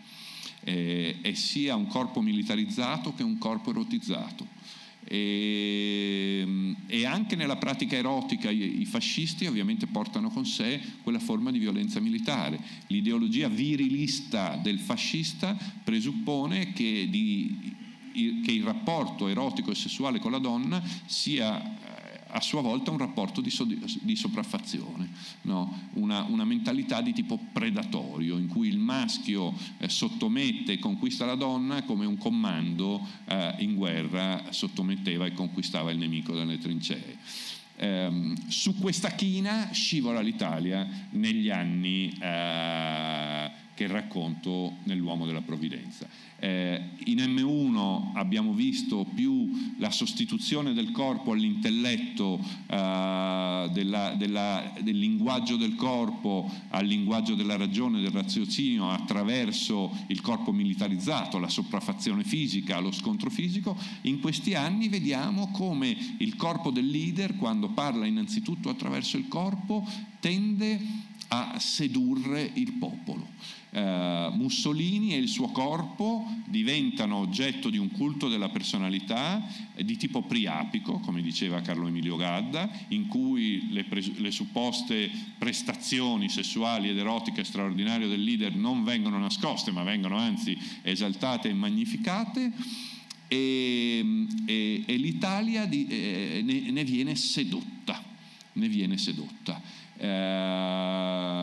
Eh, 0.64 1.18
è 1.20 1.34
sia 1.34 1.76
un 1.76 1.88
corpo 1.88 2.22
militarizzato 2.22 3.14
che 3.14 3.24
un 3.24 3.38
corpo 3.38 3.72
erotizzato 3.72 4.59
e, 5.12 6.42
ehm, 6.42 6.76
e, 6.86 7.06
anche 7.06 7.36
nella 7.36 7.58
pratica 7.58 7.96
erotica 7.96 8.52
i, 8.52 8.82
i, 8.82 8.86
fascisti 8.86 9.48
ovviamente 9.48 9.88
portano 9.88 10.30
con 10.30 10.46
sé 10.46 10.80
quella 11.02 11.20
forma 11.20 11.50
di 11.52 11.58
violenza 11.58 12.00
militare. 12.00 12.60
L'ideologia 12.88 13.48
virilista 13.48 14.60
del 14.62 14.78
fascista 14.78 15.58
presuppone 15.84 16.74
che, 16.74 17.08
di, 17.10 17.76
che 18.14 18.52
il 18.52 18.64
rapporto 18.64 19.28
erotico 19.28 19.72
e 19.72 19.76
sessuale 19.76 20.20
con 20.20 20.32
la 20.32 20.38
donna 20.38 20.82
sia 21.08 21.78
a 22.32 22.42
sua 22.42 22.62
volta 22.62 22.92
un 22.92 22.98
rapporto 22.98 23.42
di, 23.42 23.50
so- 23.50 23.66
di 23.66 24.16
sopraffazione, 24.16 25.10
no? 25.44 25.90
una, 25.94 26.24
una, 26.24 26.46
mentalità 26.46 27.02
di 27.02 27.14
tipo 27.14 27.40
predatorio, 27.52 28.38
in 28.38 28.48
cui 28.48 28.68
il 28.68 28.78
maschio 28.78 29.54
eh, 29.78 29.90
sottomette 29.90 30.74
e 30.74 30.80
conquista 30.80 31.26
la 31.26 31.36
donna 31.36 31.84
come 31.84 32.06
un 32.06 32.18
comando 32.18 33.06
eh, 33.26 33.56
in 33.60 33.76
guerra 33.76 34.46
sottometteva 34.50 35.26
e 35.26 35.34
conquistava 35.34 35.92
il 35.92 35.98
nemico 35.98 36.34
dalle 36.34 36.58
trincee. 36.58 37.18
Eh, 37.76 38.34
su 38.48 38.78
questa 38.78 39.12
china 39.12 39.70
scivola 39.72 40.20
l'Italia 40.20 40.86
negli 41.12 41.50
anni 41.50 42.14
che 43.80 43.88
racconto 43.88 44.74
nell'uomo 44.84 45.26
della 45.26 45.40
provvidenza. 45.40 46.06
Eh, 46.38 46.82
in 47.06 47.20
M1 47.20 48.12
abbiamo 48.16 48.52
visto 48.52 49.06
più 49.16 49.74
la 49.78 49.90
sostituzione 49.90 50.74
del 50.74 50.92
corpo 50.92 51.32
all'intelletto, 51.32 52.44
eh, 52.68 53.70
della, 53.72 54.16
della, 54.18 54.74
del 54.82 54.98
linguaggio 54.98 55.56
del 55.56 55.76
corpo 55.76 56.52
al 56.72 56.86
linguaggio 56.86 57.36
della 57.36 57.56
ragione, 57.56 58.02
del 58.02 58.12
raziocinio 58.12 58.90
attraverso 58.92 59.96
il 60.08 60.20
corpo 60.20 60.52
militarizzato, 60.52 61.40
la 61.40 61.48
sopraffazione 61.48 62.26
fisica, 62.26 62.80
lo 62.80 62.92
scontro 62.92 63.30
fisico. 63.30 63.78
In 64.02 64.20
questi 64.20 64.56
anni 64.56 64.90
vediamo 64.90 65.52
come 65.52 65.96
il 66.18 66.36
corpo 66.36 66.70
del 66.70 66.86
leader, 66.88 67.38
quando 67.38 67.70
parla 67.70 68.06
innanzitutto 68.06 68.68
attraverso 68.68 69.16
il 69.16 69.30
corpo, 69.30 69.88
tende 70.20 71.08
a 71.30 71.58
sedurre 71.60 72.52
il 72.56 72.74
popolo 72.74 73.28
eh, 73.72 74.30
Mussolini 74.34 75.14
e 75.14 75.18
il 75.18 75.28
suo 75.28 75.50
corpo 75.50 76.26
diventano 76.48 77.18
oggetto 77.18 77.70
di 77.70 77.78
un 77.78 77.92
culto 77.92 78.28
della 78.28 78.50
personalità 78.50 79.48
eh, 79.76 79.86
di 79.86 79.96
tipo 79.98 80.24
priapico, 80.24 81.00
come 81.00 81.22
diceva 81.22 81.62
Carlo 81.62 81.88
Emilio 81.88 82.16
Gadda, 82.16 82.68
in 82.90 83.08
cui 83.08 83.68
le, 83.72 83.84
pres- 83.84 84.18
le 84.18 84.32
supposte 84.32 85.12
prestazioni 85.38 86.30
sessuali 86.30 86.90
ed 86.90 86.98
erotiche 86.98 87.44
straordinarie 87.44 88.08
del 88.08 88.24
leader 88.24 88.56
non 88.56 88.84
vengono 88.84 89.20
nascoste, 89.20 89.70
ma 89.72 89.84
vengono 89.84 90.18
anzi 90.18 90.58
esaltate 90.82 91.50
e 91.50 91.54
magnificate. 91.54 92.52
E, 93.32 94.26
e, 94.48 94.84
e 94.88 94.96
l'Italia 94.96 95.66
di, 95.66 95.86
eh, 95.88 96.42
ne, 96.44 96.72
ne, 96.72 96.84
viene 96.84 97.14
sedotta, 97.16 98.04
ne 98.54 98.68
viene 98.68 98.98
sedotta. 98.98 99.62
Eh, 99.96 101.38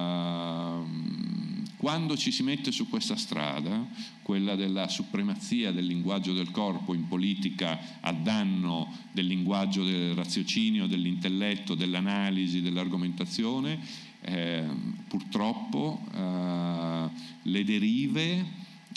quando 1.87 2.16
ci 2.16 2.32
si 2.32 2.43
mette 2.43 2.72
su 2.72 2.89
questa 2.89 3.14
strada, 3.14 3.87
quella 4.22 4.57
della 4.57 4.89
supremazia 4.89 5.70
del 5.70 5.87
linguaggio 5.87 6.32
del 6.32 6.51
corpo 6.51 6.95
in 6.95 7.07
politica 7.07 7.78
a 8.01 8.12
danno 8.12 8.93
del 9.12 9.28
linguaggio 9.28 9.84
del 9.84 10.16
raziocinio, 10.16 10.89
dell'intelletto, 10.89 11.76
dell'analisi, 11.76 12.61
dell'argomentazione, 12.61 13.78
eh, 14.22 14.64
purtroppo 15.07 16.05
eh, 16.12 17.09
le 17.43 17.64
derive, 17.64 18.45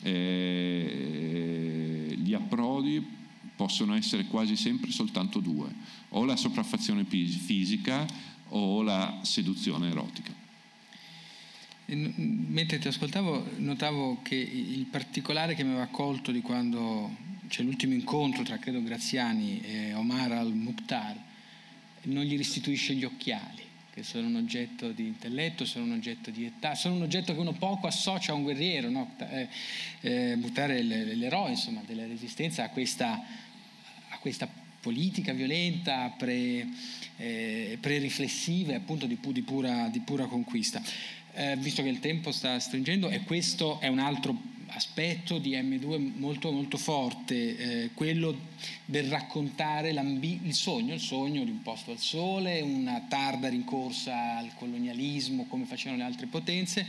eh, 0.01 2.15
gli 2.17 2.33
approdi 2.33 3.05
possono 3.55 3.93
essere 3.93 4.25
quasi 4.25 4.55
sempre 4.55 4.89
soltanto 4.89 5.39
due, 5.39 5.71
o 6.09 6.25
la 6.25 6.35
sopraffazione 6.35 7.05
fisica 7.05 8.07
o 8.47 8.81
la 8.81 9.19
seduzione 9.21 9.89
erotica. 9.89 10.38
Mentre 11.91 12.77
ti 12.77 12.87
ascoltavo 12.87 13.53
notavo 13.57 14.19
che 14.21 14.35
il 14.35 14.85
particolare 14.85 15.55
che 15.55 15.63
mi 15.63 15.71
aveva 15.71 15.87
colto 15.87 16.31
di 16.31 16.41
quando 16.41 17.27
c'è 17.47 17.63
l'ultimo 17.63 17.93
incontro 17.93 18.43
tra 18.43 18.59
credo 18.59 18.83
Graziani 18.83 19.59
e 19.61 19.93
Omar 19.93 20.33
al-Mukhtar 20.33 21.17
non 22.03 22.23
gli 22.23 22.37
restituisce 22.37 22.93
gli 22.93 23.03
occhiali 23.03 23.63
che 23.91 24.03
sono 24.03 24.27
un 24.27 24.35
oggetto 24.35 24.91
di 24.91 25.07
intelletto, 25.07 25.65
sono 25.65 25.85
un 25.85 25.93
oggetto 25.93 26.29
di 26.29 26.45
età, 26.45 26.75
sono 26.75 26.95
un 26.95 27.01
oggetto 27.01 27.33
che 27.33 27.39
uno 27.39 27.53
poco 27.53 27.87
associa 27.87 28.31
a 28.31 28.35
un 28.35 28.43
guerriero, 28.43 28.89
no? 28.89 29.15
eh, 29.17 29.47
eh, 30.01 30.35
Mukhtar 30.35 30.69
è 30.69 30.81
l'eroe 30.81 31.49
insomma, 31.49 31.81
della 31.85 32.05
resistenza 32.05 32.63
a 32.63 32.69
questa, 32.69 33.19
a 34.09 34.17
questa 34.19 34.47
politica 34.79 35.33
violenta, 35.33 36.13
pre, 36.15 36.67
eh, 37.17 37.77
pre-riflessiva 37.81 38.75
appunto 38.75 39.05
di, 39.05 39.17
di, 39.19 39.41
pura, 39.41 39.89
di 39.89 39.99
pura 39.99 40.27
conquista 40.27 40.81
eh, 41.39 41.55
visto 41.55 41.81
che 41.81 41.87
il 41.87 41.99
tempo 41.99 42.33
sta 42.33 42.59
stringendo, 42.59 43.07
e 43.07 43.21
questo 43.21 43.79
è 43.79 43.87
un 43.87 43.99
altro 43.99 44.35
aspetto 44.67 45.37
di 45.37 45.51
M2 45.51 46.17
molto 46.17 46.51
molto 46.51 46.77
forte, 46.77 47.85
eh, 47.85 47.89
quello 47.93 48.37
del 48.83 49.05
raccontare 49.05 49.89
il 49.91 50.53
sogno, 50.53 50.93
il 50.93 50.99
sogno 50.99 51.45
di 51.45 51.49
un 51.49 51.61
posto 51.61 51.91
al 51.91 51.97
sole, 51.97 52.59
una 52.59 53.05
tarda 53.07 53.47
rincorsa 53.47 54.35
al 54.37 54.51
colonialismo 54.55 55.45
come 55.45 55.63
facevano 55.63 56.01
le 56.01 56.07
altre 56.07 56.27
potenze. 56.27 56.85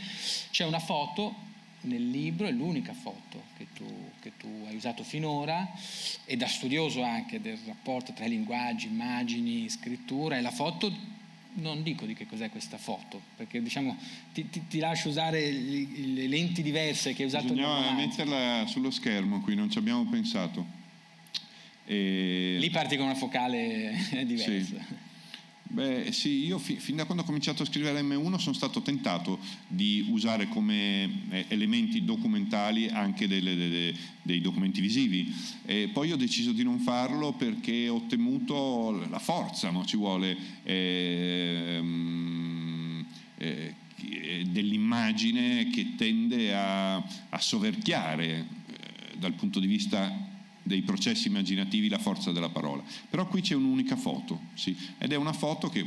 C'è 0.51 0.64
una 0.64 0.80
foto 0.80 1.48
nel 1.82 2.11
libro, 2.11 2.48
è 2.48 2.51
l'unica 2.51 2.92
foto 2.92 3.44
che 3.57 3.68
tu, 3.72 3.86
che 4.20 4.32
tu 4.36 4.48
hai 4.66 4.74
usato 4.74 5.05
finora 5.05 5.70
e 6.24 6.36
da 6.36 6.48
studioso 6.48 7.03
anche 7.03 7.40
del 7.40 7.59
rapporto 7.66 8.12
tra 8.12 8.26
linguaggi, 8.26 8.88
immagini, 8.88 9.68
scrittura, 9.68 10.36
è 10.36 10.40
la 10.40 10.51
foto 10.51 11.18
non 11.55 11.82
dico 11.82 12.07
di 12.07 12.14
che 12.14 12.26
cos'è 12.26 12.51
questa 12.51 12.78
foto, 12.78 13.20
perché 13.36 13.62
diciamo, 13.62 13.96
ti, 14.32 14.48
ti, 14.48 14.66
ti 14.68 14.78
lascio 14.78 15.09
usare 15.09 15.51
le 15.51 16.26
lenti 16.26 16.62
diverse 16.62 17.12
che 17.12 17.22
hai 17.22 17.28
usato 17.28 17.53
Bisognava 17.53 17.92
metterla 17.92 18.66
sullo 18.66 18.90
schermo 18.90 19.40
qui, 19.40 19.55
non 19.55 19.70
ci 19.70 19.78
abbiamo 19.78 20.05
pensato. 20.09 20.78
E... 21.84 22.57
Lì 22.59 22.70
parti 22.70 22.96
con 22.96 23.07
una 23.07 23.14
focale 23.14 23.94
diversa. 24.24 24.76
Sì. 24.78 25.09
Beh 25.73 26.11
sì, 26.11 26.47
io 26.47 26.59
fi- 26.59 26.81
fin 26.81 26.97
da 26.97 27.05
quando 27.05 27.23
ho 27.23 27.27
cominciato 27.27 27.62
a 27.62 27.66
scrivere 27.66 28.03
M1 28.03 28.39
sono 28.39 28.57
stato 28.57 28.83
tentato 28.83 29.39
di 29.68 30.05
usare 30.11 30.49
come 30.49 31.29
eh, 31.31 31.45
elementi 31.47 32.05
documentali 32.05 32.89
anche 32.89 33.29
delle, 33.29 33.55
delle, 33.55 33.95
dei 34.21 34.41
documenti 34.41 34.81
visivi. 34.81 35.33
E 35.64 35.89
poi 35.93 36.11
ho 36.11 36.16
deciso 36.16 36.51
di 36.51 36.64
non 36.64 36.81
farlo 36.81 37.35
perché 37.35 37.89
ho 37.89 38.05
temuto 38.09 39.07
la 39.09 39.21
forza, 39.21 39.71
no? 39.71 39.85
ci 39.85 39.97
vuole 39.97 40.37
ehm, 40.64 41.87
eh, 43.39 43.77
dell'immagine 44.49 45.71
che 45.71 45.95
tende 45.95 46.53
a, 46.53 46.97
a 46.97 47.39
soverchiare 47.39 48.39
eh, 48.66 49.16
dal 49.18 49.35
punto 49.35 49.61
di 49.61 49.68
vista 49.68 50.30
dei 50.63 50.83
processi 50.83 51.29
immaginativi 51.29 51.89
la 51.89 51.99
forza 51.99 52.33
della 52.33 52.51
parola. 52.51 52.83
Però 53.09 53.27
qui 53.27 53.41
c'è 53.41 53.55
un'unica 53.55 53.97
foto, 53.97 54.41
sì, 54.55 54.77
ed 54.99 55.13
è 55.13 55.17
una 55.17 55.33
foto 55.33 55.69
che, 55.69 55.85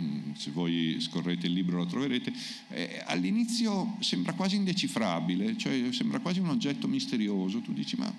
mm, 0.00 0.32
se 0.34 0.50
voi 0.50 0.96
scorrete 1.00 1.46
il 1.46 1.52
libro 1.52 1.78
la 1.78 1.86
troverete, 1.86 2.32
eh, 2.70 3.02
all'inizio 3.06 3.96
sembra 4.00 4.32
quasi 4.32 4.56
indecifrabile, 4.56 5.56
cioè 5.56 5.92
sembra 5.92 6.20
quasi 6.20 6.40
un 6.40 6.48
oggetto 6.48 6.88
misterioso, 6.88 7.60
tu 7.60 7.72
dici 7.72 7.96
ma 7.96 8.12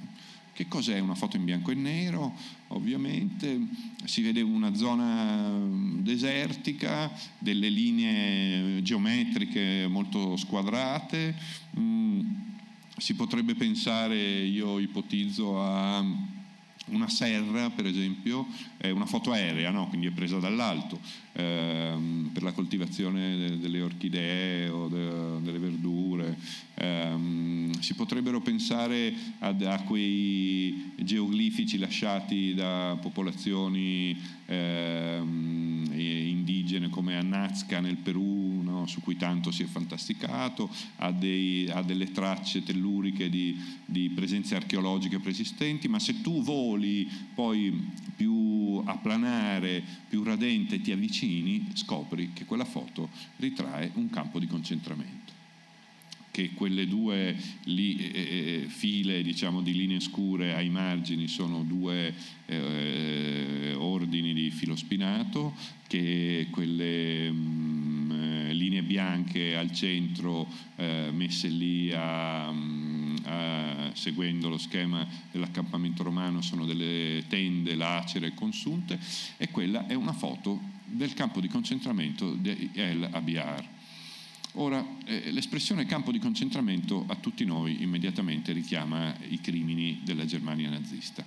che 0.58 0.68
cos'è 0.68 0.98
una 0.98 1.14
foto 1.14 1.38
in 1.38 1.46
bianco 1.46 1.70
e 1.70 1.76
nero? 1.76 2.34
Ovviamente 2.70 3.60
si 4.06 4.24
vede 4.24 4.42
una 4.42 4.74
zona 4.74 5.50
mm, 5.52 6.00
desertica, 6.00 7.12
delle 7.38 7.70
linee 7.70 8.82
geometriche 8.82 9.86
molto 9.88 10.36
squadrate. 10.36 11.36
Mm, 11.78 12.47
si 12.98 13.16
potrebbe 13.16 13.56
pensare, 13.56 14.18
io 14.18 14.80
ipotizzo, 14.80 15.62
a 15.62 16.04
una 16.90 17.10
serra, 17.10 17.70
per 17.70 17.86
esempio, 17.86 18.48
è 18.78 18.90
una 18.90 19.06
foto 19.06 19.32
aerea, 19.32 19.72
no? 19.72 19.88
quindi 19.88 20.08
è 20.08 20.12
presa 20.12 20.38
dall'alto, 20.38 21.00
ehm, 21.34 22.30
per 22.34 22.44
la 22.44 22.52
coltivazione 22.52 23.58
delle 23.60 23.82
orchidee 23.82 24.70
o 24.70 24.88
de, 24.88 25.42
delle 25.42 25.60
verdure. 25.60 26.38
Ehm, 26.76 27.78
si 27.80 27.94
potrebbero 27.94 28.40
pensare 28.40 29.14
ad, 29.40 29.62
a 29.64 29.82
quei 29.82 30.94
geoglifici 30.96 31.78
lasciati 31.78 32.54
da 32.54 32.98
popolazioni 33.02 34.18
ehm, 34.46 35.92
indigene 36.48 36.90
come 36.90 37.18
a 37.18 37.22
Nazca 37.22 37.82
nel 37.82 37.98
Perù, 37.98 38.62
no? 38.62 38.88
su 38.88 39.02
cui 39.02 39.18
tanto 39.18 39.52
si 39.52 39.64
è 39.64 39.66
fantasticato, 39.66 40.70
a, 40.98 41.12
dei, 41.12 41.70
a 41.70 41.82
delle 41.82 42.12
tracce 42.12 42.64
telluriche 42.64 43.30
di, 43.30 43.60
di 43.86 44.10
presenze 44.10 44.56
archeologiche 44.56 45.20
preesistenti, 45.20 45.90
ma 45.90 46.00
se 46.00 46.22
tu 46.22 46.42
voli 46.42 47.10
poi 47.36 47.92
più 48.16 48.82
a 48.86 48.98
planare, 48.98 49.84
più 50.08 50.24
radente 50.24 50.80
ti 50.80 50.94
avvicini, 50.94 51.68
scopri 51.74 52.32
che 52.32 52.46
quella 52.46 52.66
foto 52.66 53.10
ritrae 53.38 53.92
un 53.96 54.10
campo 54.10 54.40
di 54.40 54.48
concentramento 54.48 55.27
che 56.38 56.52
quelle 56.52 56.88
due 56.88 57.36
li, 57.64 57.98
eh, 57.98 58.20
eh, 58.20 58.66
file 58.68 59.24
diciamo, 59.24 59.64
di 59.64 59.74
linee 59.74 60.00
scure 60.00 60.54
ai 60.54 60.70
margini 60.70 61.28
sono 61.28 61.64
due 61.64 62.14
eh, 62.46 63.74
ordini 63.76 64.36
di 64.36 64.52
filo 64.52 64.76
spinato, 64.76 65.56
che 65.88 66.46
quelle 66.52 67.32
mh, 67.32 68.14
mm, 68.14 68.50
linee 68.52 68.84
bianche 68.84 69.56
al 69.56 69.72
centro 69.72 70.48
eh, 70.76 71.10
messe 71.12 71.48
lì 71.48 71.92
a... 71.92 72.52
Mm, 72.52 73.16
eh, 73.26 73.90
seguendo 73.94 74.48
lo 74.48 74.60
schema 74.60 75.06
dell'accampamento 75.32 76.04
romano 76.04 76.42
sono 76.42 76.66
delle 76.66 77.24
tende 77.28 77.74
lacere 77.74 78.36
consunte 78.36 79.00
e 79.38 79.50
quella 79.50 79.88
è 79.88 79.96
una 79.96 80.14
foto 80.14 80.62
del 80.86 81.14
campo 81.16 81.42
di 81.42 81.48
concentramento 81.48 82.36
di 82.36 82.70
El 82.74 83.10
Abiar. 83.12 83.77
Ora, 84.60 84.84
eh, 85.06 85.30
l'espressione 85.32 85.86
campo 85.86 86.12
di 86.12 86.18
concentramento 86.18 87.06
a 87.08 87.16
tutti 87.16 87.46
noi 87.46 87.84
immediatamente 87.84 88.54
richiama 88.54 89.16
i 89.30 89.40
crimini 89.40 90.02
della 90.04 90.26
Germania 90.26 90.68
nazista. 90.68 91.24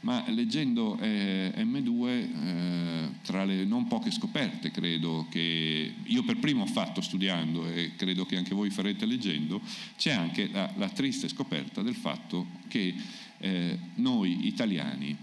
Ma 0.00 0.24
leggendo 0.28 0.96
eh, 0.98 1.52
M2, 1.56 2.06
eh, 2.08 3.08
tra 3.20 3.44
le 3.44 3.66
non 3.66 3.86
poche 3.86 4.10
scoperte, 4.10 4.70
credo 4.70 5.26
che 5.28 5.92
io 6.02 6.22
per 6.22 6.38
primo 6.38 6.62
ho 6.62 6.66
fatto 6.66 7.02
studiando 7.02 7.66
e 7.66 7.96
credo 7.96 8.24
che 8.24 8.38
anche 8.38 8.54
voi 8.54 8.70
farete 8.70 9.04
leggendo, 9.04 9.60
c'è 9.98 10.12
anche 10.12 10.48
la, 10.50 10.72
la 10.78 10.88
triste 10.88 11.28
scoperta 11.28 11.82
del 11.82 11.96
fatto 11.96 12.46
che 12.68 12.94
eh, 13.40 13.78
noi 13.96 14.46
italiani 14.46 15.14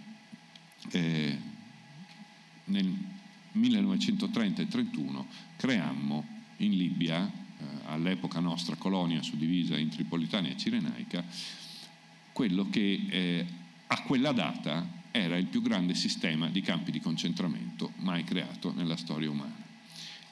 eh, 0.92 1.38
nel 2.66 2.96
1930 3.54 4.62
e 4.62 4.68
31 4.68 5.28
creammo 5.56 6.36
in 6.58 6.78
Libia, 6.78 7.46
all'epoca 7.86 8.40
nostra 8.40 8.76
colonia 8.76 9.22
suddivisa 9.22 9.78
in 9.78 9.90
Tripolitania 9.90 10.52
e 10.52 10.58
Cirenaica, 10.58 11.24
quello 12.34 12.70
che 12.70 13.06
eh, 13.10 13.46
a 13.88 14.02
quella 14.04 14.32
data 14.32 14.96
era 15.12 15.38
il 15.38 15.46
più 15.48 15.62
grande 15.62 15.96
sistema 15.96 16.50
di 16.50 16.62
campi 16.62 16.92
di 16.92 17.00
concentramento 17.00 17.94
mai 17.98 18.24
creato 18.24 18.74
nella 18.74 18.98
storia 18.98 19.30
umana. 19.30 19.66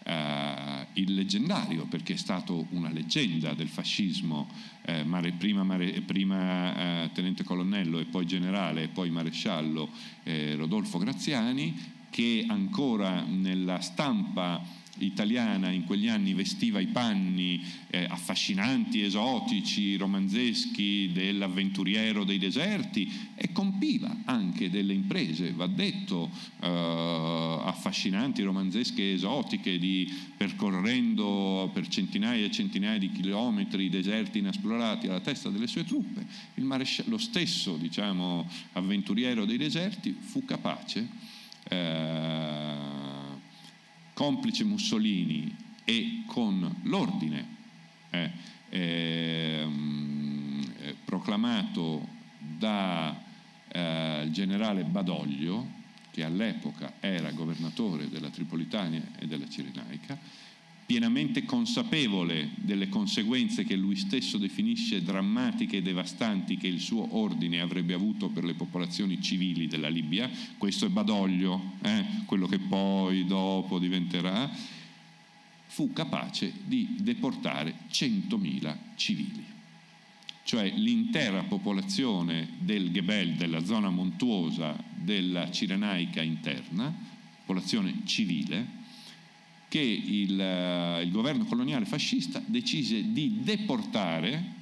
Uh, 0.08 0.86
il 1.00 1.16
leggendario, 1.16 1.86
perché 1.86 2.14
è 2.14 2.18
stato 2.18 2.68
una 2.72 2.92
leggenda 2.92 3.56
del 3.56 3.70
fascismo, 3.70 4.48
eh, 4.84 5.04
mare, 5.04 5.32
prima, 5.32 5.64
mare, 5.64 6.00
prima 6.02 7.06
eh, 7.06 7.12
tenente 7.12 7.44
colonnello 7.44 7.98
e 7.98 8.06
poi 8.06 8.28
generale 8.28 8.84
e 8.84 8.88
poi 8.90 9.10
maresciallo 9.10 9.90
eh, 10.22 10.54
Rodolfo 10.56 11.00
Graziani, 11.00 11.76
che 12.12 12.46
ancora 12.48 13.22
nella 13.22 13.82
stampa 13.82 14.64
italiana 15.00 15.70
in 15.70 15.84
quegli 15.86 16.08
anni 16.08 16.34
vestiva 16.34 16.80
i 16.80 16.88
panni 16.88 17.64
eh, 17.90 18.06
affascinanti, 18.10 19.02
esotici, 19.04 19.96
romanzeschi 19.98 21.12
dell'avventuriero 21.12 22.24
dei 22.24 22.38
deserti 22.38 23.12
e 23.36 23.52
compiva 23.52 24.24
anche 24.26 24.70
delle 24.70 24.94
imprese, 24.94 25.52
va 25.52 25.68
detto, 25.68 26.30
eh, 26.62 26.68
affascinanti, 26.68 28.42
romanzesche, 28.44 29.14
esotiche, 29.14 29.78
di, 29.78 30.12
percorrendo 30.36 31.70
per 31.74 31.88
centinaia 31.88 32.46
e 32.46 32.52
centinaia 32.52 33.00
di 33.00 33.12
chilometri 33.12 33.90
deserti 33.90 34.40
inesplorati 34.40 35.08
alla 35.08 35.20
testa 35.20 35.50
delle 35.50 35.68
sue 35.68 35.86
truppe. 35.86 36.26
lo 37.06 37.18
stesso 37.18 37.76
diciamo, 37.78 38.50
avventuriero 38.74 39.46
dei 39.46 39.58
deserti 39.58 40.16
fu 40.18 40.46
capace 40.46 41.34
eh, 41.68 42.35
complice 44.26 44.64
Mussolini 44.64 45.56
e 45.84 46.24
con 46.26 46.78
l'ordine 46.86 47.48
eh, 48.10 48.32
eh, 48.70 49.68
proclamato 51.06 52.08
dal 52.40 53.16
eh, 53.68 54.28
generale 54.32 54.84
Badoglio, 54.84 55.68
che 56.10 56.24
all'epoca 56.24 56.94
era 57.02 57.30
governatore 57.34 58.10
della 58.10 58.32
Tripolitania 58.32 59.04
e 59.20 59.28
della 59.28 59.48
Cirenaica, 59.48 60.18
pienamente 60.86 61.46
consapevole 61.46 62.52
delle 62.58 62.90
conseguenze 62.90 63.64
che 63.64 63.76
lui 63.76 63.96
stesso 63.96 64.38
definisce 64.38 65.02
drammatiche 65.02 65.78
e 65.78 65.82
devastanti 65.82 66.58
che 66.58 66.68
il 66.68 66.80
suo 66.80 67.18
ordine 67.18 67.60
avrebbe 67.60 67.96
avuto 67.96 68.30
per 68.30 68.44
le 68.44 68.54
popolazioni 68.54 69.20
civili 69.22 69.68
della 69.68 69.88
Libia, 69.88 70.30
questo 70.58 70.86
è 70.86 70.90
Badoglio, 70.90 71.74
eh, 71.82 72.06
quello 72.26 72.46
che 72.46 72.60
poi 72.60 73.26
dopo 73.26 73.80
diventerà, 73.80 74.50
fu 75.68 75.92
capace 75.92 76.54
di 76.66 76.96
deportare 77.00 77.80
100.000 77.92 78.78
civili, 78.96 79.44
cioè 80.44 80.72
l'intera 80.76 81.44
popolazione 81.44 82.50
del 82.60 82.92
Gebel, 82.92 83.34
della 83.34 83.66
zona 83.66 83.90
montuosa 83.90 84.82
della 84.94 85.50
Cirenaica 85.50 86.22
interna, 86.22 86.94
popolazione 87.44 88.02
civile, 88.06 88.84
che 89.76 89.82
il, 89.82 90.40
eh, 90.40 91.02
il 91.04 91.12
governo 91.12 91.44
coloniale 91.44 91.84
fascista 91.84 92.42
decise 92.46 93.12
di 93.12 93.40
deportare 93.44 94.54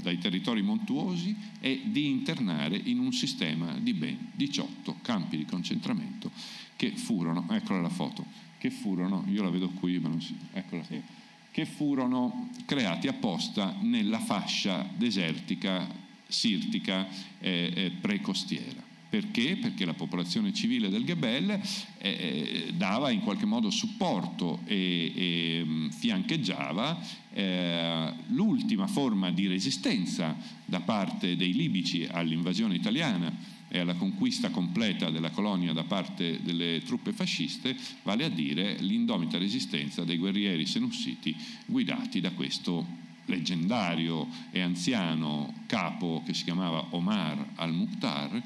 dai 0.00 0.16
territori 0.16 0.62
montuosi 0.62 1.36
e 1.60 1.82
di 1.84 2.08
internare 2.08 2.80
in 2.82 2.98
un 2.98 3.12
sistema 3.12 3.76
di 3.78 3.92
ben 3.92 4.30
18 4.32 4.96
campi 5.02 5.36
di 5.36 5.44
concentramento 5.44 6.30
che 6.74 6.92
furono, 6.92 7.46
eccola 7.50 7.82
la 7.82 7.90
foto, 7.90 8.24
che 8.56 8.70
furono, 8.70 9.26
io 9.28 9.42
la 9.42 9.50
vedo 9.50 9.68
qui 9.68 9.98
ma 9.98 10.08
non 10.08 10.22
si, 10.22 10.34
eccola 10.54 10.80
qui, 10.84 11.02
che 11.50 11.66
furono 11.66 12.48
creati 12.64 13.08
apposta 13.08 13.76
nella 13.78 14.20
fascia 14.20 14.88
desertica, 14.96 15.86
sirtica 16.26 17.06
e, 17.38 17.72
e 17.74 17.90
precostiera. 18.00 18.91
Perché? 19.12 19.56
Perché 19.56 19.84
la 19.84 19.92
popolazione 19.92 20.54
civile 20.54 20.88
del 20.88 21.04
Gebel 21.04 21.50
eh, 21.50 21.60
eh, 21.98 22.72
dava 22.74 23.10
in 23.10 23.20
qualche 23.20 23.44
modo 23.44 23.68
supporto 23.68 24.60
e, 24.64 25.12
e 25.14 25.62
mm, 25.66 25.88
fiancheggiava 25.90 26.98
eh, 27.34 28.10
l'ultima 28.28 28.86
forma 28.86 29.30
di 29.30 29.48
resistenza 29.48 30.34
da 30.64 30.80
parte 30.80 31.36
dei 31.36 31.52
libici 31.52 32.08
all'invasione 32.10 32.74
italiana 32.74 33.30
e 33.68 33.80
alla 33.80 33.96
conquista 33.96 34.48
completa 34.48 35.10
della 35.10 35.30
colonia 35.30 35.74
da 35.74 35.84
parte 35.84 36.40
delle 36.42 36.80
truppe 36.82 37.12
fasciste, 37.12 37.76
vale 38.04 38.24
a 38.24 38.30
dire 38.30 38.76
l'indomita 38.78 39.36
resistenza 39.36 40.04
dei 40.04 40.16
guerrieri 40.16 40.64
senussiti 40.64 41.36
guidati 41.66 42.22
da 42.22 42.30
questo 42.30 43.00
leggendario 43.26 44.26
e 44.50 44.60
anziano 44.60 45.52
capo 45.66 46.22
che 46.24 46.32
si 46.32 46.44
chiamava 46.44 46.86
Omar 46.90 47.50
al-Mukhtar 47.56 48.42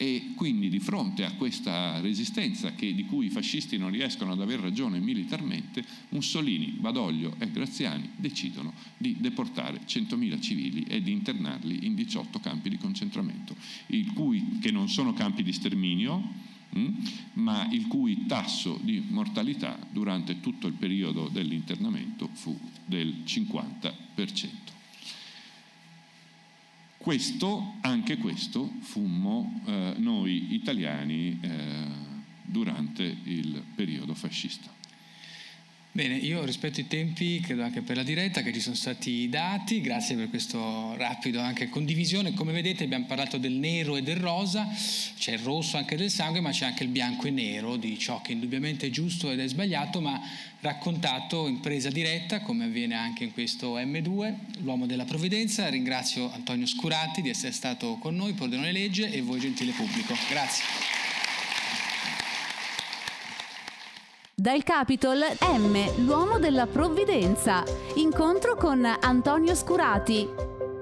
e 0.00 0.30
quindi 0.36 0.68
di 0.68 0.78
fronte 0.78 1.24
a 1.24 1.32
questa 1.32 2.00
resistenza 2.00 2.72
che, 2.72 2.94
di 2.94 3.04
cui 3.04 3.26
i 3.26 3.30
fascisti 3.30 3.76
non 3.76 3.90
riescono 3.90 4.30
ad 4.30 4.40
aver 4.40 4.60
ragione 4.60 5.00
militarmente, 5.00 5.84
Mussolini, 6.10 6.76
Badoglio 6.78 7.34
e 7.38 7.50
Graziani 7.50 8.08
decidono 8.14 8.72
di 8.96 9.16
deportare 9.18 9.80
100.000 9.84 10.40
civili 10.40 10.84
e 10.84 11.02
di 11.02 11.10
internarli 11.10 11.84
in 11.84 11.96
18 11.96 12.38
campi 12.38 12.68
di 12.68 12.78
concentramento, 12.78 13.56
cui, 14.14 14.58
che 14.60 14.70
non 14.70 14.88
sono 14.88 15.12
campi 15.14 15.42
di 15.42 15.52
sterminio, 15.52 16.16
mh, 16.70 16.78
hm, 16.78 17.08
ma 17.32 17.66
il 17.72 17.88
cui 17.88 18.26
tasso 18.26 18.78
di 18.80 19.02
mortalità 19.08 19.76
durante 19.90 20.40
tutto 20.40 20.68
il 20.68 20.74
periodo 20.74 21.28
dell'internamento 21.28 22.30
fu 22.34 22.56
del 22.84 23.24
50%. 23.26 24.77
Questo, 26.98 27.76
anche 27.80 28.18
questo, 28.18 28.70
fummo 28.80 29.62
eh, 29.64 29.94
noi 29.98 30.54
italiani 30.54 31.38
eh, 31.40 31.86
durante 32.42 33.02
il 33.02 33.62
periodo 33.74 34.14
fascista. 34.14 34.77
Bene, 35.90 36.14
io 36.14 36.44
rispetto 36.44 36.78
i 36.80 36.86
tempi, 36.86 37.40
credo 37.40 37.62
anche 37.64 37.80
per 37.80 37.96
la 37.96 38.02
diretta 38.02 38.42
che 38.42 38.52
ci 38.52 38.60
sono 38.60 38.76
stati 38.76 39.28
dati, 39.28 39.80
grazie 39.80 40.14
per 40.14 40.28
questo 40.28 40.94
rapido 40.96 41.40
anche 41.40 41.70
condivisione. 41.70 42.34
Come 42.34 42.52
vedete 42.52 42.84
abbiamo 42.84 43.06
parlato 43.06 43.38
del 43.38 43.54
nero 43.54 43.96
e 43.96 44.02
del 44.02 44.18
rosa, 44.18 44.68
c'è 45.18 45.32
il 45.32 45.38
rosso 45.40 45.76
anche 45.76 45.96
del 45.96 46.10
sangue, 46.10 46.40
ma 46.40 46.50
c'è 46.50 46.66
anche 46.66 46.84
il 46.84 46.90
bianco 46.90 47.26
e 47.26 47.30
nero 47.30 47.76
di 47.76 47.98
ciò 47.98 48.20
che 48.20 48.32
indubbiamente 48.32 48.86
è 48.86 48.90
giusto 48.90 49.32
ed 49.32 49.40
è 49.40 49.48
sbagliato, 49.48 50.00
ma 50.00 50.20
raccontato 50.60 51.48
in 51.48 51.60
presa 51.60 51.88
diretta, 51.88 52.42
come 52.42 52.64
avviene 52.64 52.94
anche 52.94 53.24
in 53.24 53.32
questo 53.32 53.76
M2, 53.78 54.34
l'uomo 54.60 54.86
della 54.86 55.04
provvidenza. 55.04 55.68
Ringrazio 55.68 56.30
Antonio 56.32 56.66
Scurati 56.66 57.22
di 57.22 57.30
essere 57.30 57.52
stato 57.52 57.96
con 57.96 58.14
noi, 58.14 58.34
Pordenone 58.34 58.70
Legge 58.70 59.10
e 59.10 59.20
voi 59.22 59.40
gentile 59.40 59.72
pubblico. 59.72 60.14
Grazie. 60.28 61.07
Dal 64.40 64.62
Capitol 64.62 65.18
M, 65.40 66.04
l'uomo 66.04 66.38
della 66.38 66.68
provvidenza. 66.68 67.64
Incontro 67.94 68.54
con 68.54 68.84
Antonio 68.84 69.56
Scurati. 69.56 70.28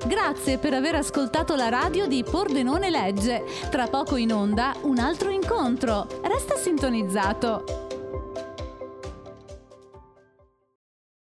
Grazie 0.06 0.58
per 0.58 0.74
aver 0.74 0.96
ascoltato 0.96 1.54
la 1.54 1.70
radio 1.70 2.06
di 2.06 2.22
Pordenone 2.22 2.90
Legge. 2.90 3.44
Tra 3.70 3.86
poco 3.86 4.16
in 4.16 4.34
onda 4.34 4.74
un 4.82 4.98
altro 4.98 5.30
incontro. 5.30 6.06
Resta 6.22 6.54
sintonizzato. 6.56 7.85